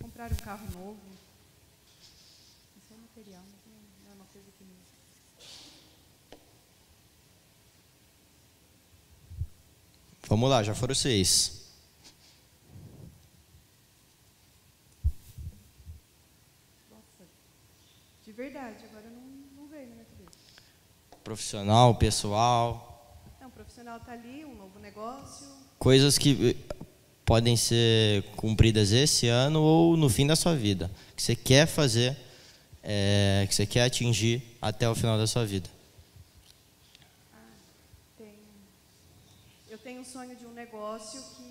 Comprar 0.00 0.30
um 0.32 0.36
carro 0.36 0.66
novo. 0.72 1.00
Isso 2.76 2.92
é 2.92 2.96
material, 2.96 3.42
mas 3.50 3.60
não- 3.66 4.04
não 4.04 4.10
é 4.12 4.14
uma 4.14 4.26
coisa 4.26 4.48
que 4.58 4.64
me... 4.64 4.74
Vamos 10.28 10.50
lá, 10.50 10.62
já 10.62 10.74
foram 10.74 10.94
seis. 10.94 11.62
Nossa, 16.90 17.24
de 18.24 18.32
verdade, 18.44 18.76
agora 18.90 19.06
não, 19.08 19.62
não 19.62 19.68
veio 19.68 19.88
na 19.88 19.94
minha 19.94 20.04
cabeça. 20.04 20.38
Profissional, 21.22 21.94
pessoal. 21.94 23.16
Então, 23.36 23.48
o 23.48 23.52
profissional 23.52 23.96
está 23.98 24.12
ali, 24.12 24.44
um 24.44 24.54
novo 24.54 24.78
negócio. 24.78 25.46
Coisas 25.78 26.18
que. 26.18 26.56
podem 27.24 27.56
ser 27.56 28.22
cumpridas 28.36 28.92
esse 28.92 29.28
ano 29.28 29.62
ou 29.62 29.96
no 29.96 30.10
fim 30.10 30.26
da 30.26 30.36
sua 30.36 30.54
vida, 30.54 30.90
que 31.16 31.22
você 31.22 31.34
quer 31.34 31.66
fazer, 31.66 32.14
é, 32.82 33.46
que 33.48 33.54
você 33.54 33.64
quer 33.66 33.84
atingir 33.84 34.42
até 34.60 34.86
o 34.86 34.94
final 34.94 35.16
da 35.16 35.26
sua 35.26 35.46
vida? 35.46 35.70
Tem- 38.18 38.34
Eu 39.70 39.78
tenho 39.78 40.02
um 40.02 40.04
sonho 40.04 40.36
de 40.36 40.44
um 40.44 40.52
negócio 40.52 41.18
que, 41.36 41.48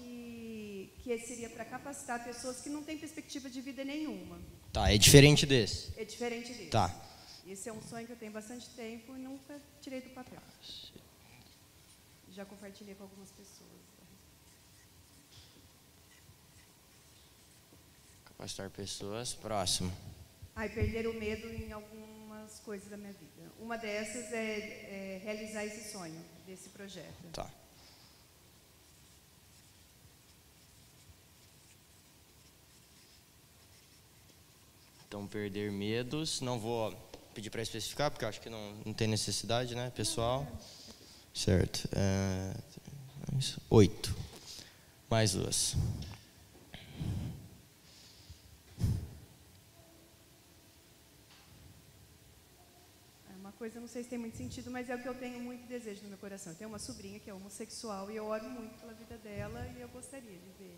que 1.04 1.18
seria 1.20 1.50
para 1.50 1.66
capacitar 1.66 2.24
pessoas 2.24 2.62
que 2.62 2.70
não 2.70 2.82
têm 2.82 2.98
perspectiva 2.98 3.50
de 3.50 3.60
vida 3.60 3.84
nenhuma. 3.84 4.40
Tá, 4.72 4.90
é 4.90 4.98
diferente 4.98 5.46
desse. 5.46 5.92
É 6.00 6.06
diferente 6.06 6.54
desse. 6.54 6.70
Tá. 6.70 6.90
Esse 7.46 7.68
é 7.68 7.74
um 7.74 7.82
sonho 7.82 8.08
que 8.08 8.14
eu 8.14 8.18
tenho 8.18 8.32
bastante 8.32 8.70
tempo 8.70 9.14
e 9.16 9.20
nunca 9.20 9.60
tirei 9.82 10.00
do 10.00 10.12
papel. 10.12 10.40
Já 12.32 12.46
compartilhei 12.46 12.96
com 12.96 13.04
algumas 13.04 13.30
pessoas. 13.32 13.70
Capacitar 18.24 18.70
pessoas, 18.70 19.34
próximo. 19.34 19.92
Ai, 20.56 20.70
perder 20.70 21.06
o 21.08 21.14
medo 21.14 21.48
em 21.50 21.72
algumas 21.74 22.60
coisas 22.60 22.90
da 22.90 22.96
minha 22.96 23.12
vida. 23.12 23.52
Uma 23.60 23.78
dessas 23.78 24.32
é, 24.32 25.18
é 25.18 25.22
realizar 25.22 25.66
esse 25.66 25.92
sonho, 25.92 26.24
desse 26.48 26.70
projeto. 26.70 27.30
Tá. 27.34 27.52
Então, 35.14 35.28
perder 35.28 35.72
medos. 35.72 36.42
Não 36.42 36.58
vou 36.60 36.92
pedir 37.36 37.52
para 37.52 37.62
especificar, 37.62 38.10
porque 38.10 38.26
acho 38.26 38.42
que 38.42 38.50
não, 38.50 38.74
não 38.84 38.94
tem 38.96 39.08
necessidade, 39.08 39.76
né, 39.76 39.92
pessoal? 39.96 40.48
Certo. 41.32 41.88
É, 41.96 42.52
isso. 43.38 43.62
Oito. 43.70 44.16
Mais 45.08 45.34
duas. 45.34 45.76
É 53.30 53.52
coisa, 53.60 53.80
não 53.80 53.88
sei 53.88 54.02
se 54.02 54.10
tem 54.10 54.18
muito 54.18 54.36
sentido, 54.36 54.72
mas 54.72 54.90
é 54.90 54.96
o 54.96 55.00
que 55.00 55.08
eu 55.08 55.14
tenho 55.14 55.40
muito 55.40 55.68
desejo 55.68 56.02
no 56.02 56.10
meu 56.10 56.18
coração. 56.18 56.54
Eu 56.54 56.58
tenho 56.58 56.72
uma 56.72 56.80
sobrinha 56.80 57.20
que 57.20 57.30
é 57.30 57.34
homossexual 57.36 58.10
e 58.10 58.16
eu 58.16 58.26
oro 58.26 58.50
muito 58.50 58.80
pela 58.80 58.94
vida 58.94 59.16
dela 59.20 59.64
e 59.78 59.82
eu 59.82 59.90
gostaria 59.90 60.40
de 60.40 60.52
ver 60.58 60.76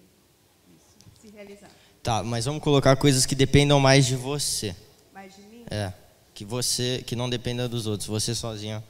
isso 0.76 1.22
se 1.22 1.30
realizar. 1.30 1.72
Tá, 2.06 2.22
mas 2.22 2.46
vamos 2.46 2.62
colocar 2.62 2.96
coisas 2.98 3.26
que 3.26 3.34
dependam 3.34 3.80
mais 3.80 4.06
de 4.06 4.16
você. 4.16 4.76
Mais 5.12 5.36
de 5.36 5.42
mim? 5.42 5.66
É. 5.72 5.92
Que 6.36 6.46
você, 6.46 7.04
que 7.04 7.16
não 7.16 7.28
dependa 7.28 7.68
dos 7.68 7.88
outros. 7.88 8.08
Você 8.08 8.36
sozinho 8.36 8.84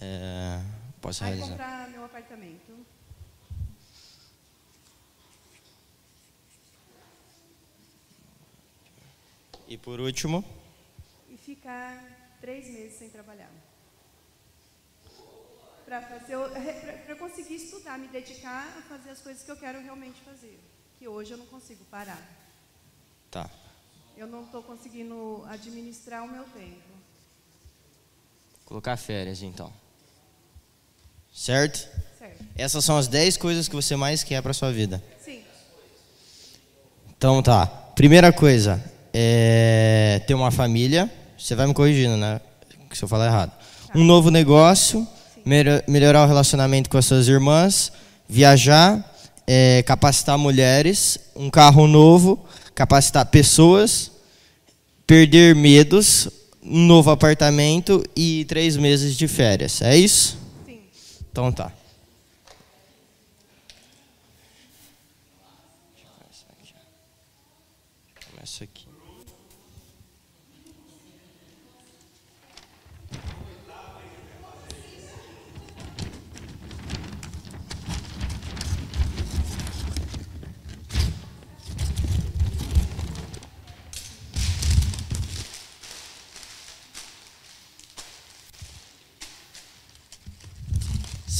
é, 0.00 0.60
possa 1.00 1.24
Aí 1.24 1.34
realizar. 1.34 1.52
comprar 1.52 1.88
meu 1.90 2.04
apartamento. 2.04 2.84
E 9.68 9.78
por 9.78 10.00
último, 10.00 10.44
e 11.30 11.36
ficar 11.36 12.36
três 12.40 12.66
meses 12.66 12.98
sem 12.98 13.08
trabalhar. 13.08 13.52
Para 15.84 16.02
fazer, 16.02 16.36
para 17.06 17.12
eu 17.12 17.16
conseguir 17.18 17.54
estudar, 17.54 17.96
me 18.00 18.08
dedicar 18.08 18.66
a 18.78 18.82
fazer 18.82 19.10
as 19.10 19.20
coisas 19.20 19.44
que 19.44 19.50
eu 19.52 19.56
quero 19.56 19.80
realmente 19.80 20.20
fazer, 20.22 20.58
que 21.02 21.08
hoje 21.08 21.32
eu 21.32 21.38
não 21.38 21.46
consigo 21.46 21.80
parar. 21.90 22.16
tá. 23.28 23.50
Eu 24.16 24.28
não 24.28 24.42
estou 24.44 24.62
conseguindo 24.62 25.44
administrar 25.50 26.22
o 26.22 26.30
meu 26.30 26.44
tempo. 26.44 26.78
Colocar 28.64 28.96
férias, 28.96 29.42
então. 29.42 29.72
Certo? 31.34 31.88
Certo? 32.16 32.44
Essas 32.56 32.84
são 32.84 32.96
as 32.96 33.08
10 33.08 33.36
coisas 33.36 33.66
que 33.66 33.74
você 33.74 33.96
mais 33.96 34.22
quer 34.22 34.40
para 34.42 34.52
sua 34.52 34.70
vida. 34.70 35.02
Sim. 35.24 35.42
Então 37.16 37.42
tá. 37.42 37.66
Primeira 37.96 38.32
coisa 38.32 38.80
é 39.12 40.22
ter 40.24 40.34
uma 40.34 40.52
família. 40.52 41.12
Você 41.36 41.56
vai 41.56 41.66
me 41.66 41.74
corrigindo, 41.74 42.16
né? 42.16 42.40
Se 42.92 43.02
eu 43.02 43.08
falar 43.08 43.26
errado. 43.26 43.52
Um 43.92 44.04
novo 44.04 44.30
negócio, 44.30 45.04
melho- 45.44 45.82
melhorar 45.88 46.22
o 46.22 46.28
relacionamento 46.28 46.88
com 46.88 46.96
as 46.98 47.06
suas 47.06 47.26
irmãs, 47.26 47.90
viajar, 48.28 49.11
é, 49.46 49.82
capacitar 49.82 50.38
mulheres, 50.38 51.18
um 51.34 51.50
carro 51.50 51.86
novo, 51.86 52.44
capacitar 52.74 53.26
pessoas, 53.26 54.10
perder 55.06 55.54
medos, 55.54 56.28
um 56.62 56.86
novo 56.86 57.10
apartamento 57.10 58.02
e 58.16 58.44
três 58.46 58.76
meses 58.76 59.16
de 59.16 59.26
férias. 59.26 59.82
É 59.82 59.96
isso? 59.96 60.38
Sim. 60.64 60.80
Então 61.30 61.52
tá. 61.52 61.72
Começa 68.30 68.64
aqui. 68.64 68.92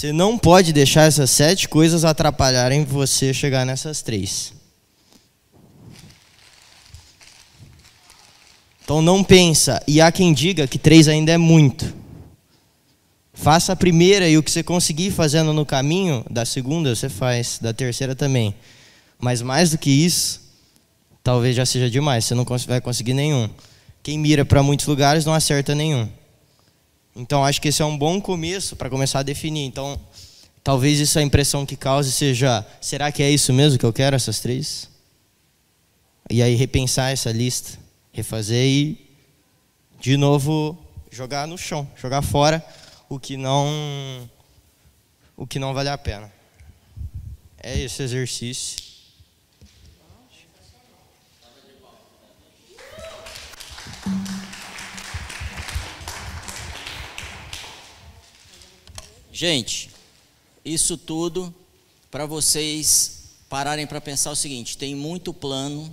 Você 0.02 0.12
não 0.12 0.36
pode 0.36 0.72
deixar 0.72 1.02
essas 1.02 1.30
sete 1.30 1.68
coisas 1.68 2.04
atrapalharem 2.04 2.84
você 2.84 3.32
chegar 3.32 3.64
nessas 3.64 4.02
três. 4.02 4.52
Então 8.82 9.00
não 9.00 9.22
pensa, 9.22 9.80
e 9.86 10.00
há 10.00 10.10
quem 10.10 10.34
diga 10.34 10.66
que 10.66 10.76
três 10.76 11.06
ainda 11.06 11.30
é 11.30 11.38
muito. 11.38 11.94
Faça 13.32 13.74
a 13.74 13.76
primeira 13.76 14.28
e 14.28 14.36
o 14.36 14.42
que 14.42 14.50
você 14.50 14.64
conseguir 14.64 15.12
fazendo 15.12 15.52
no 15.52 15.64
caminho, 15.64 16.24
da 16.28 16.44
segunda 16.44 16.96
você 16.96 17.08
faz, 17.08 17.60
da 17.62 17.72
terceira 17.72 18.16
também. 18.16 18.56
Mas 19.20 19.40
mais 19.40 19.70
do 19.70 19.78
que 19.78 19.88
isso, 19.88 20.40
talvez 21.22 21.54
já 21.54 21.64
seja 21.64 21.88
demais, 21.88 22.24
você 22.24 22.34
não 22.34 22.44
vai 22.66 22.80
conseguir 22.80 23.14
nenhum. 23.14 23.48
Quem 24.02 24.18
mira 24.18 24.44
para 24.44 24.64
muitos 24.64 24.84
lugares 24.84 25.24
não 25.24 25.32
acerta 25.32 25.76
nenhum. 25.76 26.08
Então 27.14 27.44
acho 27.44 27.60
que 27.60 27.68
esse 27.68 27.82
é 27.82 27.84
um 27.84 27.96
bom 27.96 28.20
começo 28.20 28.74
para 28.74 28.88
começar 28.88 29.20
a 29.20 29.22
definir. 29.22 29.64
Então, 29.64 30.00
talvez 30.64 30.98
isso 30.98 31.18
a 31.18 31.22
impressão 31.22 31.66
que 31.66 31.76
cause 31.76 32.10
seja: 32.10 32.66
será 32.80 33.12
que 33.12 33.22
é 33.22 33.30
isso 33.30 33.52
mesmo 33.52 33.78
que 33.78 33.86
eu 33.86 33.92
quero, 33.92 34.16
essas 34.16 34.40
três? 34.40 34.88
E 36.30 36.42
aí 36.42 36.54
repensar 36.54 37.10
essa 37.10 37.30
lista, 37.30 37.78
refazer 38.12 38.64
e, 38.64 38.98
de 40.00 40.16
novo, 40.16 40.78
jogar 41.10 41.46
no 41.46 41.58
chão, 41.58 41.86
jogar 41.96 42.22
fora 42.22 42.64
o 43.08 43.18
que 43.18 43.36
não, 43.36 44.30
o 45.36 45.46
que 45.46 45.58
não 45.58 45.74
vale 45.74 45.90
a 45.90 45.98
pena. 45.98 46.32
É 47.62 47.78
esse 47.78 48.02
exercício. 48.02 48.81
Gente, 59.42 59.90
isso 60.64 60.96
tudo 60.96 61.52
para 62.12 62.26
vocês 62.26 63.34
pararem 63.48 63.88
para 63.88 64.00
pensar 64.00 64.30
o 64.30 64.36
seguinte: 64.36 64.78
tem 64.78 64.94
muito 64.94 65.34
plano, 65.34 65.92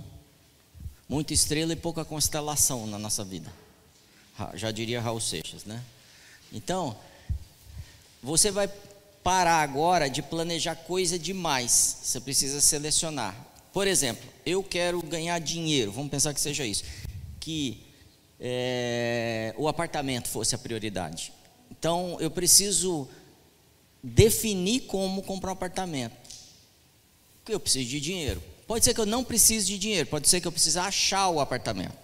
muita 1.08 1.34
estrela 1.34 1.72
e 1.72 1.76
pouca 1.76 2.04
constelação 2.04 2.86
na 2.86 2.96
nossa 2.96 3.24
vida. 3.24 3.52
Já 4.54 4.70
diria 4.70 5.00
Raul 5.00 5.20
Seixas, 5.20 5.64
né? 5.64 5.82
Então, 6.52 6.96
você 8.22 8.52
vai 8.52 8.70
parar 9.20 9.62
agora 9.62 10.08
de 10.08 10.22
planejar 10.22 10.76
coisa 10.76 11.18
demais. 11.18 11.98
Você 12.04 12.20
precisa 12.20 12.60
selecionar. 12.60 13.34
Por 13.72 13.88
exemplo, 13.88 14.30
eu 14.46 14.62
quero 14.62 15.02
ganhar 15.02 15.40
dinheiro. 15.40 15.90
Vamos 15.90 16.12
pensar 16.12 16.32
que 16.32 16.40
seja 16.40 16.64
isso. 16.64 16.84
Que 17.40 17.82
eh, 18.38 19.52
o 19.58 19.66
apartamento 19.66 20.28
fosse 20.28 20.54
a 20.54 20.58
prioridade. 20.58 21.32
Então, 21.68 22.16
eu 22.20 22.30
preciso 22.30 23.08
definir 24.02 24.80
como 24.82 25.22
comprar 25.22 25.50
um 25.50 25.52
apartamento. 25.52 26.16
Porque 27.38 27.54
eu 27.54 27.60
preciso 27.60 27.88
de 27.88 28.00
dinheiro. 28.00 28.42
Pode 28.66 28.84
ser 28.84 28.94
que 28.94 29.00
eu 29.00 29.06
não 29.06 29.24
precise 29.24 29.66
de 29.66 29.78
dinheiro, 29.78 30.08
pode 30.08 30.28
ser 30.28 30.40
que 30.40 30.46
eu 30.46 30.52
precise 30.52 30.78
achar 30.78 31.28
o 31.28 31.40
apartamento. 31.40 31.96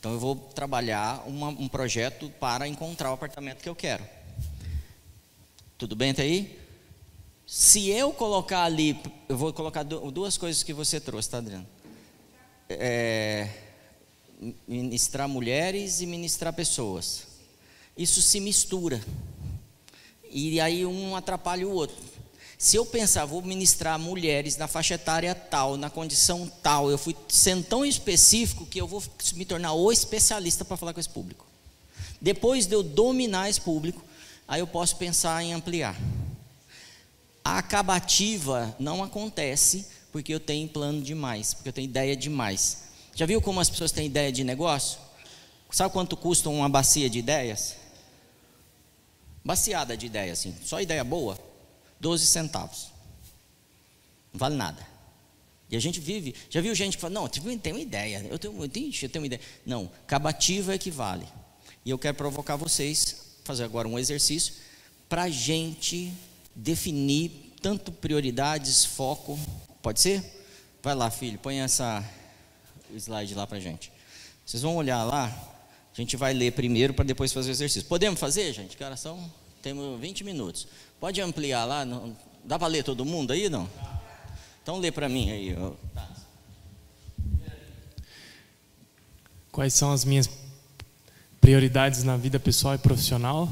Então 0.00 0.12
eu 0.12 0.18
vou 0.18 0.34
trabalhar 0.34 1.22
uma- 1.28 1.48
um 1.50 1.68
projeto 1.68 2.30
para 2.40 2.66
encontrar 2.66 3.10
o 3.10 3.14
apartamento 3.14 3.62
que 3.62 3.68
eu 3.68 3.74
quero. 3.74 4.04
Tudo 5.78 5.94
bem 5.94 6.10
até 6.10 6.22
aí? 6.22 6.58
Se 7.46 7.88
eu 7.90 8.12
colocar 8.12 8.64
ali, 8.64 8.98
eu 9.28 9.36
vou 9.36 9.52
colocar 9.52 9.82
du- 9.82 10.10
duas 10.10 10.38
coisas 10.38 10.62
que 10.62 10.72
você 10.72 10.98
trouxe, 10.98 11.28
tá, 11.28 11.38
Adriano? 11.38 11.66
É, 12.68 13.48
ministrar 14.66 15.28
mulheres 15.28 16.00
e 16.00 16.06
ministrar 16.06 16.52
pessoas. 16.52 17.24
Isso 17.96 18.22
se 18.22 18.40
mistura. 18.40 19.02
E 20.32 20.60
aí 20.60 20.86
um 20.86 21.14
atrapalha 21.14 21.68
o 21.68 21.72
outro. 21.72 21.96
Se 22.58 22.76
eu 22.76 22.86
pensar, 22.86 23.24
vou 23.24 23.42
ministrar 23.42 23.98
mulheres 23.98 24.56
na 24.56 24.68
faixa 24.68 24.94
etária 24.94 25.34
tal, 25.34 25.76
na 25.76 25.90
condição 25.90 26.50
tal, 26.62 26.90
eu 26.90 26.96
fui 26.96 27.14
sendo 27.28 27.64
tão 27.64 27.84
específico 27.84 28.64
que 28.64 28.80
eu 28.80 28.86
vou 28.86 29.02
me 29.34 29.44
tornar 29.44 29.72
o 29.72 29.90
especialista 29.90 30.64
para 30.64 30.76
falar 30.76 30.94
com 30.94 31.00
esse 31.00 31.08
público. 31.08 31.44
Depois 32.20 32.66
de 32.66 32.74
eu 32.76 32.84
dominar 32.84 33.50
esse 33.50 33.60
público, 33.60 34.00
aí 34.46 34.60
eu 34.60 34.66
posso 34.66 34.94
pensar 34.96 35.42
em 35.42 35.52
ampliar. 35.52 35.96
A 37.44 37.58
acabativa 37.58 38.74
não 38.78 39.02
acontece 39.02 39.86
porque 40.12 40.32
eu 40.32 40.38
tenho 40.38 40.68
plano 40.68 41.02
demais, 41.02 41.52
porque 41.52 41.68
eu 41.68 41.72
tenho 41.72 41.86
ideia 41.86 42.14
demais. 42.14 42.84
Já 43.12 43.26
viu 43.26 43.42
como 43.42 43.58
as 43.58 43.68
pessoas 43.68 43.90
têm 43.90 44.06
ideia 44.06 44.30
de 44.30 44.44
negócio? 44.44 45.00
Sabe 45.68 45.92
quanto 45.92 46.16
custa 46.16 46.48
uma 46.48 46.68
bacia 46.68 47.10
de 47.10 47.18
ideias? 47.18 47.81
Baciada 49.44 49.96
de 49.96 50.06
ideia, 50.06 50.32
assim, 50.32 50.54
só 50.64 50.80
ideia 50.80 51.02
boa, 51.02 51.38
12 52.00 52.26
centavos. 52.26 52.88
Não 54.32 54.38
vale 54.38 54.54
nada. 54.54 54.86
E 55.68 55.76
a 55.76 55.80
gente 55.80 56.00
vive, 56.00 56.34
já 56.50 56.60
viu 56.60 56.74
gente 56.74 56.96
que 56.96 57.00
fala, 57.00 57.14
não, 57.14 57.24
eu 57.24 57.28
tenho 57.58 57.76
uma 57.76 57.82
ideia, 57.82 58.26
eu 58.30 58.38
tenho, 58.38 58.62
eu 58.62 58.68
tenho, 58.68 58.92
eu 59.02 59.08
tenho 59.08 59.22
uma 59.22 59.26
ideia. 59.26 59.40
Não, 59.64 59.90
cabativa 60.06 60.74
equivale. 60.74 61.26
E 61.84 61.90
eu 61.90 61.98
quero 61.98 62.16
provocar 62.16 62.56
vocês, 62.56 63.38
fazer 63.42 63.64
agora 63.64 63.88
um 63.88 63.98
exercício, 63.98 64.54
para 65.08 65.22
a 65.22 65.30
gente 65.30 66.12
definir 66.54 67.54
tanto 67.60 67.90
prioridades, 67.90 68.84
foco. 68.84 69.38
Pode 69.80 70.00
ser? 70.00 70.22
Vai 70.82 70.94
lá, 70.94 71.10
filho, 71.10 71.38
põe 71.38 71.60
essa 71.60 72.04
o 72.90 72.96
slide 72.96 73.34
lá 73.34 73.46
para 73.46 73.58
gente. 73.58 73.90
Vocês 74.44 74.62
vão 74.62 74.76
olhar 74.76 75.02
lá, 75.04 75.30
a 75.94 76.00
gente 76.00 76.16
vai 76.16 76.32
ler 76.32 76.52
primeiro 76.52 76.94
para 76.94 77.04
depois 77.04 77.32
fazer 77.32 77.50
o 77.50 77.52
exercício. 77.52 77.88
Podemos 77.88 78.18
fazer, 78.18 78.52
gente? 78.52 78.76
Que 78.76 78.96
são? 78.96 79.30
Temos 79.60 80.00
20 80.00 80.24
minutos. 80.24 80.66
Pode 80.98 81.20
ampliar 81.20 81.64
lá? 81.64 81.84
Não, 81.84 82.16
dá 82.44 82.58
para 82.58 82.68
ler 82.68 82.82
todo 82.82 83.04
mundo 83.04 83.32
aí, 83.32 83.50
não? 83.50 83.68
Então 84.62 84.78
lê 84.78 84.90
para 84.90 85.08
mim 85.08 85.30
aí. 85.30 85.56
Quais 89.50 89.74
são 89.74 89.92
as 89.92 90.04
minhas 90.04 90.30
prioridades 91.40 92.04
na 92.04 92.16
vida 92.16 92.40
pessoal 92.40 92.74
e 92.74 92.78
profissional? 92.78 93.48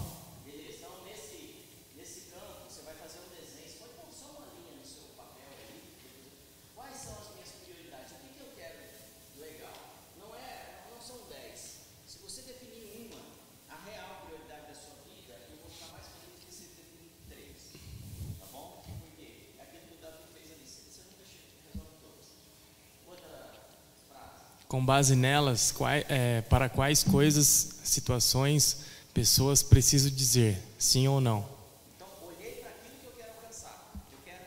com 24.70 24.79
base 24.90 25.14
nelas, 25.14 25.72
é, 26.08 26.40
para 26.40 26.68
quais 26.68 27.04
coisas, 27.04 27.76
situações, 27.84 28.78
pessoas 29.14 29.62
preciso 29.62 30.10
dizer 30.10 30.58
sim 30.80 31.06
ou 31.06 31.20
não. 31.20 31.46
Então, 31.94 32.08
olhei 32.26 32.54
para 32.54 32.70
aquilo 32.70 32.96
que 32.98 33.06
eu 33.06 33.12
quero 33.12 33.30
alcançar. 33.38 33.86
Eu 34.10 34.18
quero 34.24 34.42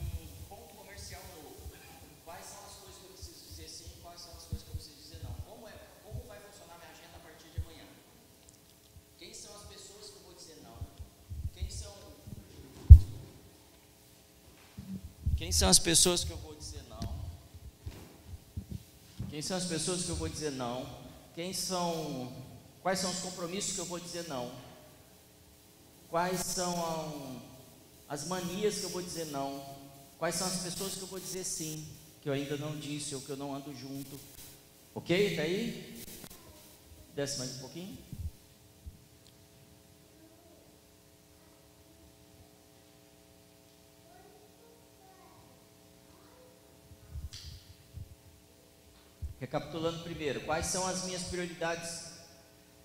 um 0.00 0.46
ponto 0.48 0.74
comercial 0.76 1.20
novo. 1.34 1.56
Quais 2.24 2.46
são 2.46 2.60
as 2.68 2.74
coisas 2.78 3.00
que 3.00 3.04
eu 3.04 3.10
preciso 3.18 3.42
dizer 3.50 3.68
sim, 3.68 3.90
quais 4.00 4.20
são 4.20 4.30
as 4.38 4.44
coisas 4.44 4.62
que 4.62 4.70
eu 4.70 4.76
preciso 4.76 4.96
dizer 5.02 5.18
não. 5.26 5.34
Como, 5.42 5.66
é, 5.66 5.74
como 6.04 6.22
vai 6.28 6.38
funcionar 6.38 6.78
minha 6.78 6.92
agenda 6.94 7.16
a 7.18 7.22
partir 7.26 7.50
de 7.50 7.58
amanhã? 7.58 7.86
Quem 9.18 9.34
são 9.34 9.50
as 9.58 9.64
pessoas 9.74 10.06
que 10.06 10.16
eu 10.18 10.22
vou 10.22 10.34
dizer 10.38 10.58
não? 10.62 10.78
Quem 11.52 11.68
são. 11.68 11.94
Quem 15.36 15.50
são 15.50 15.68
as 15.68 15.80
pessoas 15.80 16.22
que 16.22 16.30
eu 16.30 16.38
vou 16.38 16.49
quem 19.40 19.46
são 19.46 19.56
as 19.56 19.64
pessoas 19.64 20.02
que 20.02 20.10
eu 20.10 20.16
vou 20.16 20.28
dizer 20.28 20.52
não? 20.52 20.86
Quem 21.34 21.54
são 21.54 22.30
quais 22.82 22.98
são 22.98 23.10
os 23.10 23.20
compromissos 23.20 23.72
que 23.72 23.78
eu 23.78 23.86
vou 23.86 23.98
dizer 23.98 24.28
não? 24.28 24.52
Quais 26.10 26.40
são 26.40 27.40
as 28.06 28.26
manias 28.26 28.74
que 28.74 28.84
eu 28.84 28.90
vou 28.90 29.00
dizer 29.00 29.28
não? 29.28 29.64
Quais 30.18 30.34
são 30.34 30.46
as 30.46 30.58
pessoas 30.58 30.92
que 30.92 31.00
eu 31.00 31.06
vou 31.06 31.18
dizer 31.18 31.44
sim, 31.44 31.88
que 32.20 32.28
eu 32.28 32.34
ainda 32.34 32.58
não 32.58 32.76
disse 32.76 33.14
ou 33.14 33.22
que 33.22 33.30
eu 33.30 33.36
não 33.38 33.54
ando 33.54 33.74
junto? 33.74 34.20
OK? 34.94 35.36
Tá 35.36 35.40
aí? 35.40 36.04
Desce 37.14 37.38
mais 37.38 37.56
um 37.56 37.58
pouquinho. 37.60 37.96
Recapitulando 49.40 50.00
primeiro, 50.00 50.40
quais 50.42 50.66
são 50.66 50.86
as 50.86 51.04
minhas 51.06 51.22
prioridades 51.22 52.10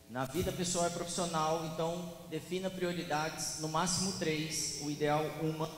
na 0.10 0.24
vida 0.24 0.54
pessoal 0.54 0.88
e 0.88 0.90
profissional? 0.92 1.66
Então, 1.74 2.14
defina 2.30 2.70
prioridades, 2.70 3.60
no 3.60 3.68
máximo 3.68 4.14
três, 4.14 4.80
o 4.82 4.90
ideal 4.90 5.26
uma. 5.42 5.70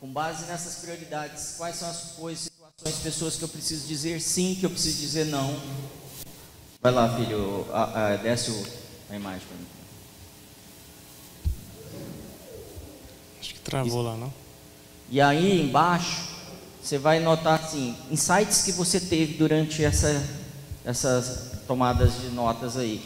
Com 0.00 0.10
base 0.10 0.46
nessas 0.46 0.76
prioridades, 0.76 1.56
quais 1.58 1.76
são 1.76 1.90
as 1.90 2.12
coisas, 2.12 2.44
situações, 2.44 3.02
pessoas 3.02 3.36
que 3.36 3.44
eu 3.44 3.48
preciso 3.48 3.86
dizer 3.86 4.22
sim, 4.22 4.56
que 4.58 4.64
eu 4.64 4.70
preciso 4.70 4.98
dizer 4.98 5.26
não? 5.26 5.54
Vai 6.80 6.92
lá, 6.92 7.14
filho, 7.16 7.66
a, 7.70 8.12
a, 8.12 8.16
desce 8.16 8.50
a 9.10 9.16
imagem 9.16 9.46
para 9.46 9.56
mim. 9.58 9.66
Acho 13.38 13.52
que 13.52 13.60
travou 13.60 14.00
lá, 14.00 14.16
não? 14.16 14.32
E 15.10 15.20
aí 15.20 15.60
embaixo 15.60 16.23
você 16.84 16.98
vai 16.98 17.18
notar 17.18 17.58
assim, 17.60 17.96
insights 18.10 18.60
que 18.60 18.70
você 18.70 19.00
teve 19.00 19.38
durante 19.38 19.82
essa, 19.82 20.22
essas 20.84 21.62
tomadas 21.66 22.20
de 22.20 22.28
notas 22.28 22.76
aí 22.76 23.02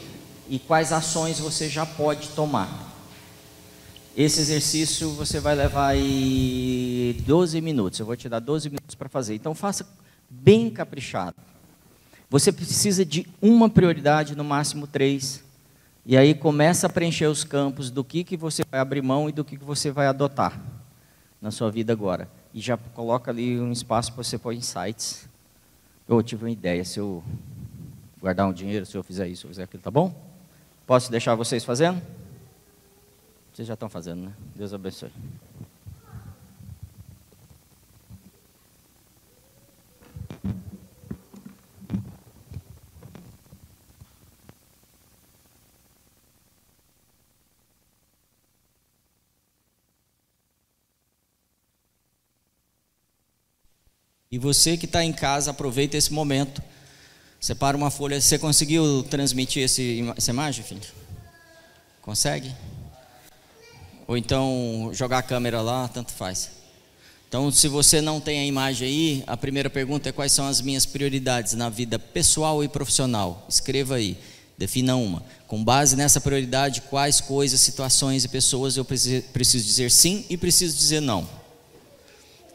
e 0.49 0.59
quais 0.59 0.91
ações 0.91 1.39
você 1.39 1.69
já 1.69 1.85
pode 1.85 2.27
tomar. 2.31 2.67
Esse 4.17 4.41
exercício 4.41 5.11
você 5.11 5.39
vai 5.39 5.55
levar 5.55 5.87
aí 5.87 7.23
12 7.25 7.61
minutos. 7.61 7.97
Eu 8.01 8.05
vou 8.05 8.17
te 8.17 8.27
dar 8.27 8.39
12 8.39 8.69
minutos 8.69 8.95
para 8.95 9.07
fazer. 9.07 9.35
Então 9.35 9.55
faça 9.55 9.87
bem 10.29 10.69
caprichado. 10.69 11.37
Você 12.29 12.51
precisa 12.51 13.05
de 13.05 13.25
uma 13.41 13.69
prioridade, 13.69 14.35
no 14.35 14.43
máximo 14.43 14.87
três. 14.87 15.41
E 16.05 16.17
aí 16.17 16.33
começa 16.33 16.87
a 16.87 16.89
preencher 16.89 17.27
os 17.27 17.45
campos 17.45 17.89
do 17.89 18.03
que, 18.03 18.25
que 18.25 18.35
você 18.35 18.61
vai 18.69 18.81
abrir 18.81 19.01
mão 19.01 19.29
e 19.29 19.31
do 19.31 19.45
que, 19.45 19.55
que 19.55 19.63
você 19.63 19.89
vai 19.89 20.07
adotar 20.07 20.59
na 21.41 21.49
sua 21.49 21.71
vida 21.71 21.93
agora 21.93 22.38
e 22.53 22.59
já 22.59 22.77
coloca 22.77 23.31
ali 23.31 23.59
um 23.59 23.71
espaço 23.71 24.13
para 24.13 24.23
você 24.23 24.37
pôr 24.37 24.53
insights. 24.53 25.27
Eu 26.07 26.21
tive 26.23 26.45
uma 26.45 26.51
ideia, 26.51 26.83
se 26.83 26.99
eu 26.99 27.23
guardar 28.19 28.47
um 28.47 28.53
dinheiro, 28.53 28.85
se 28.85 28.97
eu 28.97 29.03
fizer 29.03 29.27
isso, 29.27 29.41
se 29.41 29.45
eu 29.45 29.49
fizer 29.49 29.63
aquilo, 29.63 29.83
tá 29.83 29.91
bom? 29.91 30.13
Posso 30.85 31.11
deixar 31.11 31.35
vocês 31.35 31.63
fazendo? 31.63 32.01
Vocês 33.53 33.67
já 33.67 33.75
estão 33.75 33.89
fazendo, 33.89 34.23
né? 34.23 34.33
Deus 34.55 34.73
abençoe. 34.73 35.11
E 54.31 54.37
você 54.37 54.77
que 54.77 54.85
está 54.85 55.03
em 55.03 55.11
casa, 55.11 55.49
aproveita 55.49 55.97
esse 55.97 56.13
momento. 56.13 56.61
Separa 57.39 57.75
uma 57.75 57.89
folha. 57.89 58.21
Você 58.21 58.37
conseguiu 58.37 59.01
transmitir 59.09 59.63
esse, 59.63 60.05
essa 60.15 60.29
imagem, 60.29 60.63
filho? 60.63 60.81
Consegue? 61.99 62.53
Ou 64.07 64.15
então 64.15 64.91
jogar 64.93 65.17
a 65.17 65.23
câmera 65.23 65.61
lá, 65.61 65.87
tanto 65.87 66.11
faz. 66.11 66.51
Então, 67.27 67.51
se 67.51 67.67
você 67.67 68.01
não 68.01 68.21
tem 68.21 68.39
a 68.39 68.45
imagem 68.45 68.87
aí, 68.87 69.23
a 69.25 69.35
primeira 69.35 69.69
pergunta 69.69 70.09
é 70.09 70.11
quais 70.11 70.31
são 70.31 70.47
as 70.47 70.61
minhas 70.61 70.85
prioridades 70.85 71.53
na 71.53 71.67
vida 71.67 71.97
pessoal 71.97 72.63
e 72.63 72.67
profissional. 72.67 73.47
Escreva 73.49 73.95
aí, 73.95 74.15
defina 74.55 74.95
uma. 74.95 75.23
Com 75.47 75.63
base 75.63 75.95
nessa 75.95 76.21
prioridade, 76.21 76.81
quais 76.81 77.19
coisas, 77.19 77.59
situações 77.61 78.25
e 78.25 78.27
pessoas 78.27 78.77
eu 78.77 78.85
preciso 78.85 79.65
dizer 79.65 79.89
sim 79.89 80.23
e 80.29 80.37
preciso 80.37 80.77
dizer 80.77 80.99
não 80.99 81.38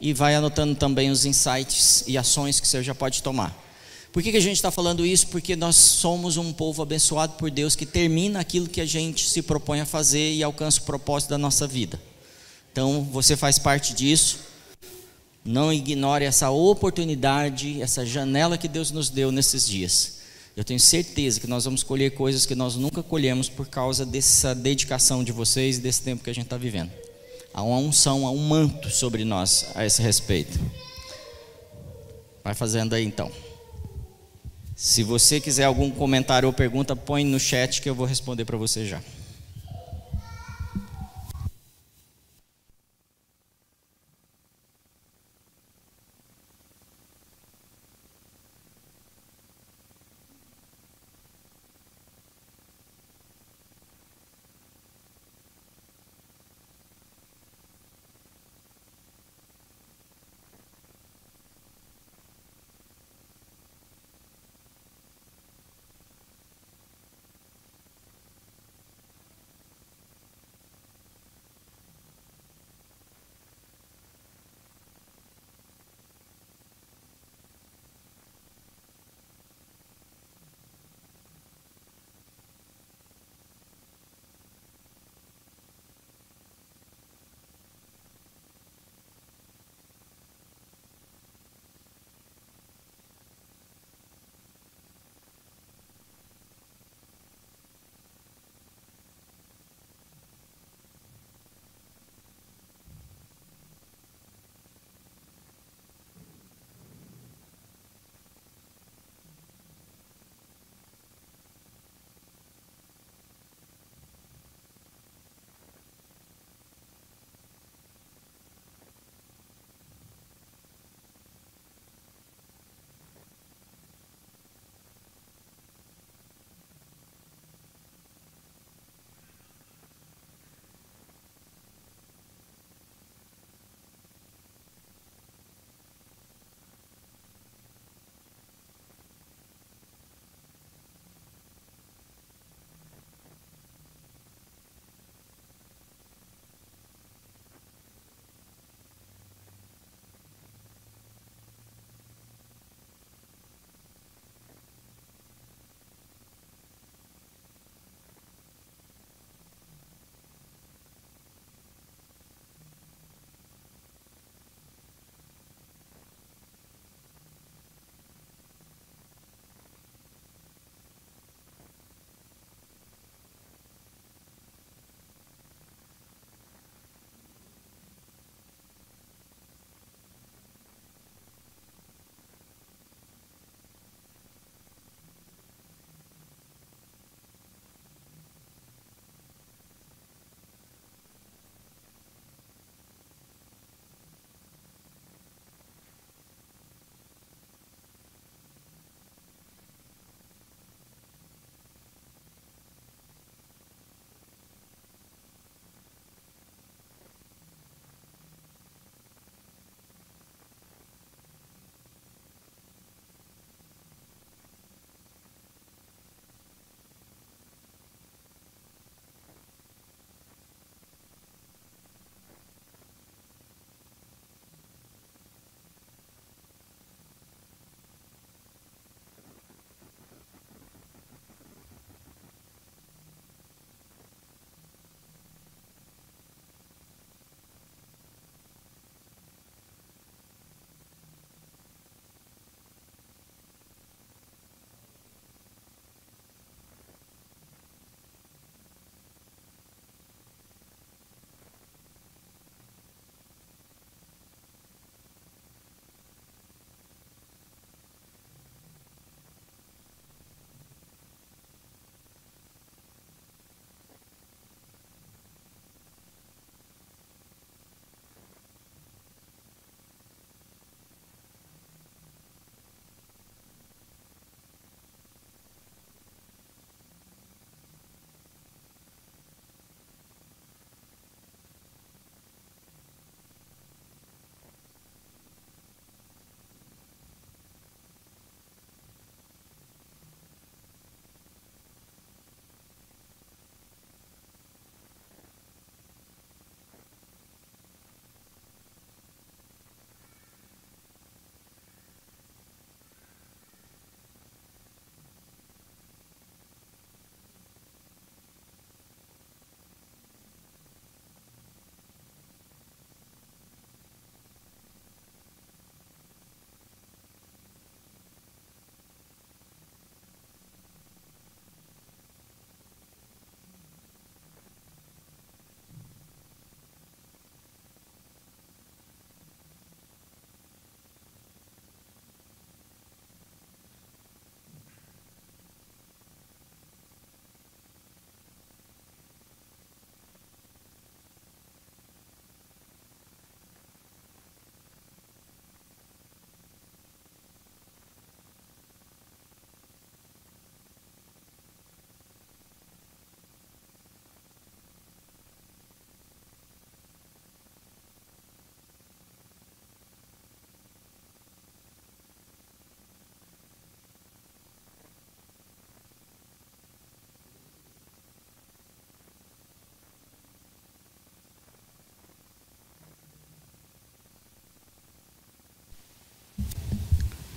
e 0.05 0.13
vai 0.13 0.35
anotando 0.35 0.75
também 0.75 1.09
os 1.09 1.25
insights 1.25 2.03
e 2.05 2.15
ações 2.15 2.59
que 2.59 2.67
você 2.67 2.83
já 2.83 2.93
pode 2.93 3.23
tomar. 3.23 3.59
Por 4.13 4.21
que, 4.21 4.29
que 4.29 4.37
a 4.37 4.41
gente 4.41 4.55
está 4.55 4.69
falando 4.69 5.03
isso? 5.03 5.25
Porque 5.29 5.55
nós 5.55 5.75
somos 5.75 6.37
um 6.37 6.53
povo 6.53 6.83
abençoado 6.83 7.33
por 7.33 7.49
Deus 7.49 7.75
que 7.75 7.87
termina 7.87 8.39
aquilo 8.39 8.69
que 8.69 8.79
a 8.79 8.85
gente 8.85 9.27
se 9.27 9.41
propõe 9.41 9.81
a 9.81 9.85
fazer 9.85 10.35
e 10.35 10.43
alcança 10.43 10.79
o 10.79 10.83
propósito 10.83 11.31
da 11.31 11.39
nossa 11.39 11.65
vida. 11.65 11.99
Então, 12.71 13.01
você 13.11 13.35
faz 13.35 13.57
parte 13.57 13.95
disso. 13.95 14.41
Não 15.43 15.73
ignore 15.73 16.23
essa 16.23 16.51
oportunidade, 16.51 17.81
essa 17.81 18.05
janela 18.05 18.59
que 18.59 18.67
Deus 18.67 18.91
nos 18.91 19.09
deu 19.09 19.31
nesses 19.31 19.65
dias. 19.65 20.17
Eu 20.55 20.63
tenho 20.63 20.79
certeza 20.79 21.39
que 21.39 21.47
nós 21.47 21.65
vamos 21.65 21.81
colher 21.81 22.11
coisas 22.11 22.45
que 22.45 22.53
nós 22.53 22.75
nunca 22.75 23.01
colhemos 23.01 23.49
por 23.49 23.67
causa 23.67 24.05
dessa 24.05 24.53
dedicação 24.53 25.23
de 25.23 25.31
vocês 25.31 25.79
e 25.79 25.81
desse 25.81 26.03
tempo 26.03 26.23
que 26.23 26.29
a 26.29 26.33
gente 26.33 26.45
está 26.45 26.57
vivendo. 26.57 26.91
Há 27.57 27.63
uma 27.63 27.77
unção, 27.77 28.27
há 28.27 28.31
um 28.31 28.49
manto 28.49 28.89
sobre 28.89 29.23
nós 29.23 29.67
a 29.75 29.85
esse 29.85 30.01
respeito. 30.01 30.59
Vai 32.43 32.53
fazendo 32.53 32.93
aí 32.93 33.05
então. 33.05 33.31
Se 34.75 35.03
você 35.03 35.39
quiser 35.39 35.63
algum 35.63 35.89
comentário 35.89 36.47
ou 36.47 36.51
pergunta, 36.51 36.97
põe 36.97 37.23
no 37.23 37.39
chat 37.39 37.81
que 37.81 37.89
eu 37.89 37.95
vou 37.95 38.05
responder 38.05 38.43
para 38.43 38.57
você 38.57 38.85
já. 38.85 39.01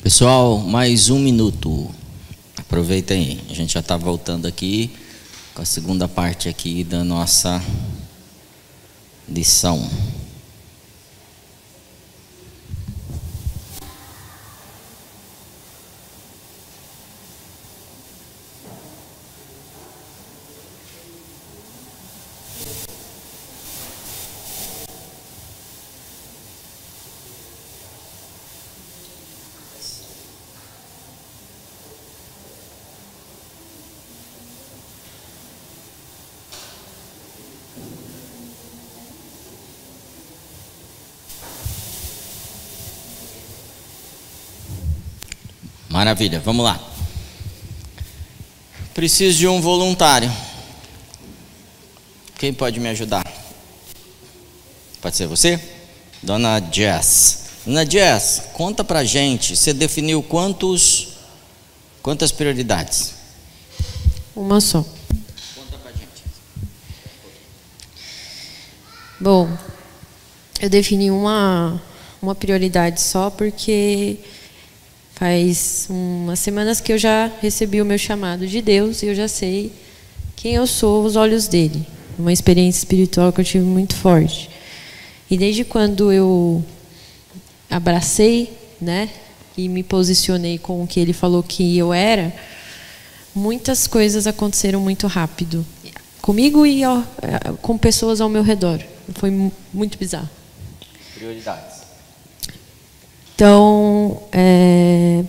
Pessoal, 0.09 0.57
mais 0.57 1.11
um 1.11 1.19
minuto. 1.19 1.87
Aproveita 2.57 3.13
aí. 3.13 3.43
A 3.51 3.53
gente 3.53 3.75
já 3.75 3.81
está 3.81 3.95
voltando 3.95 4.47
aqui 4.47 4.91
com 5.55 5.61
a 5.61 5.67
segunda 5.67 6.09
parte 6.09 6.49
aqui 6.49 6.83
da 6.83 7.05
nossa 7.05 7.63
lição. 9.29 9.87
Maravilha, 45.99 46.39
vamos 46.39 46.65
lá. 46.65 46.81
Preciso 48.95 49.37
de 49.37 49.49
um 49.49 49.61
voluntário. 49.61 50.33
Quem 52.39 52.55
pode 52.55 52.79
me 52.79 52.89
ajudar? 52.91 53.27
Pode 55.03 55.17
ser 55.17 55.27
você? 55.27 55.61
Dona 56.23 56.63
Jess. 56.71 57.47
Dona 57.67 57.85
Jess, 57.85 58.43
conta 58.53 58.85
pra 58.85 59.03
gente, 59.03 59.57
você 59.57 59.75
definiu 59.75 60.23
quantos 60.23 61.15
quantas 62.01 62.31
prioridades? 62.31 63.15
Uma 64.37 64.61
só. 64.61 64.85
Conta 65.57 65.79
pra 65.83 65.91
gente. 65.91 66.23
Bom, 69.19 69.51
eu 70.61 70.71
defini 70.71 71.11
uma, 71.11 71.83
uma 72.23 72.37
prioridade 72.37 73.01
só 73.01 73.31
porque 73.31 74.21
faz 75.19 75.87
umas 75.91 76.39
semanas 76.39 76.81
que 76.81 76.93
eu 76.93 76.99
já 76.99 77.31
recebi 77.43 77.83
o 77.83 77.85
meu 77.85 77.99
chamado 77.99 78.47
de 78.47 78.63
Deus 78.63 79.03
e 79.03 79.07
eu 79.07 79.15
já 79.15 79.27
sei 79.27 79.73
quem 80.37 80.55
eu 80.55 80.67
sou 80.67 81.03
aos 81.05 81.17
olhos 81.17 81.49
dele. 81.49 81.85
Uma 82.17 82.33
experiência 82.33 82.79
espiritual 82.79 83.33
que 83.33 83.41
eu 83.41 83.45
tive 83.45 83.65
muito 83.65 83.97
forte. 83.97 84.49
E 85.31 85.37
desde 85.37 85.65
quando 85.65 86.13
eu 86.13 86.65
abracei, 87.69 88.53
né, 88.81 89.09
e 89.57 89.69
me 89.69 89.83
posicionei 89.83 90.57
com 90.57 90.83
o 90.83 90.87
que 90.87 91.01
ele 91.01 91.13
falou 91.13 91.43
que 91.43 91.77
eu 91.77 91.93
era, 91.93 92.33
muitas 93.35 93.87
coisas 93.89 94.27
aconteceram 94.27 94.81
muito 94.81 95.07
rápido. 95.09 95.67
Comigo 96.23 96.65
e 96.65 96.85
ó, 96.85 97.03
com 97.61 97.77
pessoas 97.77 98.21
ao 98.21 98.29
meu 98.29 98.43
redor. 98.43 98.81
Foi 99.15 99.31
mu- 99.31 99.53
muito 99.73 99.99
bizarro. 99.99 100.29
Prioridades. 101.15 101.78
Então, 103.39 104.21
é, 104.33 105.23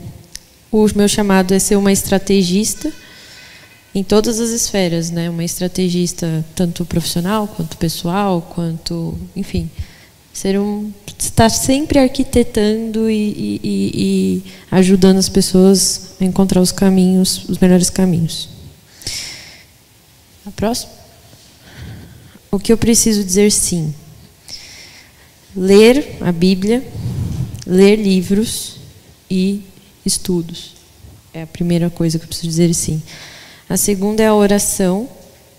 o 0.72 0.88
meu 0.96 1.08
chamado 1.08 1.54
é 1.54 1.60
ser 1.60 1.76
uma 1.76 1.92
estrategista 1.92 2.92
em 3.94 4.04
todas 4.04 4.40
as 4.40 4.50
esferas, 4.50 5.12
né? 5.12 5.30
Uma 5.30 5.44
estrategista 5.44 6.44
tanto 6.56 6.84
profissional 6.86 7.48
quanto 7.48 7.78
pessoal, 7.78 8.42
quanto, 8.56 9.16
enfim, 9.36 9.70
ser 10.34 10.60
um 10.60 10.92
estar 11.20 11.50
sempre 11.50 12.00
arquitetando 12.00 13.08
e, 13.12 13.60
e- 13.64 13.92
e- 13.94 14.44
ajudando 14.72 15.18
as 15.18 15.30
pessoas 15.30 16.14
a 16.20 16.26
encontrar 16.26 16.62
os 16.62 16.72
caminhos, 16.72 17.48
os 17.48 17.60
melhores 17.60 17.92
caminhos. 17.92 18.50
A 20.48 20.50
próxima. 20.50 20.92
O 22.50 22.58
que 22.58 22.74
eu 22.74 22.78
preciso 22.78 23.24
dizer 23.24 23.52
sim? 23.52 23.94
Ler 25.56 26.18
a 26.22 26.32
Bíblia, 26.32 26.84
ler 27.70 27.96
livros 27.96 28.78
e 29.30 29.62
estudos. 30.04 30.74
É 31.32 31.44
a 31.44 31.48
primeira 31.48 31.90
coisa 31.90 32.18
que 32.18 32.26
eu 32.26 32.28
preciso 32.28 32.48
dizer 32.48 32.74
sim. 32.74 33.02
A 33.70 33.78
segunda 33.78 34.24
é 34.24 34.28
a 34.28 34.34
oração, 34.34 35.08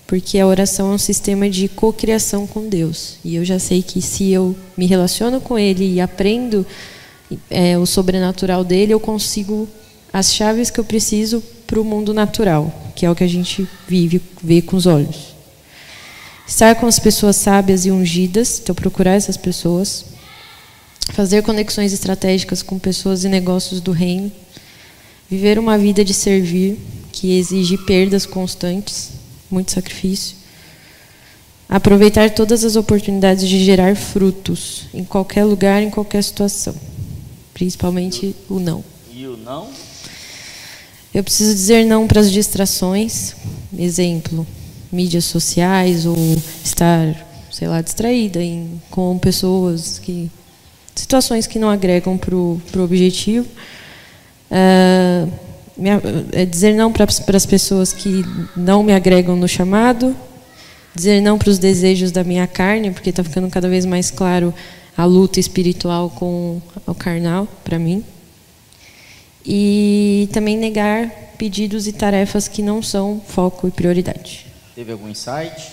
porque 0.06 0.38
a 0.40 0.46
oração 0.46 0.90
é 0.90 0.94
um 0.94 0.98
sistema 0.98 1.48
de 1.48 1.68
cocriação 1.68 2.46
com 2.46 2.68
Deus. 2.68 3.18
E 3.24 3.36
eu 3.36 3.44
já 3.44 3.60
sei 3.60 3.80
que 3.80 4.02
se 4.02 4.30
eu 4.30 4.56
me 4.76 4.86
relaciono 4.86 5.40
com 5.40 5.56
Ele 5.56 5.94
e 5.94 6.00
aprendo 6.00 6.66
é, 7.48 7.78
o 7.78 7.86
sobrenatural 7.86 8.64
dele, 8.64 8.92
eu 8.92 8.98
consigo 8.98 9.68
as 10.12 10.34
chaves 10.34 10.68
que 10.68 10.80
eu 10.80 10.84
preciso 10.84 11.40
para 11.64 11.80
o 11.80 11.84
mundo 11.84 12.12
natural, 12.12 12.92
que 12.96 13.06
é 13.06 13.10
o 13.10 13.14
que 13.14 13.22
a 13.22 13.28
gente 13.28 13.68
vive, 13.86 14.20
vê 14.42 14.60
com 14.60 14.76
os 14.76 14.86
olhos. 14.86 15.36
Estar 16.44 16.74
com 16.74 16.86
as 16.86 16.98
pessoas 16.98 17.36
sábias 17.36 17.86
e 17.86 17.92
ungidas, 17.92 18.58
então 18.60 18.74
procurar 18.74 19.12
essas 19.12 19.36
pessoas. 19.36 20.06
Fazer 21.12 21.42
conexões 21.42 21.92
estratégicas 21.92 22.62
com 22.62 22.78
pessoas 22.78 23.24
e 23.24 23.28
negócios 23.28 23.80
do 23.80 23.92
reino. 23.92 24.30
Viver 25.28 25.58
uma 25.58 25.78
vida 25.78 26.04
de 26.04 26.14
servir, 26.14 26.78
que 27.12 27.38
exige 27.38 27.76
perdas 27.78 28.26
constantes, 28.26 29.10
muito 29.50 29.72
sacrifício. 29.72 30.36
Aproveitar 31.68 32.30
todas 32.30 32.64
as 32.64 32.76
oportunidades 32.76 33.48
de 33.48 33.64
gerar 33.64 33.94
frutos, 33.96 34.86
em 34.92 35.04
qualquer 35.04 35.44
lugar, 35.44 35.82
em 35.82 35.90
qualquer 35.90 36.22
situação. 36.22 36.74
Principalmente 37.54 38.34
o 38.48 38.58
não. 38.58 38.84
E 39.12 39.26
o 39.26 39.36
não? 39.36 39.68
Eu 41.12 41.24
preciso 41.24 41.52
dizer 41.52 41.84
não 41.84 42.06
para 42.06 42.20
as 42.20 42.30
distrações. 42.30 43.34
Exemplo, 43.76 44.46
mídias 44.90 45.24
sociais 45.24 46.06
ou 46.06 46.16
estar, 46.64 47.26
sei 47.52 47.68
lá, 47.68 47.80
distraída 47.80 48.42
em, 48.42 48.80
com 48.90 49.18
pessoas 49.18 49.98
que. 49.98 50.30
Situações 50.94 51.46
que 51.46 51.58
não 51.58 51.68
agregam 51.70 52.16
para 52.18 52.34
o 52.34 52.60
objetivo. 52.78 53.46
Me- 55.76 55.90
é 56.32 56.44
dizer 56.44 56.74
não 56.74 56.92
para 56.92 57.06
as 57.36 57.46
pessoas 57.46 57.92
que 57.92 58.22
não 58.56 58.82
me 58.82 58.92
agregam 58.92 59.36
no 59.36 59.48
chamado. 59.48 60.14
Dizer 60.94 61.20
não 61.20 61.38
para 61.38 61.50
os 61.50 61.58
desejos 61.58 62.10
da 62.10 62.24
minha 62.24 62.46
carne, 62.46 62.90
porque 62.90 63.10
está 63.10 63.22
ficando 63.22 63.48
cada 63.48 63.68
vez 63.68 63.86
mais 63.86 64.10
claro 64.10 64.52
a 64.96 65.04
luta 65.04 65.38
espiritual 65.38 66.10
com 66.10 66.60
o 66.86 66.94
carnal, 66.94 67.46
para 67.64 67.78
mim 67.78 68.04
e 69.46 70.28
também 70.32 70.58
negar 70.58 71.08
pedidos 71.38 71.86
e 71.86 71.92
tarefas 71.92 72.46
que 72.46 72.60
não 72.62 72.82
são 72.82 73.22
foco 73.26 73.66
e 73.66 73.70
prioridade. 73.70 74.46
Teve 74.74 74.92
algum 74.92 75.08
insight? 75.08 75.68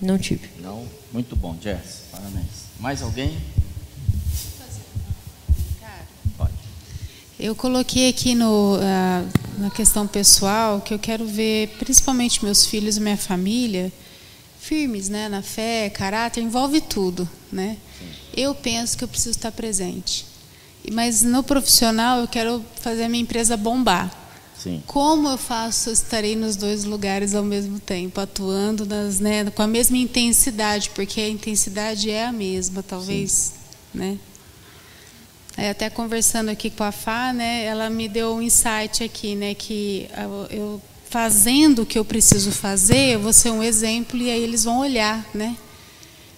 Não 0.00 0.18
tive. 0.18 0.48
Não? 0.60 0.84
Muito 1.12 1.34
bom, 1.34 1.56
Jess. 1.62 2.02
Parabéns. 2.12 2.44
Mais 2.78 3.00
alguém? 3.00 3.38
Pode. 6.36 6.52
Eu 7.42 7.54
coloquei 7.54 8.10
aqui 8.10 8.34
no, 8.34 8.78
ah, 8.82 9.24
na 9.56 9.70
questão 9.70 10.06
pessoal 10.06 10.78
que 10.82 10.92
eu 10.92 10.98
quero 10.98 11.24
ver, 11.24 11.68
principalmente 11.78 12.44
meus 12.44 12.66
filhos 12.66 12.98
e 12.98 13.00
minha 13.00 13.16
família, 13.16 13.90
firmes 14.60 15.08
né, 15.08 15.26
na 15.26 15.40
fé, 15.40 15.88
caráter, 15.88 16.42
envolve 16.42 16.82
tudo. 16.82 17.26
Né? 17.50 17.78
Eu 18.36 18.54
penso 18.54 18.98
que 18.98 19.04
eu 19.04 19.08
preciso 19.08 19.30
estar 19.30 19.50
presente. 19.52 20.26
Mas 20.92 21.22
no 21.22 21.42
profissional 21.42 22.20
eu 22.20 22.28
quero 22.28 22.62
fazer 22.82 23.04
a 23.04 23.08
minha 23.08 23.22
empresa 23.22 23.56
bombar. 23.56 24.14
Sim. 24.58 24.82
Como 24.86 25.26
eu 25.26 25.38
faço, 25.38 25.88
eu 25.88 25.94
estarei 25.94 26.36
nos 26.36 26.56
dois 26.56 26.84
lugares 26.84 27.34
ao 27.34 27.42
mesmo 27.42 27.80
tempo, 27.80 28.20
atuando 28.20 28.84
nas, 28.84 29.18
né, 29.18 29.50
com 29.50 29.62
a 29.62 29.66
mesma 29.66 29.96
intensidade, 29.96 30.90
porque 30.90 31.18
a 31.22 31.28
intensidade 31.30 32.10
é 32.10 32.26
a 32.26 32.32
mesma, 32.32 32.82
talvez, 32.82 33.54
né? 33.94 34.18
Até 35.68 35.90
conversando 35.90 36.48
aqui 36.48 36.70
com 36.70 36.84
a 36.84 36.92
Fá, 36.92 37.32
né, 37.32 37.64
ela 37.64 37.90
me 37.90 38.08
deu 38.08 38.36
um 38.36 38.40
insight 38.40 39.04
aqui, 39.04 39.34
né, 39.34 39.54
que 39.54 40.08
eu, 40.48 40.80
fazendo 41.10 41.82
o 41.82 41.86
que 41.86 41.98
eu 41.98 42.04
preciso 42.04 42.52
fazer, 42.52 43.14
eu 43.14 43.20
vou 43.20 43.32
ser 43.32 43.50
um 43.50 43.62
exemplo 43.62 44.16
e 44.16 44.30
aí 44.30 44.40
eles 44.40 44.64
vão 44.64 44.78
olhar, 44.78 45.26
né? 45.34 45.56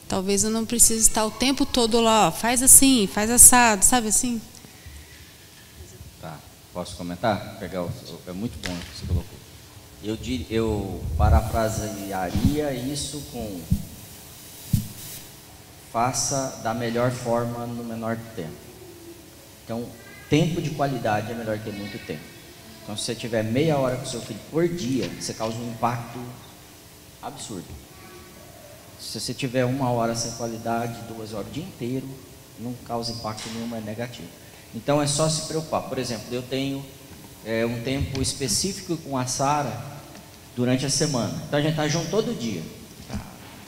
Talvez 0.08 0.44
eu 0.44 0.50
não 0.50 0.64
precise 0.64 1.00
estar 1.00 1.24
o 1.26 1.30
tempo 1.30 1.66
todo 1.66 2.00
lá, 2.00 2.28
ó, 2.28 2.32
faz 2.32 2.62
assim, 2.62 3.06
faz 3.06 3.30
assado, 3.30 3.84
sabe 3.84 4.08
assim? 4.08 4.40
Tá. 6.20 6.38
Posso 6.72 6.96
comentar? 6.96 7.58
Pegar 7.60 7.82
o, 7.82 7.90
é 8.26 8.32
muito 8.32 8.58
bom 8.66 8.74
o 8.74 8.78
que 8.78 8.98
você 8.98 9.06
colocou. 9.06 9.38
Eu, 10.02 10.18
eu 10.50 11.04
parafrasearia 11.16 12.72
isso 12.72 13.22
com 13.30 13.60
faça 15.92 16.60
da 16.62 16.72
melhor 16.72 17.10
forma 17.10 17.66
no 17.66 17.84
menor 17.84 18.16
tempo. 18.34 18.71
Então, 19.72 19.86
tempo 20.28 20.60
de 20.60 20.68
qualidade 20.70 21.32
é 21.32 21.34
melhor 21.34 21.58
que 21.58 21.70
muito 21.72 21.98
tempo. 22.06 22.20
Então, 22.82 22.94
se 22.94 23.04
você 23.04 23.14
tiver 23.14 23.42
meia 23.42 23.78
hora 23.78 23.96
com 23.96 24.04
seu 24.04 24.20
filho 24.20 24.38
por 24.50 24.68
dia, 24.68 25.08
você 25.18 25.32
causa 25.32 25.56
um 25.56 25.70
impacto 25.70 26.18
absurdo. 27.22 27.64
Se 29.00 29.18
você 29.18 29.32
tiver 29.32 29.64
uma 29.64 29.90
hora 29.90 30.14
sem 30.14 30.32
qualidade, 30.32 31.00
duas 31.08 31.32
horas 31.32 31.48
o 31.48 31.50
dia 31.50 31.64
inteiro, 31.64 32.06
não 32.58 32.74
causa 32.86 33.12
impacto 33.12 33.48
nenhum, 33.54 33.74
é 33.74 33.80
negativo. 33.80 34.28
Então 34.74 35.00
é 35.00 35.06
só 35.06 35.26
se 35.26 35.48
preocupar. 35.48 35.84
Por 35.84 35.98
exemplo, 35.98 36.26
eu 36.30 36.42
tenho 36.42 36.84
é, 37.46 37.64
um 37.64 37.82
tempo 37.82 38.20
específico 38.20 38.98
com 38.98 39.16
a 39.16 39.26
Sara 39.26 39.72
durante 40.54 40.84
a 40.84 40.90
semana. 40.90 41.42
Então 41.48 41.58
a 41.58 41.62
gente 41.62 41.72
está 41.72 41.88
junto 41.88 42.10
todo 42.10 42.38
dia. 42.38 42.62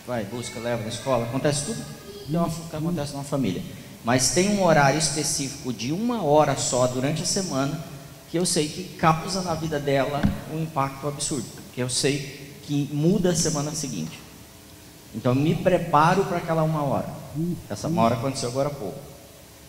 Vai, 0.07 0.25
busca, 0.25 0.61
leva 0.61 0.83
na 0.83 0.89
escola, 0.91 1.25
acontece 1.25 1.65
tudo 1.65 1.83
que 2.27 2.77
acontece 2.77 3.13
numa 3.13 3.25
família. 3.25 3.63
Mas 4.05 4.31
tem 4.31 4.51
um 4.51 4.63
horário 4.63 4.99
específico 4.99 5.73
de 5.73 5.91
uma 5.91 6.23
hora 6.23 6.57
só 6.57 6.87
durante 6.87 7.23
a 7.23 7.27
semana 7.27 7.83
que 8.31 8.39
eu 8.39 8.45
sei 8.45 8.69
que 8.69 8.85
causa 8.99 9.41
na 9.43 9.55
vida 9.55 9.81
dela 9.81 10.21
um 10.53 10.63
impacto 10.63 11.09
absurdo. 11.09 11.47
Que 11.73 11.81
eu 11.81 11.89
sei 11.89 12.53
que 12.67 12.89
muda 12.93 13.31
a 13.31 13.35
semana 13.35 13.71
seguinte. 13.75 14.21
Então 15.15 15.35
me 15.35 15.55
preparo 15.55 16.25
para 16.25 16.39
aquela 16.39 16.63
uma 16.63 16.83
hora. 16.83 17.09
Essa 17.71 17.89
uma 17.89 18.03
hora 18.03 18.17
aconteceu 18.17 18.51
agora 18.51 18.69
há 18.69 18.75
pouco. 18.75 18.99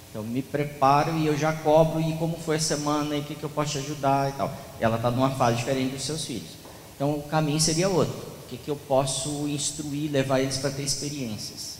Então 0.10 0.24
me 0.24 0.42
preparo 0.42 1.18
e 1.18 1.28
eu 1.28 1.38
já 1.38 1.54
cobro 1.54 2.02
e 2.02 2.14
como 2.18 2.38
foi 2.38 2.58
a 2.58 2.60
semana 2.60 3.16
e 3.16 3.20
o 3.20 3.24
que, 3.24 3.36
que 3.36 3.44
eu 3.44 3.50
posso 3.50 3.74
te 3.74 3.78
ajudar 3.78 4.30
e 4.30 4.34
tal. 4.34 4.52
Ela 4.80 4.98
está 4.98 5.12
numa 5.12 5.32
fase 5.32 5.58
diferente 5.58 5.94
dos 5.94 6.04
seus 6.04 6.26
filhos. 6.26 6.50
Então 6.96 7.12
o 7.12 7.24
caminho 7.24 7.60
seria 7.60 7.88
outro. 7.88 8.16
O 8.16 8.48
que, 8.48 8.58
que 8.58 8.70
eu 8.70 8.76
posso 8.76 9.48
instruir, 9.48 10.12
levar 10.12 10.40
eles 10.40 10.58
para 10.58 10.72
ter 10.72 10.84
experiências. 10.84 11.78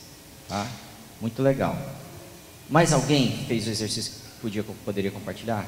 Tá? 0.48 0.68
Muito 1.20 1.42
legal. 1.42 1.78
Mais 2.70 2.92
alguém 2.92 3.46
fez 3.46 3.68
o 3.68 3.70
exercício 3.70 4.14
que 4.14 4.42
podia, 4.42 4.64
poderia 4.64 5.12
compartilhar? 5.12 5.66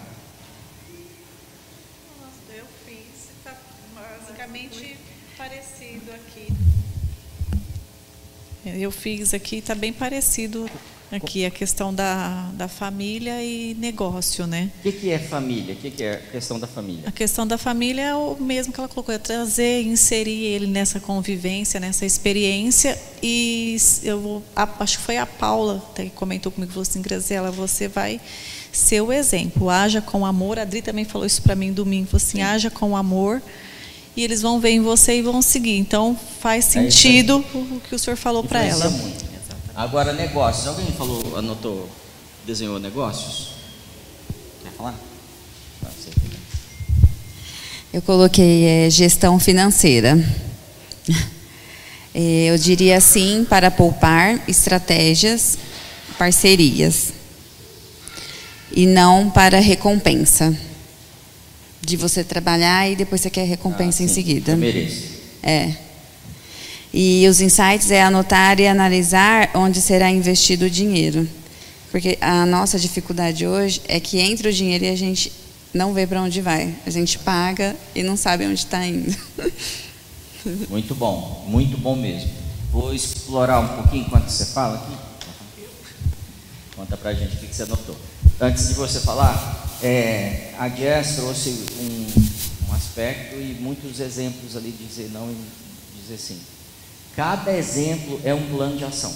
eu 2.50 2.66
fiz, 2.86 3.30
está 3.38 3.56
basicamente 3.94 4.98
parecido 5.38 6.12
aqui. 6.12 6.48
Eu 8.66 8.92
fiz 8.92 9.34
aqui, 9.34 9.58
está 9.58 9.76
bem 9.76 9.94
parecido 9.94 10.70
aqui 11.12 11.46
a 11.46 11.52
questão 11.52 11.94
da, 11.94 12.50
da 12.54 12.68
família 12.68 13.42
e 13.44 13.76
negócio, 13.76 14.46
né? 14.46 14.70
O 14.80 14.84
que, 14.84 14.92
que 14.92 15.10
é 15.10 15.20
família? 15.20 15.74
O 15.74 15.78
que, 15.78 15.92
que 15.92 16.04
é 16.04 16.14
a 16.14 16.32
questão 16.32 16.60
da 16.60 16.68
família? 16.68 17.04
A 17.08 17.12
questão 17.12 17.48
da 17.48 17.58
família 17.58 18.02
é 18.02 18.16
o 18.16 18.36
mesmo 18.40 18.74
que 18.74 18.80
ela 18.80 18.90
colocou, 18.90 19.14
é 19.14 19.18
trazer, 19.18 19.84
inserir 19.84 20.46
ele 20.46 20.68
nessa 20.68 21.00
convivência, 21.00 21.80
nessa 21.80 22.06
experiência. 22.06 22.98
E 23.22 23.78
eu 24.04 24.44
acho 24.56 24.98
que 24.98 25.04
foi 25.04 25.18
a 25.18 25.26
Paula 25.26 25.84
que 25.96 26.10
comentou 26.10 26.52
comigo, 26.52 26.72
falou 26.72 26.84
assim, 26.84 27.02
Graziela, 27.02 27.52
você 27.52 27.88
vai 27.88 28.20
ser 28.72 29.02
o 29.02 29.12
exemplo, 29.12 29.70
haja 29.70 30.02
com 30.02 30.26
amor. 30.26 30.60
A 30.60 30.64
Adri 30.64 30.82
também 30.82 31.06
falou 31.06 31.26
isso 31.26 31.42
para 31.42 31.56
mim 31.56 31.72
domingo, 31.72 32.08
falou 32.08 32.18
assim, 32.18 32.38
Sim. 32.38 32.44
haja 32.44 32.70
com 32.70 32.96
amor 32.96 33.42
e 34.16 34.24
eles 34.24 34.42
vão 34.42 34.60
ver 34.60 34.72
em 34.72 34.82
você 34.82 35.20
e 35.20 35.22
vão 35.22 35.42
seguir. 35.42 35.78
Então 35.78 36.20
faz 36.40 36.66
é 36.76 36.90
sentido 36.90 37.46
é 37.54 37.58
o 37.58 37.82
que 37.88 37.96
o 37.96 38.00
senhor 38.00 38.18
falou 38.18 38.44
para 38.44 38.64
ela. 38.64 38.90
Muito. 38.90 39.27
Agora 39.78 40.12
negócios. 40.12 40.66
Alguém 40.66 40.92
falou, 40.94 41.38
anotou, 41.38 41.88
desenhou 42.48 42.80
negócios? 42.80 43.50
Quer 44.64 44.72
falar? 44.72 44.96
Eu 47.94 48.02
coloquei 48.02 48.66
é, 48.66 48.90
gestão 48.90 49.40
financeira. 49.40 50.18
É, 52.20 52.46
eu 52.50 52.58
diria 52.58 52.98
assim 52.98 53.46
para 53.48 53.70
poupar 53.70 54.44
estratégias, 54.50 55.56
parcerias 56.18 57.14
e 58.72 58.88
não 58.88 59.30
para 59.30 59.60
recompensa 59.60 60.58
de 61.80 61.96
você 61.96 62.24
trabalhar 62.24 62.90
e 62.90 62.96
depois 62.96 63.22
você 63.22 63.30
quer 63.30 63.46
recompensa 63.46 64.02
ah, 64.02 64.06
em 64.06 64.08
seguida. 64.08 64.54
Eu 64.54 64.58
mereço. 64.58 65.04
É. 65.44 65.87
E 67.00 67.28
os 67.28 67.42
insights 67.42 67.92
é 67.92 68.02
anotar 68.02 68.60
e 68.60 68.66
analisar 68.66 69.52
onde 69.54 69.80
será 69.80 70.10
investido 70.10 70.66
o 70.66 70.70
dinheiro. 70.70 71.30
Porque 71.92 72.18
a 72.20 72.44
nossa 72.44 72.80
dificuldade 72.80 73.46
hoje 73.46 73.84
é 73.88 74.00
que 74.00 74.20
entra 74.20 74.50
o 74.50 74.52
dinheiro 74.52 74.84
e 74.84 74.90
a 74.90 74.96
gente 74.96 75.32
não 75.72 75.94
vê 75.94 76.08
para 76.08 76.24
onde 76.24 76.42
vai. 76.42 76.74
A 76.88 76.90
gente 76.90 77.20
paga 77.20 77.76
e 77.94 78.02
não 78.02 78.18
sabe 78.18 78.48
onde 78.48 78.56
está 78.56 78.84
indo. 78.84 79.16
Muito 80.72 80.96
bom, 80.96 81.46
muito 81.50 81.78
bom 81.78 81.96
mesmo. 81.96 82.32
Vou 82.72 82.94
explorar 82.94 83.60
um 83.60 83.68
pouquinho 83.68 84.06
enquanto 84.06 84.30
você 84.30 84.46
fala 84.46 84.78
aqui. 84.78 84.98
Conta 86.76 86.98
pra 86.98 87.14
gente 87.14 87.36
o 87.36 87.40
que 87.40 87.54
você 87.54 87.64
anotou. 87.64 87.98
Antes 88.40 88.70
de 88.70 88.74
você 88.74 89.02
falar, 89.02 89.78
é, 89.84 90.54
a 90.58 90.70
Jess 90.70 91.18
trouxe 91.18 91.50
um, 91.50 92.72
um, 92.72 92.74
aspecto 92.74 93.36
e 93.36 93.58
muitos 93.60 94.00
exemplos 94.00 94.56
ali 94.56 94.72
de 94.72 94.86
dizer 94.86 95.12
não 95.12 95.30
e 95.30 96.02
dizer 96.02 96.18
sim. 96.18 96.40
Cada 97.18 97.52
exemplo 97.52 98.22
é 98.24 98.34
um 98.34 98.48
plano 98.48 98.78
de 98.78 98.86
ação. 98.86 99.12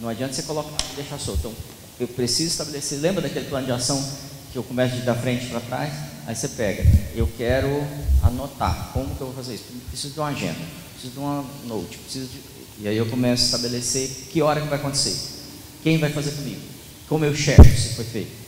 Não 0.00 0.08
adianta 0.08 0.34
você 0.34 0.42
colocar 0.42 0.76
e 0.92 0.96
deixar 0.96 1.18
solto. 1.18 1.38
Então, 1.38 1.54
eu 2.00 2.08
preciso 2.08 2.50
estabelecer. 2.50 2.98
Lembra 3.00 3.22
daquele 3.22 3.46
plano 3.46 3.64
de 3.64 3.72
ação 3.72 4.04
que 4.52 4.58
eu 4.58 4.62
começo 4.64 4.96
de 4.96 5.02
da 5.02 5.14
frente 5.14 5.46
para 5.46 5.60
trás? 5.60 5.94
Aí 6.26 6.34
você 6.34 6.48
pega. 6.48 6.84
Eu 7.14 7.30
quero 7.38 7.68
anotar. 8.22 8.90
Como 8.92 9.06
que 9.14 9.20
eu 9.20 9.28
vou 9.28 9.36
fazer 9.36 9.54
isso? 9.54 9.66
Preciso 9.88 10.14
de 10.14 10.18
uma 10.18 10.28
agenda. 10.30 10.58
Preciso 10.94 11.12
de 11.12 11.18
uma 11.20 11.44
note. 11.64 11.96
Preciso 11.96 12.26
de... 12.26 12.40
E 12.80 12.88
aí 12.88 12.96
eu 12.96 13.06
começo 13.06 13.44
a 13.44 13.46
estabelecer 13.46 14.08
que 14.32 14.42
hora 14.42 14.60
que 14.60 14.66
vai 14.66 14.78
acontecer. 14.78 15.16
Quem 15.82 15.96
vai 15.98 16.10
fazer 16.10 16.32
comigo? 16.32 16.60
Como 17.08 17.24
eu 17.24 17.34
checo 17.36 17.64
se 17.64 17.94
foi 17.94 18.04
feito 18.04 18.44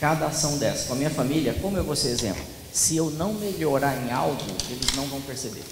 cada 0.00 0.26
ação 0.26 0.56
dessa. 0.56 0.86
Com 0.86 0.94
a 0.94 0.96
minha 0.96 1.10
família, 1.10 1.54
como 1.60 1.76
eu 1.76 1.84
vou 1.84 1.94
ser 1.94 2.08
exemplo? 2.08 2.42
Se 2.72 2.96
eu 2.96 3.10
não 3.10 3.34
melhorar 3.34 3.94
em 4.02 4.10
algo, 4.10 4.42
eles 4.70 4.96
não 4.96 5.04
vão 5.06 5.20
perceber. 5.20 5.62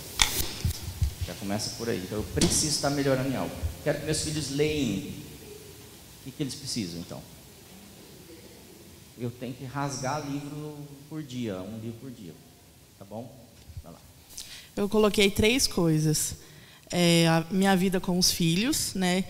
Já 1.28 1.34
começa 1.34 1.76
por 1.76 1.88
aí. 1.88 1.98
Então 1.98 2.18
eu 2.18 2.24
preciso 2.24 2.74
estar 2.74 2.90
melhorando 2.90 3.28
em 3.28 3.36
algo. 3.36 3.54
Quero 3.84 4.00
que 4.00 4.06
meus 4.06 4.22
filhos 4.22 4.50
leiam. 4.50 5.10
O 5.10 6.24
que, 6.24 6.30
que 6.32 6.42
eles 6.42 6.54
precisam 6.54 6.98
então? 6.98 7.22
Eu 9.18 9.30
tenho 9.30 9.52
que 9.52 9.64
rasgar 9.64 10.26
livro 10.26 10.74
por 11.08 11.22
dia, 11.22 11.60
um 11.60 11.78
livro 11.78 11.98
por 12.00 12.10
dia. 12.10 12.32
Tá 12.98 13.04
bom? 13.04 13.30
Vai 13.84 13.92
lá. 13.92 13.98
Eu 14.74 14.88
coloquei 14.88 15.30
três 15.30 15.66
coisas. 15.66 16.36
É, 16.90 17.28
a 17.28 17.44
minha 17.50 17.76
vida 17.76 18.00
com 18.00 18.18
os 18.18 18.32
filhos, 18.32 18.94
né? 18.94 19.24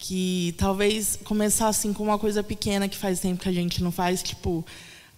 que 0.00 0.54
talvez 0.56 1.18
começar 1.24 1.68
assim 1.68 1.92
com 1.92 2.02
uma 2.02 2.18
coisa 2.18 2.42
pequena 2.42 2.88
que 2.88 2.96
faz 2.96 3.20
tempo 3.20 3.42
que 3.42 3.48
a 3.48 3.52
gente 3.52 3.82
não 3.82 3.92
faz, 3.92 4.22
tipo, 4.22 4.64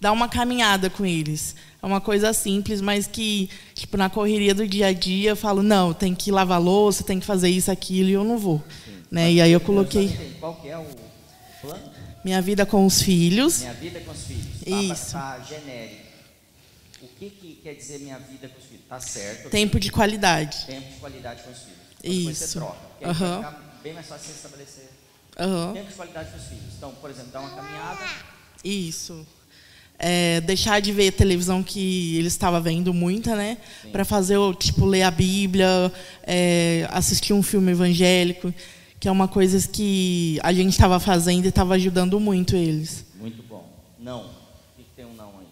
dar 0.01 0.11
uma 0.11 0.29
caminhada 0.29 0.91
com 0.91 1.07
eles. 1.07 1.55
É 1.83 1.87
uma 1.87 2.01
coisa 2.01 2.33
simples, 2.33 2.81
mas 2.81 3.07
que, 3.07 3.51
tipo, 3.75 3.97
na 3.97 4.09
correria 4.09 4.55
do 4.55 4.67
dia 4.67 4.87
a 4.87 4.93
dia, 4.93 5.31
eu 5.31 5.37
falo, 5.37 5.63
não, 5.63 5.93
tem 5.93 6.15
que 6.15 6.31
lavar 6.31 6.61
louça, 6.61 7.03
tem 7.03 7.19
que 7.19 7.27
fazer 7.27 7.49
isso, 7.49 7.71
aquilo, 7.71 8.09
e 8.09 8.13
eu 8.13 8.23
não 8.23 8.39
vou. 8.39 8.63
Né? 9.11 9.33
E 9.33 9.41
aí 9.41 9.51
eu 9.51 9.61
coloquei... 9.61 10.37
Qual 10.39 10.55
que 10.55 10.69
é 10.69 10.79
o 10.79 10.87
plano? 11.61 11.93
Minha 12.25 12.41
vida 12.41 12.65
com 12.65 12.87
os 12.87 13.03
filhos. 13.03 13.59
Minha 13.59 13.75
vida 13.75 14.01
com 14.01 14.13
os 14.13 14.25
filhos. 14.25 14.47
Isso. 14.65 15.13
Tá, 15.13 15.41
genérico. 15.41 16.03
O 17.03 17.09
que, 17.19 17.31
que 17.31 17.61
quer 17.63 17.75
dizer 17.75 17.99
minha 17.99 18.19
vida 18.19 18.49
com 18.49 18.59
os 18.59 18.65
filhos? 18.65 18.85
Tá 18.89 19.01
certo. 19.01 19.51
Tempo 19.51 19.81
de 19.81 19.91
qualidade. 19.91 20.65
Tempo 20.67 20.89
de 20.89 21.01
qualidade 21.01 21.43
com 21.43 21.51
os 21.51 21.59
filhos. 21.59 21.79
Depois 22.01 22.37
Isso. 22.37 22.47
você 22.47 22.59
troca. 22.59 22.79
Uhum 23.03 23.73
bem 23.83 23.93
mais 23.93 24.07
fácil 24.07 24.29
de 24.29 24.37
estabelecer 24.37 24.89
uhum. 25.41 25.73
tempo 25.73 25.89
de 25.89 25.95
qualidade 25.95 26.31
para 26.31 26.39
os 26.39 26.47
filhos. 26.47 26.75
Então, 26.77 26.93
por 26.95 27.11
exemplo, 27.11 27.33
dar 27.33 27.41
uma 27.41 27.51
caminhada. 27.51 28.05
Isso. 28.65 29.27
É, 29.99 30.41
deixar 30.41 30.81
de 30.81 30.91
ver 30.93 31.13
televisão 31.13 31.63
que 31.63 32.17
ele 32.17 32.27
estava 32.27 32.61
vendo 32.61 32.93
muita, 32.93 33.37
né? 33.37 33.57
Para 33.93 34.05
fazer, 34.05 34.37
tipo, 34.59 34.85
ler 34.85 35.03
a 35.03 35.11
Bíblia, 35.11 35.93
é, 36.25 36.89
assistir 36.91 37.33
um 37.33 37.43
filme 37.43 37.71
evangélico, 37.71 38.53
que 38.99 39.07
é 39.07 39.11
uma 39.11 39.29
coisa 39.29 39.67
que 39.69 40.41
a 40.43 40.53
gente 40.53 40.73
estava 40.73 40.99
fazendo 40.99 41.45
e 41.45 41.49
estava 41.49 41.75
ajudando 41.75 42.19
muito 42.19 42.57
eles. 42.57 43.05
Muito 43.21 43.43
bom. 43.45 43.69
Não. 43.99 44.23
O 44.23 44.29
que, 44.77 44.85
tem 44.97 45.05
um 45.05 45.15
não 45.15 45.31
aí? 45.39 45.47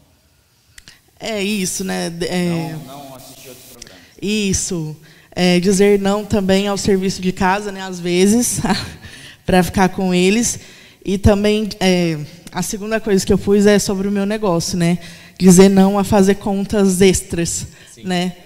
É 1.21 1.43
isso, 1.43 1.85
né? 1.85 2.13
É... 2.23 2.73
Não, 2.87 2.87
não 2.87 3.15
assistir 3.15 3.49
outros 3.49 3.67
programas. 3.67 4.03
Isso 4.21 4.97
é, 5.33 5.61
dizer 5.61 5.99
não 5.99 6.25
também 6.25 6.67
ao 6.69 6.77
serviço 6.77 7.23
de 7.23 7.33
casa, 7.33 7.71
né, 7.71 7.83
às 7.83 8.01
vezes, 8.01 8.61
para 9.47 9.63
ficar 9.63 9.89
com 9.91 10.13
eles. 10.13 10.59
E 11.05 11.17
também 11.17 11.69
é, 11.81 12.19
a 12.53 12.63
segunda 12.63 13.01
coisa 13.01 13.25
que 13.25 13.33
eu 13.33 13.39
pus 13.39 13.67
é 13.67 13.79
sobre 13.79 14.09
o 14.09 14.11
meu 14.11 14.27
negócio, 14.27 14.77
né? 14.77 14.99
Dizer 15.39 15.69
não 15.69 15.99
a 15.99 16.05
fazer 16.05 16.37
contas 16.37 17.01
extras, 17.01 17.67
sim. 17.95 18.05
né? 18.05 18.37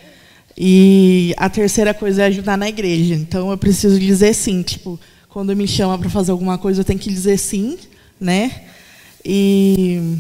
E 0.57 1.35
a 1.37 1.49
terceira 1.49 1.93
coisa 1.93 2.23
é 2.23 2.27
ajudar 2.27 2.57
na 2.57 2.69
igreja. 2.69 3.15
Então 3.15 3.51
eu 3.51 3.59
preciso 3.59 3.99
dizer 3.99 4.35
sim, 4.35 4.63
tipo, 4.63 5.01
quando 5.29 5.57
me 5.57 5.67
chama 5.67 5.99
para 5.99 6.11
fazer 6.11 6.33
alguma 6.33 6.59
coisa, 6.59 6.81
eu 6.81 6.85
tenho 6.85 6.99
que 6.99 7.11
dizer 7.11 7.39
sim, 7.39 7.79
né? 8.21 8.63
E, 9.25 10.19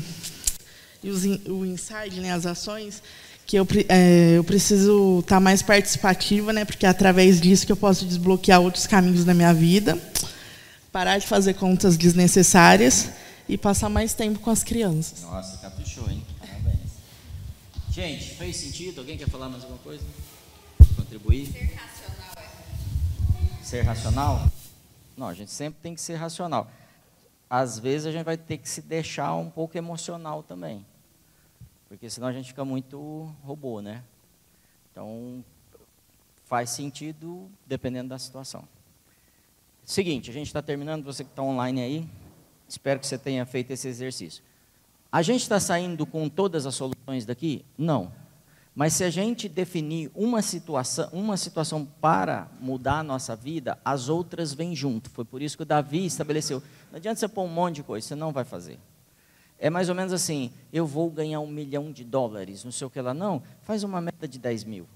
e 1.03 1.11
os, 1.11 1.25
o 1.25 1.65
inside, 1.65 2.21
né, 2.21 2.33
as 2.33 2.47
ações, 2.47 3.03
que 3.47 3.57
eu, 3.57 3.67
é, 3.89 4.33
eu 4.37 4.45
preciso 4.45 5.21
estar 5.21 5.37
tá 5.37 5.41
mais 5.41 5.63
participativa, 5.63 6.53
né? 6.53 6.65
Porque 6.65 6.87
é 6.87 6.89
através 6.89 7.41
disso 7.41 7.67
que 7.67 7.73
eu 7.73 7.77
posso 7.77 8.07
desbloquear 8.07 8.61
outros 8.61 8.87
caminhos 8.87 9.25
da 9.25 9.35
minha 9.35 9.53
vida, 9.53 9.99
parar 10.91 11.19
de 11.19 11.27
fazer 11.27 11.55
contas 11.55 11.97
desnecessárias 11.97 13.11
e 13.49 13.59
passar 13.59 13.89
mais 13.89 14.15
tempo 14.15 14.39
com 14.41 14.51
as 14.51 14.63
crianças. 14.63 15.23
Nossa, 15.23 15.59
caprichou, 15.59 16.11
hein? 16.11 16.25
Parabéns. 16.41 16.93
Gente, 17.91 18.35
fez 18.35 18.57
sentido? 18.57 19.01
Alguém 19.01 19.17
quer 19.19 19.29
falar 19.29 19.49
mais 19.49 19.63
alguma 19.63 19.81
coisa? 19.81 20.05
Contribuir? 20.97 21.47
Ser 21.53 21.75
racional 21.75 22.35
é. 22.37 23.65
Ser 23.65 23.81
racional? 23.83 24.51
Não, 25.17 25.29
a 25.29 25.35
gente 25.35 25.51
sempre 25.51 25.81
tem 25.83 25.95
que 25.95 26.01
ser 26.01 26.15
racional. 26.15 26.71
às 27.49 27.79
vezes 27.79 28.07
a 28.07 28.11
gente 28.13 28.25
vai 28.25 28.37
ter 28.37 28.59
que 28.59 28.69
se 28.69 28.83
deixar 28.83 29.35
um 29.37 29.49
pouco 29.49 29.79
emocional 29.79 30.43
também. 30.43 30.85
Porque 31.89 32.11
senão 32.11 32.27
a 32.27 32.33
gente 32.33 32.49
fica 32.49 32.65
muito 32.65 33.33
robô, 33.45 33.81
né? 33.81 34.03
Então, 34.91 35.45
faz 36.47 36.71
sentido 36.71 37.49
dependendo 37.67 38.09
da 38.09 38.19
situação. 38.19 38.67
Seguinte, 39.85 40.31
a 40.31 40.33
gente 40.33 40.47
está 40.47 40.63
terminando, 40.63 41.05
você 41.05 41.23
que 41.23 41.31
está 41.31 41.43
online 41.43 41.81
aí, 41.81 42.09
espero 42.75 43.01
que 43.01 43.07
você 43.07 43.17
tenha 43.17 43.45
feito 43.47 43.71
esse 43.71 43.89
exercício. 43.89 44.43
A 45.11 45.23
gente 45.23 45.43
está 45.43 45.61
saindo 45.61 46.05
com 46.05 46.29
todas 46.29 46.67
as 46.67 46.75
soluções 46.75 47.25
daqui? 47.25 47.65
Não. 47.79 48.13
Mas 48.75 48.95
se 48.95 49.05
a 49.05 49.11
gente 49.11 49.49
definir 49.49 50.11
uma 50.15 50.43
situação, 50.43 51.09
uma 51.13 51.37
situação 51.37 51.87
para 52.01 52.49
mudar 52.61 52.99
a 52.99 53.03
nossa 53.05 53.37
vida, 53.37 53.79
as 53.85 54.09
outras 54.09 54.53
vêm 54.53 54.75
junto. 54.75 55.09
Foi 55.11 55.25
por 55.25 55.41
isso 55.41 55.57
que 55.57 55.63
o 55.63 55.67
Davi 55.67 56.05
estabeleceu. 56.05 56.61
Não 56.91 56.97
adianta 56.97 57.21
você 57.21 57.29
pôr 57.29 57.45
um 57.45 57.49
monte 57.49 57.77
de 57.77 57.83
coisa, 57.85 58.09
você 58.09 58.17
não 58.17 58.33
vai 58.33 58.45
fazer. 58.45 58.79
É 59.57 59.71
mais 59.71 59.89
ou 59.89 59.95
menos 59.95 60.13
assim, 60.13 60.51
eu 60.73 60.85
vou 60.85 61.09
ganhar 61.09 61.39
um 61.39 61.47
milhão 61.47 61.93
de 61.93 62.03
dólares, 62.03 62.65
não 62.65 62.73
sei 62.73 62.87
o 62.87 62.91
que 62.91 63.01
lá. 63.01 63.15
Não, 63.15 63.41
faz 63.63 63.85
uma 63.85 64.01
meta 64.01 64.27
de 64.27 64.41
10 64.41 64.65
mil. 64.65 64.89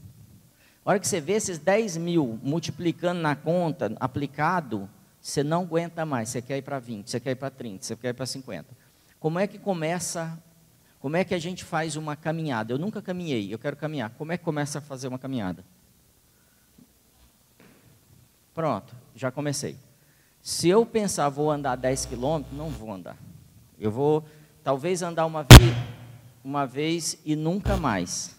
A 0.84 0.90
hora 0.90 0.98
que 0.98 1.06
você 1.06 1.20
vê 1.20 1.34
esses 1.34 1.58
10 1.58 1.96
mil 1.98 2.40
multiplicando 2.42 3.20
na 3.20 3.36
conta, 3.36 3.94
aplicado, 4.00 4.90
você 5.20 5.42
não 5.42 5.62
aguenta 5.62 6.04
mais. 6.06 6.28
Você 6.28 6.40
quer 6.40 6.58
ir 6.58 6.62
para 6.62 6.78
20, 6.78 7.10
você 7.10 7.20
quer 7.20 7.32
ir 7.32 7.36
para 7.36 7.50
30, 7.50 7.84
você 7.84 7.96
quer 7.96 8.08
ir 8.10 8.14
para 8.14 8.26
50. 8.26 8.66
Como 9.18 9.38
é 9.38 9.46
que 9.46 9.58
começa 9.58 10.38
como 11.00 11.16
é 11.16 11.24
que 11.24 11.34
a 11.34 11.38
gente 11.38 11.64
faz 11.64 11.96
uma 11.96 12.16
caminhada? 12.16 12.72
Eu 12.72 12.78
nunca 12.78 13.00
caminhei, 13.00 13.52
eu 13.52 13.58
quero 13.58 13.76
caminhar. 13.76 14.10
Como 14.10 14.32
é 14.32 14.38
que 14.38 14.44
começa 14.44 14.78
a 14.78 14.82
fazer 14.82 15.06
uma 15.06 15.18
caminhada? 15.18 15.64
Pronto, 18.52 18.94
já 19.14 19.30
comecei. 19.30 19.76
Se 20.42 20.68
eu 20.68 20.84
pensar 20.84 21.28
vou 21.28 21.50
andar 21.50 21.76
10 21.76 22.06
quilômetros, 22.06 22.56
não 22.56 22.68
vou 22.68 22.92
andar. 22.92 23.16
Eu 23.78 23.92
vou 23.92 24.24
talvez 24.64 25.00
andar 25.02 25.24
uma 25.26 25.44
vez, 25.44 25.74
uma 26.42 26.66
vez 26.66 27.16
e 27.24 27.36
nunca 27.36 27.76
mais. 27.76 28.36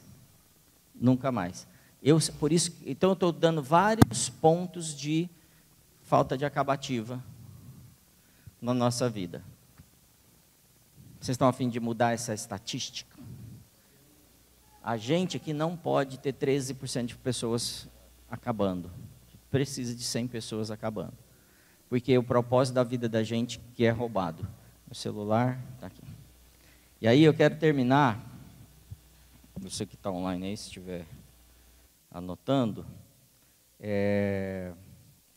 Nunca 0.94 1.32
mais. 1.32 1.66
Eu, 2.04 2.20
por 2.40 2.52
isso, 2.52 2.76
então 2.86 3.12
eu 3.12 3.14
estou 3.14 3.32
dando 3.32 3.64
vários 3.64 4.30
pontos 4.30 4.94
de 4.94 5.30
falta 6.10 6.36
de 6.36 6.44
acabativa 6.44 7.24
na 8.60 8.74
nossa 8.74 9.08
vida. 9.08 9.44
Vocês 11.20 11.36
estão 11.36 11.48
a 11.48 11.54
fim 11.54 11.70
de 11.70 11.80
mudar 11.80 12.14
essa 12.14 12.34
estatística? 12.34 13.16
A 14.84 14.98
gente 14.98 15.38
aqui 15.38 15.54
não 15.54 15.78
pode 15.78 16.18
ter 16.18 16.34
13% 16.34 17.06
de 17.06 17.16
pessoas 17.16 17.88
acabando. 18.28 18.90
Precisa 19.52 19.94
de 19.94 20.02
100 20.02 20.30
pessoas 20.30 20.72
acabando. 20.72 21.14
Porque 21.88 22.18
o 22.18 22.24
propósito 22.24 22.74
da 22.74 22.84
vida 22.84 23.08
da 23.08 23.22
gente 23.22 23.60
que 23.76 23.86
é 23.86 23.92
roubado. 23.92 24.48
O 24.90 24.96
celular 24.96 25.60
está 25.76 25.86
aqui. 25.86 26.02
E 27.00 27.08
aí 27.08 27.24
eu 27.24 27.36
quero 27.36 27.56
terminar. 27.56 28.20
Você 29.58 29.86
que 29.86 29.94
está 29.94 30.10
online 30.10 30.48
aí, 30.48 30.58
se 30.58 30.70
estiver 30.70 31.06
anotando. 32.10 32.84
É, 33.80 34.74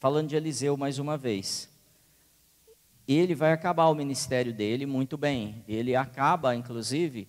falando 0.02 0.30
de 0.30 0.34
Eliseu 0.34 0.76
mais 0.76 0.98
uma 0.98 1.16
vez 1.16 1.70
ele 3.06 3.36
vai 3.36 3.52
acabar 3.52 3.86
o 3.86 3.94
ministério 3.94 4.52
dele 4.52 4.84
muito 4.84 5.16
bem. 5.16 5.64
Ele 5.68 5.94
acaba, 5.94 6.56
inclusive, 6.56 7.28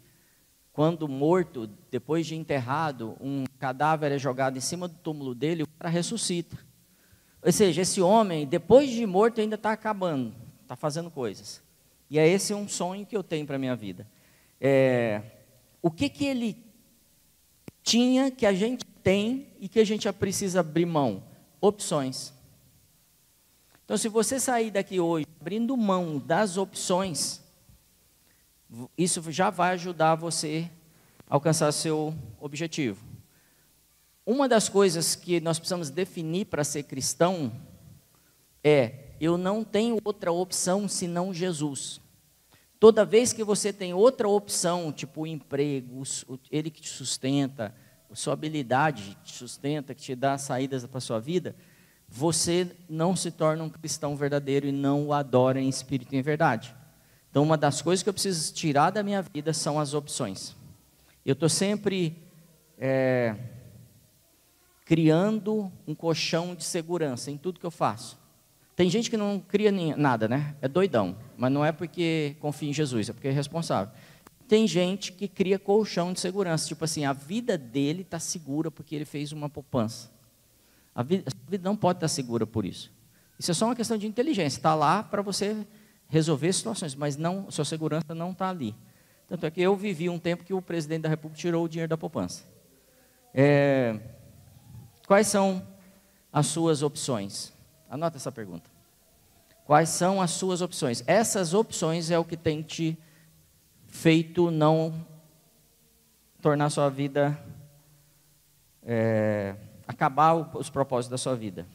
quando 0.71 1.07
morto, 1.07 1.69
depois 1.91 2.25
de 2.25 2.35
enterrado, 2.35 3.15
um 3.21 3.43
cadáver 3.59 4.11
é 4.11 4.17
jogado 4.17 4.57
em 4.57 4.61
cima 4.61 4.87
do 4.87 4.95
túmulo 4.95 5.35
dele, 5.35 5.63
o 5.63 5.67
cara 5.67 5.87
ressuscita. 5.87 6.57
Ou 7.43 7.51
seja, 7.51 7.81
esse 7.81 8.01
homem, 8.01 8.47
depois 8.47 8.89
de 8.89 9.05
morto, 9.05 9.39
ainda 9.39 9.55
está 9.55 9.71
acabando, 9.71 10.33
está 10.63 10.75
fazendo 10.75 11.11
coisas. 11.11 11.61
E 12.09 12.17
é 12.17 12.27
esse 12.27 12.55
um 12.55 12.67
sonho 12.67 13.05
que 13.05 13.15
eu 13.15 13.23
tenho 13.23 13.45
para 13.45 13.55
a 13.55 13.59
minha 13.59 13.75
vida. 13.75 14.07
É, 14.59 15.21
o 15.79 15.91
que, 15.91 16.09
que 16.09 16.25
ele 16.25 16.57
tinha 17.83 18.31
que 18.31 18.47
a 18.47 18.53
gente 18.53 18.83
tem 19.03 19.49
e 19.59 19.67
que 19.67 19.79
a 19.79 19.85
gente 19.85 20.11
precisa 20.13 20.61
abrir 20.61 20.87
mão? 20.87 21.23
Opções. 21.61 22.32
Então, 23.85 23.97
se 23.97 24.07
você 24.07 24.39
sair 24.39 24.71
daqui 24.71 24.99
hoje 24.99 25.25
abrindo 25.39 25.75
mão 25.75 26.17
das 26.17 26.55
opções, 26.55 27.41
isso 28.97 29.21
já 29.31 29.49
vai 29.49 29.73
ajudar 29.73 30.15
você 30.15 30.69
a 31.27 31.35
alcançar 31.35 31.71
seu 31.71 32.15
objetivo. 32.39 33.05
Uma 34.25 34.47
das 34.47 34.69
coisas 34.69 35.15
que 35.15 35.41
nós 35.41 35.59
precisamos 35.59 35.89
definir 35.89 36.45
para 36.45 36.63
ser 36.63 36.83
cristão 36.83 37.51
é: 38.63 39.15
eu 39.19 39.37
não 39.37 39.63
tenho 39.65 39.99
outra 40.03 40.31
opção 40.31 40.87
senão 40.87 41.33
Jesus. 41.33 41.99
Toda 42.79 43.05
vez 43.05 43.33
que 43.33 43.43
você 43.43 43.71
tem 43.71 43.93
outra 43.93 44.27
opção, 44.27 44.91
tipo 44.91 45.21
o 45.21 45.27
emprego, 45.27 46.03
ele 46.49 46.69
que 46.69 46.81
te 46.81 46.89
sustenta, 46.89 47.75
sua 48.13 48.33
habilidade 48.33 49.17
te 49.23 49.33
sustenta, 49.33 49.93
que 49.93 50.01
te 50.01 50.15
dá 50.15 50.37
saídas 50.37 50.85
para 50.85 50.97
a 50.97 51.01
sua 51.01 51.19
vida, 51.19 51.55
você 52.15 52.69
não 52.87 53.15
se 53.15 53.31
torna 53.31 53.63
um 53.63 53.69
cristão 53.69 54.15
verdadeiro 54.15 54.67
e 54.67 54.71
não 54.71 55.07
o 55.07 55.13
adora 55.13 55.59
em 55.59 55.67
espírito 55.67 56.13
e 56.13 56.17
em 56.19 56.21
verdade. 56.21 56.73
Então, 57.31 57.41
uma 57.41 57.57
das 57.57 57.81
coisas 57.81 58.03
que 58.03 58.09
eu 58.09 58.13
preciso 58.13 58.53
tirar 58.53 58.91
da 58.91 59.01
minha 59.01 59.23
vida 59.23 59.51
são 59.51 59.79
as 59.79 59.95
opções. 59.95 60.55
Eu 61.25 61.33
estou 61.33 61.49
sempre 61.49 62.15
é, 62.77 63.35
criando 64.85 65.71
um 65.87 65.95
colchão 65.95 66.53
de 66.53 66.63
segurança 66.63 67.31
em 67.31 67.37
tudo 67.37 67.59
que 67.59 67.65
eu 67.65 67.71
faço. 67.71 68.15
Tem 68.75 68.87
gente 68.91 69.09
que 69.09 69.17
não 69.17 69.39
cria 69.39 69.71
nada, 69.97 70.27
né? 70.27 70.55
É 70.61 70.67
doidão. 70.67 71.17
Mas 71.35 71.51
não 71.51 71.65
é 71.65 71.71
porque 71.71 72.35
confia 72.39 72.69
em 72.69 72.73
Jesus, 72.73 73.09
é 73.09 73.13
porque 73.13 73.27
é 73.27 73.31
responsável. 73.31 73.91
Tem 74.47 74.67
gente 74.67 75.11
que 75.11 75.27
cria 75.27 75.57
colchão 75.57 76.13
de 76.13 76.19
segurança. 76.19 76.67
Tipo 76.67 76.85
assim, 76.85 77.05
a 77.05 77.13
vida 77.13 77.57
dele 77.57 78.03
está 78.03 78.19
segura 78.19 78.69
porque 78.69 78.93
ele 78.93 79.05
fez 79.05 79.31
uma 79.31 79.49
poupança. 79.49 80.12
A 80.95 81.01
vida, 81.03 81.23
a 81.27 81.51
vida 81.51 81.63
não 81.63 81.75
pode 81.75 81.97
estar 81.97 82.07
segura 82.07 82.45
por 82.45 82.65
isso. 82.65 82.91
Isso 83.39 83.51
é 83.51 83.53
só 83.53 83.65
uma 83.65 83.75
questão 83.75 83.97
de 83.97 84.07
inteligência. 84.07 84.57
Está 84.57 84.75
lá 84.75 85.01
para 85.03 85.21
você 85.21 85.65
resolver 86.07 86.53
situações, 86.53 86.93
mas 86.93 87.17
não, 87.17 87.49
sua 87.49 87.65
segurança 87.65 88.13
não 88.13 88.31
está 88.31 88.49
ali. 88.49 88.75
Tanto 89.27 89.45
é 89.45 89.51
que 89.51 89.61
eu 89.61 89.75
vivi 89.75 90.09
um 90.09 90.19
tempo 90.19 90.43
que 90.43 90.53
o 90.53 90.61
presidente 90.61 91.01
da 91.01 91.09
República 91.09 91.41
tirou 91.41 91.65
o 91.65 91.69
dinheiro 91.69 91.89
da 91.89 91.97
poupança. 91.97 92.43
É, 93.33 93.99
quais 95.07 95.27
são 95.27 95.65
as 96.31 96.47
suas 96.47 96.83
opções? 96.83 97.51
Anota 97.89 98.17
essa 98.17 98.31
pergunta. 98.31 98.69
Quais 99.65 99.89
são 99.89 100.21
as 100.21 100.31
suas 100.31 100.61
opções? 100.61 101.03
Essas 101.07 101.53
opções 101.53 102.11
é 102.11 102.19
o 102.19 102.25
que 102.25 102.37
tem 102.37 102.61
te 102.61 102.97
feito 103.87 104.51
não 104.51 105.05
tornar 106.41 106.69
sua 106.69 106.89
vida 106.89 107.39
é, 108.83 109.55
acabar 109.87 110.33
os 110.33 110.69
propósitos 110.69 111.09
da 111.09 111.17
sua 111.17 111.35
vida? 111.35 111.65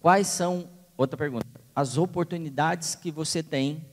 Quais 0.00 0.26
são, 0.26 0.68
outra 0.96 1.16
pergunta, 1.16 1.46
as 1.74 1.96
oportunidades 1.96 2.94
que 2.94 3.10
você 3.10 3.42
tem 3.42 3.84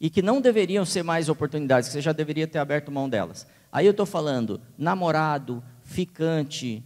e 0.00 0.10
que 0.10 0.22
não 0.22 0.40
deveriam 0.40 0.84
ser 0.84 1.02
mais 1.02 1.28
oportunidades, 1.28 1.88
que 1.88 1.92
você 1.92 2.00
já 2.00 2.12
deveria 2.12 2.46
ter 2.46 2.58
aberto 2.58 2.90
mão 2.90 3.08
delas? 3.08 3.46
Aí 3.70 3.86
eu 3.86 3.92
estou 3.92 4.06
falando 4.06 4.60
namorado, 4.76 5.62
ficante, 5.82 6.82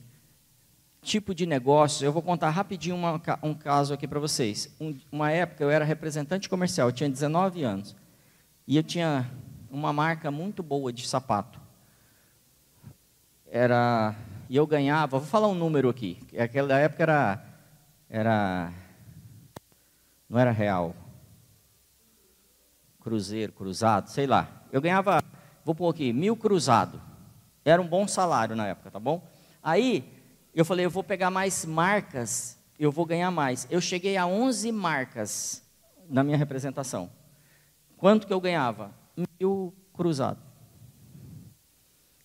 tipo 1.01 1.35
de 1.35 1.47
negócio. 1.47 2.05
Eu 2.05 2.13
vou 2.13 2.23
contar 2.23 2.51
rapidinho 2.51 2.95
uma, 2.95 3.21
um 3.43 3.55
caso 3.55 3.95
aqui 3.95 4.07
para 4.07 4.21
vocês. 4.21 4.75
Um, 4.81 4.97
uma 5.11 5.31
época 5.31 5.63
eu 5.65 5.71
era 5.71 5.85
representante 5.85 6.49
comercial, 6.49 6.89
eu 6.89 6.93
tinha 6.93 7.09
19 7.09 7.63
anos. 7.63 7.97
E 8.67 8.77
eu 8.77 8.83
tinha 8.83 9.31
uma 9.71 9.93
marca 9.93 10.31
muito 10.31 10.63
boa 10.63 10.93
de 10.93 11.07
sapato. 11.07 11.61
Era 13.51 14.15
e 14.53 14.57
eu 14.57 14.67
ganhava, 14.67 15.19
vou 15.19 15.27
falar 15.27 15.49
um 15.49 15.55
número 15.55 15.89
aqui, 15.89 16.19
aquela 16.39 16.79
época 16.79 17.03
era, 17.03 17.43
era 18.07 18.71
não 20.29 20.39
era 20.39 20.51
real, 20.51 20.95
cruzeiro, 23.01 23.51
cruzado, 23.51 24.11
sei 24.11 24.27
lá. 24.27 24.67
Eu 24.71 24.83
ganhava, 24.83 25.23
vou 25.65 25.75
pôr 25.75 25.89
aqui, 25.89 26.13
mil 26.13 26.37
cruzado. 26.37 27.01
Era 27.65 27.81
um 27.81 27.89
bom 27.89 28.07
salário 28.07 28.55
na 28.55 28.67
época, 28.67 28.91
tá 28.91 29.01
bom? 29.01 29.27
Aí, 29.63 30.05
eu 30.55 30.67
falei, 30.67 30.85
eu 30.85 30.91
vou 30.91 31.03
pegar 31.03 31.31
mais 31.31 31.65
marcas, 31.65 32.59
eu 32.79 32.93
vou 32.93 33.07
ganhar 33.07 33.31
mais. 33.31 33.67
Eu 33.71 33.81
cheguei 33.81 34.19
a 34.19 34.27
11 34.27 34.71
marcas 34.71 35.67
na 36.11 36.23
minha 36.23 36.37
representação. 36.37 37.11
Quanto 37.97 38.27
que 38.27 38.33
eu 38.35 38.41
ganhava? 38.41 38.93
Mil 39.41 39.75
cruzado 39.95 40.52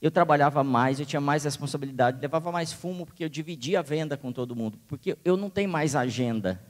eu 0.01 0.11
trabalhava 0.11 0.63
mais, 0.63 0.99
eu 0.99 1.05
tinha 1.05 1.19
mais 1.19 1.43
responsabilidade, 1.43 2.19
levava 2.21 2.51
mais 2.51 2.71
fumo, 2.71 3.05
porque 3.05 3.23
eu 3.23 3.29
dividia 3.29 3.79
a 3.79 3.81
venda 3.81 4.15
com 4.15 4.31
todo 4.31 4.55
mundo. 4.55 4.79
Porque 4.87 5.17
eu 5.25 5.35
não 5.35 5.49
tenho 5.49 5.69
mais 5.69 5.95
agenda. 5.95 6.61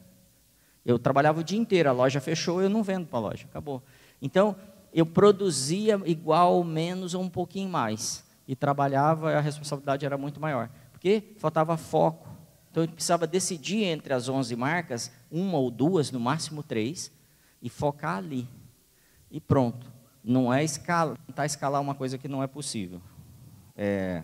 Eu 0.86 0.98
trabalhava 0.98 1.42
o 1.42 1.44
dia 1.44 1.60
inteiro, 1.60 1.90
a 1.90 1.92
loja 1.92 2.22
fechou, 2.22 2.62
eu 2.62 2.70
não 2.70 2.82
vendo 2.82 3.06
para 3.06 3.20
a 3.20 3.22
loja, 3.22 3.46
acabou. 3.46 3.84
Então, 4.22 4.56
eu 4.94 5.06
produzia 5.06 6.02
igual, 6.06 6.64
menos 6.64 7.14
ou 7.14 7.22
um 7.22 7.30
pouquinho 7.30 7.70
mais. 7.70 8.26
E 8.48 8.56
trabalhava, 8.56 9.34
a 9.34 9.42
responsabilidade 9.42 10.06
era 10.06 10.18
muito 10.18 10.40
maior. 10.40 10.70
Porque 10.94 11.36
faltava 11.38 11.76
foco. 11.76 12.30
Então, 12.72 12.84
eu 12.84 12.90
precisava 12.90 13.28
decidir 13.28 13.84
entre 13.84 14.14
as 14.14 14.30
11 14.30 14.56
marcas, 14.56 15.12
uma 15.30 15.58
ou 15.58 15.70
duas, 15.70 16.12
no 16.12 16.20
máximo 16.20 16.64
três, 16.64 17.12
e 17.62 17.70
focar 17.70 18.18
ali. 18.18 18.48
E 19.30 19.42
pronto. 19.42 19.92
Não 20.24 20.54
é 20.54 20.64
escala, 20.64 21.18
tentar 21.28 21.46
escalar 21.46 21.82
uma 21.82 21.94
coisa 21.96 22.18
que 22.18 22.30
não 22.30 22.42
é 22.42 22.48
possível. 22.48 23.02
É, 23.78 24.24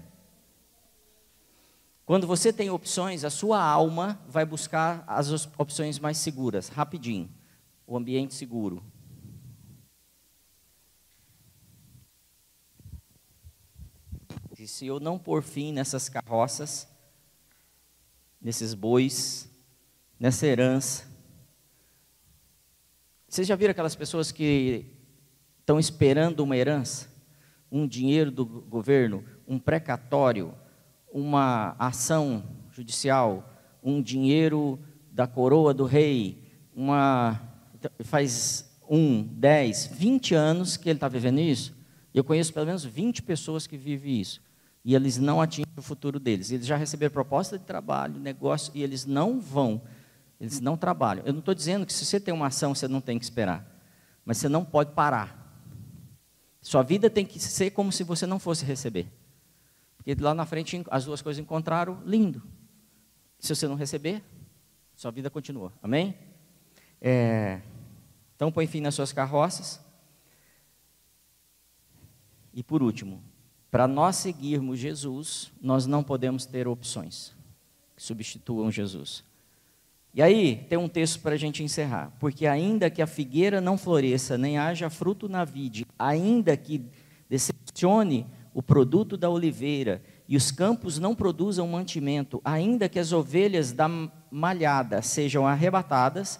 quando 2.05 2.27
você 2.27 2.51
tem 2.51 2.69
opções, 2.69 3.23
a 3.23 3.29
sua 3.29 3.63
alma 3.63 4.19
vai 4.27 4.45
buscar 4.45 5.05
as 5.07 5.47
opções 5.57 5.99
mais 5.99 6.17
seguras, 6.17 6.67
rapidinho. 6.67 7.29
O 7.87 7.95
ambiente 7.95 8.33
seguro. 8.33 8.83
E 14.59 14.67
se 14.67 14.85
eu 14.85 14.99
não 14.99 15.17
pôr 15.17 15.43
fim 15.43 15.71
nessas 15.71 16.09
carroças, 16.09 16.87
nesses 18.41 18.73
bois, 18.73 19.49
nessa 20.19 20.45
herança. 20.45 21.05
Vocês 23.27 23.47
já 23.47 23.55
viram 23.55 23.71
aquelas 23.71 23.95
pessoas 23.95 24.31
que 24.31 24.85
estão 25.59 25.79
esperando 25.79 26.41
uma 26.41 26.55
herança? 26.55 27.09
Um 27.71 27.87
dinheiro 27.87 28.29
do 28.29 28.45
governo, 28.45 29.23
um 29.47 29.59
precatório, 29.59 30.53
uma 31.11 31.75
ação 31.77 32.43
judicial, 32.71 33.49
um 33.83 34.01
dinheiro 34.01 34.79
da 35.11 35.27
coroa 35.27 35.73
do 35.73 35.85
rei, 35.85 36.41
uma 36.75 37.39
faz 38.03 38.71
um, 38.89 39.23
dez, 39.23 39.85
vinte 39.85 40.33
anos 40.33 40.77
que 40.77 40.89
ele 40.89 40.97
está 40.97 41.07
vivendo 41.07 41.39
isso. 41.39 41.75
Eu 42.13 42.23
conheço 42.23 42.53
pelo 42.53 42.65
menos 42.65 42.85
20 42.85 43.23
pessoas 43.23 43.65
que 43.65 43.75
vivem 43.75 44.21
isso. 44.21 44.41
E 44.85 44.93
eles 44.93 45.17
não 45.17 45.41
atingem 45.41 45.71
o 45.75 45.81
futuro 45.81 46.19
deles. 46.19 46.51
Eles 46.51 46.65
já 46.65 46.75
receberam 46.75 47.11
proposta 47.11 47.57
de 47.57 47.63
trabalho, 47.63 48.19
negócio, 48.19 48.71
e 48.75 48.83
eles 48.83 49.05
não 49.05 49.39
vão. 49.39 49.81
Eles 50.39 50.59
não 50.59 50.77
trabalham. 50.77 51.25
Eu 51.25 51.33
não 51.33 51.39
estou 51.39 51.55
dizendo 51.55 51.85
que 51.85 51.93
se 51.93 52.05
você 52.05 52.19
tem 52.19 52.33
uma 52.33 52.47
ação, 52.47 52.75
você 52.75 52.87
não 52.87 53.01
tem 53.01 53.17
que 53.17 53.25
esperar. 53.25 53.65
Mas 54.25 54.37
você 54.37 54.49
não 54.49 54.63
pode 54.63 54.91
parar. 54.91 55.39
Sua 56.61 56.83
vida 56.83 57.09
tem 57.09 57.25
que 57.25 57.39
ser 57.39 57.71
como 57.71 57.91
se 57.91 58.03
você 58.03 58.27
não 58.27 58.39
fosse 58.39 58.63
receber. 58.63 59.07
Porque 60.03 60.21
lá 60.21 60.33
na 60.33 60.45
frente 60.45 60.83
as 60.91 61.05
duas 61.05 61.21
coisas 61.21 61.41
encontraram, 61.41 62.01
lindo. 62.05 62.43
Se 63.39 63.55
você 63.55 63.67
não 63.67 63.75
receber, 63.75 64.21
sua 64.95 65.11
vida 65.11 65.29
continua. 65.29 65.71
Amém? 65.81 66.15
É, 66.99 67.61
então 68.35 68.51
põe 68.51 68.67
fim 68.67 68.81
nas 68.81 68.95
suas 68.95 69.13
carroças. 69.13 69.79
E 72.53 72.61
por 72.61 72.83
último, 72.83 73.23
para 73.71 73.87
nós 73.87 74.17
seguirmos 74.17 74.77
Jesus, 74.77 75.51
nós 75.61 75.85
não 75.85 76.03
podemos 76.03 76.45
ter 76.45 76.67
opções 76.67 77.33
que 77.95 78.03
substituam 78.03 78.69
Jesus. 78.69 79.23
E 80.13 80.21
aí, 80.21 80.57
tem 80.69 80.77
um 80.77 80.87
texto 80.87 81.21
para 81.21 81.33
a 81.33 81.37
gente 81.37 81.63
encerrar. 81.63 82.13
Porque 82.19 82.45
ainda 82.45 82.89
que 82.89 83.01
a 83.01 83.07
figueira 83.07 83.59
não 83.59 83.77
floresça, 83.77 84.37
nem 84.37 84.59
haja 84.59 84.89
fruto 84.89 85.27
na 85.27 85.43
vide, 85.43 85.87
ainda 85.97 86.55
que 86.55 86.85
decepcione 87.27 88.27
o 88.53 88.61
produto 88.61 89.17
da 89.17 89.29
oliveira, 89.29 90.01
e 90.27 90.37
os 90.37 90.51
campos 90.51 90.99
não 90.99 91.15
produzam 91.15 91.67
mantimento, 91.67 92.41
ainda 92.43 92.87
que 92.87 92.99
as 92.99 93.11
ovelhas 93.11 93.71
da 93.71 93.89
malhada 94.31 95.01
sejam 95.01 95.45
arrebatadas, 95.47 96.39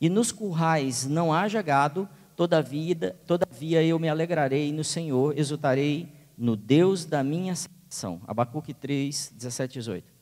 e 0.00 0.08
nos 0.08 0.30
currais 0.30 1.06
não 1.06 1.32
haja 1.32 1.62
gado, 1.62 2.08
todavia, 2.36 3.16
todavia 3.26 3.82
eu 3.82 3.98
me 3.98 4.08
alegrarei 4.08 4.72
no 4.72 4.84
Senhor, 4.84 5.38
exultarei 5.38 6.12
no 6.36 6.56
Deus 6.56 7.04
da 7.04 7.22
minha 7.22 7.54
salvação. 7.54 8.20
Abacuque 8.26 8.74
3, 8.74 9.32
17 9.36 9.70
e 9.70 9.78
18. 9.80 10.12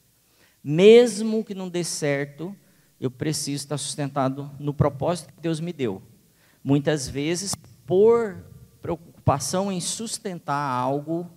Mesmo 0.63 1.43
que 1.43 1.55
não 1.55 1.69
dê 1.69 1.83
certo, 1.83 2.55
eu 3.01 3.11
preciso 3.11 3.65
estar 3.65 3.79
sustentado 3.79 4.51
no 4.61 4.73
propósito 4.73 5.33
que 5.33 5.41
Deus 5.41 5.59
me 5.59 5.73
deu. 5.73 6.01
Muitas 6.63 7.09
vezes, 7.09 7.55
por 7.85 8.45
preocupação 9.23 9.71
em 9.71 9.81
sustentar 9.81 10.55
algo, 10.55 11.31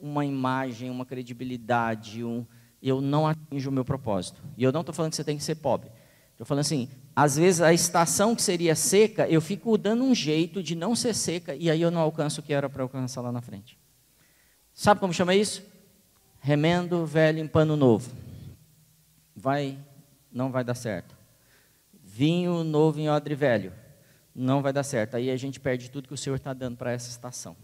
uma 0.00 0.24
imagem, 0.24 0.88
uma 0.88 1.04
credibilidade, 1.04 2.24
um, 2.24 2.46
eu 2.80 3.00
não 3.00 3.26
atinjo 3.26 3.70
o 3.70 3.72
meu 3.72 3.84
propósito. 3.84 4.40
E 4.56 4.62
eu 4.62 4.70
não 4.70 4.80
estou 4.80 4.94
falando 4.94 5.10
que 5.10 5.16
você 5.16 5.24
tem 5.24 5.36
que 5.36 5.42
ser 5.42 5.56
pobre. 5.56 5.90
Estou 6.30 6.46
falando 6.46 6.60
assim, 6.60 6.88
às 7.14 7.36
vezes 7.36 7.60
a 7.60 7.72
estação 7.72 8.34
que 8.34 8.42
seria 8.42 8.74
seca, 8.74 9.28
eu 9.28 9.40
fico 9.40 9.76
dando 9.76 10.04
um 10.04 10.14
jeito 10.14 10.62
de 10.62 10.74
não 10.74 10.94
ser 10.94 11.14
seca 11.14 11.54
e 11.54 11.70
aí 11.70 11.80
eu 11.80 11.90
não 11.90 12.00
alcanço 12.00 12.40
o 12.40 12.44
que 12.44 12.52
era 12.52 12.68
para 12.68 12.82
alcançar 12.82 13.20
lá 13.20 13.32
na 13.32 13.40
frente. 13.40 13.78
Sabe 14.72 15.00
como 15.00 15.12
chama 15.12 15.34
isso? 15.34 15.62
Remendo 16.40 17.04
velho 17.04 17.40
em 17.40 17.48
pano 17.48 17.76
novo. 17.76 18.10
Vai, 19.34 19.78
não 20.32 20.52
vai 20.52 20.62
dar 20.62 20.74
certo. 20.74 21.16
Vinho 22.02 22.62
novo 22.62 23.00
em 23.00 23.08
odre 23.08 23.34
velho. 23.34 23.72
Não 24.34 24.60
vai 24.60 24.72
dar 24.72 24.82
certo. 24.82 25.16
Aí 25.16 25.30
a 25.30 25.36
gente 25.36 25.60
perde 25.60 25.90
tudo 25.90 26.08
que 26.08 26.14
o 26.14 26.18
Senhor 26.18 26.36
está 26.36 26.52
dando 26.52 26.76
para 26.76 26.90
essa 26.90 27.08
estação. 27.08 27.56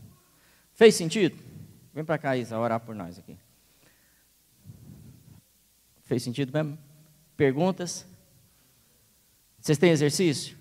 Fez 0.73 0.95
sentido? 0.95 1.37
Vem 1.93 2.05
para 2.05 2.18
cá, 2.18 2.37
Isa, 2.37 2.59
orar 2.59 2.81
por 2.81 2.95
nós 2.95 3.18
aqui. 3.18 3.37
Fez 6.03 6.23
sentido 6.23 6.53
mesmo? 6.53 6.79
Perguntas? 7.37 8.07
Vocês 9.61 9.79
têm 9.79 9.91
exercício? 9.91 10.57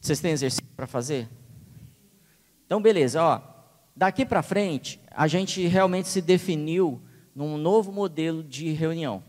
Vocês 0.00 0.20
têm 0.20 0.30
exercício 0.30 0.64
para 0.76 0.86
fazer? 0.86 1.28
Então, 2.64 2.80
beleza, 2.80 3.22
ó. 3.22 3.42
Daqui 3.94 4.24
para 4.24 4.42
frente, 4.42 5.00
a 5.10 5.26
gente 5.26 5.66
realmente 5.66 6.06
se 6.08 6.22
definiu 6.22 7.02
num 7.34 7.58
novo 7.58 7.90
modelo 7.90 8.42
de 8.44 8.70
reunião. 8.70 9.22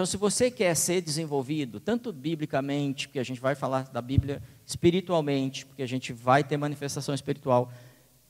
Então, 0.00 0.06
se 0.06 0.16
você 0.16 0.50
quer 0.50 0.74
ser 0.76 1.02
desenvolvido, 1.02 1.78
tanto 1.78 2.10
biblicamente, 2.10 3.06
porque 3.06 3.18
a 3.18 3.22
gente 3.22 3.38
vai 3.38 3.54
falar 3.54 3.82
da 3.90 4.00
Bíblia 4.00 4.42
espiritualmente, 4.64 5.66
porque 5.66 5.82
a 5.82 5.86
gente 5.86 6.10
vai 6.10 6.42
ter 6.42 6.56
manifestação 6.56 7.14
espiritual, 7.14 7.70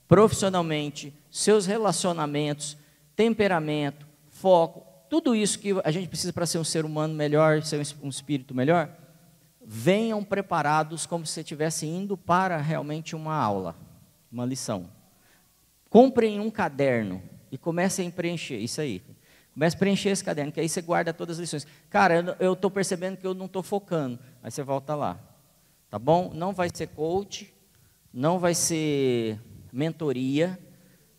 profissionalmente, 0.05 1.13
seus 1.31 1.65
relacionamentos, 1.65 2.75
temperamento, 3.15 4.05
foco, 4.27 4.85
tudo 5.09 5.33
isso 5.33 5.57
que 5.59 5.69
a 5.81 5.91
gente 5.91 6.09
precisa 6.09 6.33
para 6.33 6.45
ser 6.45 6.57
um 6.57 6.63
ser 6.65 6.83
humano 6.83 7.13
melhor, 7.13 7.63
ser 7.63 7.81
um 8.03 8.09
espírito 8.09 8.53
melhor, 8.53 8.93
venham 9.65 10.25
preparados 10.25 11.05
como 11.05 11.25
se 11.25 11.39
estivesse 11.39 11.85
indo 11.85 12.17
para 12.17 12.57
realmente 12.57 13.15
uma 13.15 13.33
aula, 13.33 13.77
uma 14.29 14.45
lição. 14.45 14.89
Comprem 15.89 16.37
um 16.37 16.51
caderno 16.51 17.23
e 17.49 17.57
comecem 17.57 18.09
a 18.09 18.11
preencher, 18.11 18.57
isso 18.57 18.81
aí. 18.81 19.01
Comece 19.53 19.75
a 19.75 19.79
preencher 19.79 20.09
esse 20.09 20.23
caderno, 20.23 20.51
que 20.51 20.59
aí 20.59 20.69
você 20.69 20.81
guarda 20.81 21.13
todas 21.13 21.37
as 21.37 21.41
lições. 21.41 21.67
Cara, 21.89 22.37
eu 22.39 22.53
estou 22.53 22.71
percebendo 22.71 23.17
que 23.17 23.27
eu 23.27 23.33
não 23.33 23.47
estou 23.47 23.61
focando. 23.61 24.17
Aí 24.41 24.49
você 24.49 24.63
volta 24.63 24.95
lá. 24.95 25.19
Tá 25.89 25.99
bom? 25.99 26.31
Não 26.33 26.53
vai 26.53 26.69
ser 26.73 26.87
coach, 26.87 27.53
não 28.13 28.39
vai 28.39 28.55
ser 28.55 29.39
mentoria, 29.73 30.57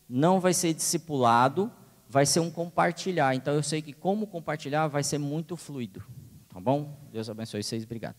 não 0.08 0.40
vai 0.40 0.54
ser 0.54 0.72
discipulado, 0.72 1.70
vai 2.08 2.24
ser 2.24 2.40
um 2.40 2.50
compartilhar. 2.50 3.34
Então 3.34 3.54
eu 3.54 3.62
sei 3.62 3.82
que 3.82 3.92
como 3.92 4.26
compartilhar 4.26 4.86
vai 4.86 5.02
ser 5.02 5.18
muito 5.18 5.56
fluido. 5.56 6.02
Tá 6.48 6.58
bom? 6.58 6.98
Deus 7.12 7.28
abençoe 7.28 7.62
vocês. 7.62 7.84
Obrigado. 7.84 8.16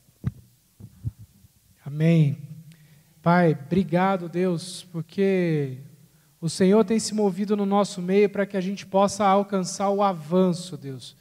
Amém. 1.86 2.38
Pai, 3.22 3.51
obrigado, 3.51 4.28
Deus, 4.28 4.84
porque 4.91 5.78
o 6.44 6.50
Senhor 6.50 6.84
tem 6.84 7.00
se 7.00 7.16
movido 7.16 7.56
no 7.56 7.66
nosso 7.66 8.02
meio 8.02 8.30
para 8.30 8.46
que 8.46 8.58
a 8.58 8.60
gente 8.60 8.86
possa 8.86 9.26
alcançar 9.26 9.89
o 9.89 10.04
avanço, 10.04 10.76
Deus. 10.76 11.16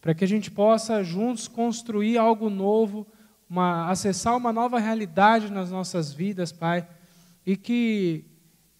Para 0.00 0.14
que 0.14 0.22
a 0.22 0.28
gente 0.28 0.52
possa 0.52 1.02
juntos 1.02 1.48
construir 1.48 2.16
algo 2.16 2.48
novo, 2.48 3.04
uma, 3.50 3.90
acessar 3.90 4.36
uma 4.36 4.52
nova 4.52 4.78
realidade 4.78 5.50
nas 5.50 5.68
nossas 5.68 6.12
vidas, 6.12 6.52
Pai. 6.52 6.86
E 7.44 7.56
que, 7.56 8.24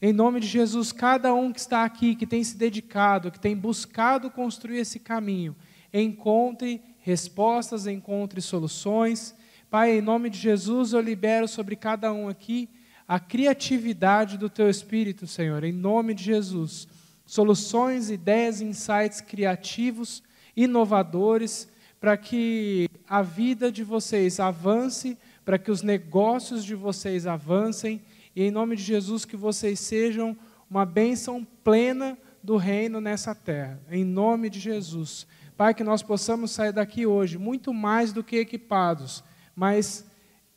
em 0.00 0.12
nome 0.12 0.38
de 0.38 0.46
Jesus, 0.46 0.92
cada 0.92 1.34
um 1.34 1.52
que 1.52 1.58
está 1.58 1.82
aqui, 1.82 2.14
que 2.14 2.28
tem 2.28 2.44
se 2.44 2.56
dedicado, 2.56 3.32
que 3.32 3.40
tem 3.40 3.56
buscado 3.56 4.30
construir 4.30 4.78
esse 4.78 5.00
caminho, 5.00 5.56
encontre 5.92 6.80
respostas, 7.00 7.88
encontre 7.88 8.40
soluções 8.40 9.34
Pai, 9.70 9.98
em 9.98 10.00
nome 10.00 10.30
de 10.30 10.38
Jesus, 10.38 10.94
eu 10.94 11.00
libero 11.02 11.46
sobre 11.46 11.76
cada 11.76 12.10
um 12.10 12.26
aqui 12.26 12.70
a 13.08 13.18
criatividade 13.18 14.36
do 14.36 14.50
Teu 14.50 14.68
Espírito, 14.68 15.26
Senhor, 15.26 15.64
em 15.64 15.72
nome 15.72 16.12
de 16.12 16.24
Jesus. 16.24 16.86
Soluções, 17.24 18.10
ideias, 18.10 18.60
insights 18.60 19.22
criativos, 19.22 20.22
inovadores, 20.54 21.66
para 21.98 22.18
que 22.18 22.86
a 23.08 23.22
vida 23.22 23.72
de 23.72 23.82
vocês 23.82 24.38
avance, 24.38 25.16
para 25.42 25.58
que 25.58 25.70
os 25.70 25.80
negócios 25.80 26.62
de 26.62 26.74
vocês 26.74 27.26
avancem, 27.26 28.02
e 28.36 28.42
em 28.42 28.50
nome 28.50 28.76
de 28.76 28.82
Jesus, 28.82 29.24
que 29.24 29.36
vocês 29.36 29.80
sejam 29.80 30.36
uma 30.70 30.84
bênção 30.84 31.46
plena 31.64 32.16
do 32.44 32.58
reino 32.58 33.00
nessa 33.00 33.34
terra. 33.34 33.80
Em 33.90 34.04
nome 34.04 34.50
de 34.50 34.60
Jesus. 34.60 35.26
Pai, 35.56 35.72
que 35.72 35.82
nós 35.82 36.02
possamos 36.02 36.50
sair 36.50 36.72
daqui 36.72 37.06
hoje 37.06 37.38
muito 37.38 37.72
mais 37.72 38.12
do 38.12 38.22
que 38.22 38.36
equipados 38.36 39.24
mas 39.58 40.06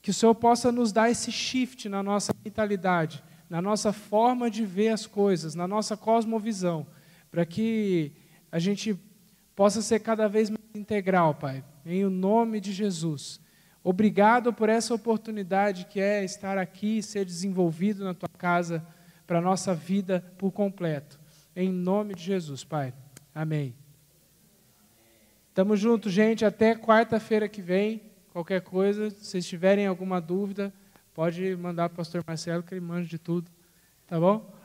que 0.01 0.09
o 0.09 0.13
Senhor 0.13 0.33
possa 0.33 0.71
nos 0.71 0.91
dar 0.91 1.09
esse 1.09 1.31
shift 1.31 1.87
na 1.87 2.01
nossa 2.01 2.33
mentalidade, 2.43 3.23
na 3.49 3.61
nossa 3.61 3.93
forma 3.93 4.49
de 4.49 4.65
ver 4.65 4.89
as 4.89 5.05
coisas, 5.05 5.53
na 5.53 5.67
nossa 5.67 5.95
cosmovisão, 5.95 6.87
para 7.29 7.45
que 7.45 8.11
a 8.51 8.57
gente 8.57 8.99
possa 9.55 9.81
ser 9.81 9.99
cada 9.99 10.27
vez 10.27 10.49
mais 10.49 10.61
integral, 10.73 11.35
Pai. 11.35 11.63
em 11.85 12.03
o 12.03 12.09
nome 12.09 12.59
de 12.59 12.71
Jesus. 12.71 13.39
Obrigado 13.83 14.53
por 14.53 14.69
essa 14.69 14.93
oportunidade 14.93 15.85
que 15.85 15.99
é 15.99 16.23
estar 16.23 16.57
aqui 16.57 16.99
e 16.99 17.03
ser 17.03 17.25
desenvolvido 17.25 18.03
na 18.03 18.13
tua 18.13 18.29
casa 18.37 18.85
para 19.25 19.39
a 19.39 19.41
nossa 19.41 19.73
vida 19.73 20.23
por 20.37 20.51
completo. 20.51 21.19
Em 21.55 21.69
nome 21.69 22.13
de 22.13 22.23
Jesus, 22.23 22.63
Pai. 22.63 22.93
Amém. 23.33 23.75
Tamo 25.53 25.75
junto, 25.75 26.09
gente. 26.09 26.45
Até 26.45 26.75
quarta-feira 26.75 27.49
que 27.49 27.61
vem. 27.61 28.10
Qualquer 28.31 28.61
coisa, 28.61 29.09
se 29.09 29.41
tiverem 29.41 29.85
alguma 29.85 30.21
dúvida, 30.21 30.73
pode 31.13 31.55
mandar 31.57 31.89
para 31.89 31.95
o 31.95 31.97
pastor 31.97 32.23
Marcelo, 32.25 32.63
que 32.63 32.73
ele 32.73 32.81
manja 32.81 33.07
de 33.07 33.17
tudo. 33.17 33.51
Tá 34.07 34.19
bom? 34.19 34.60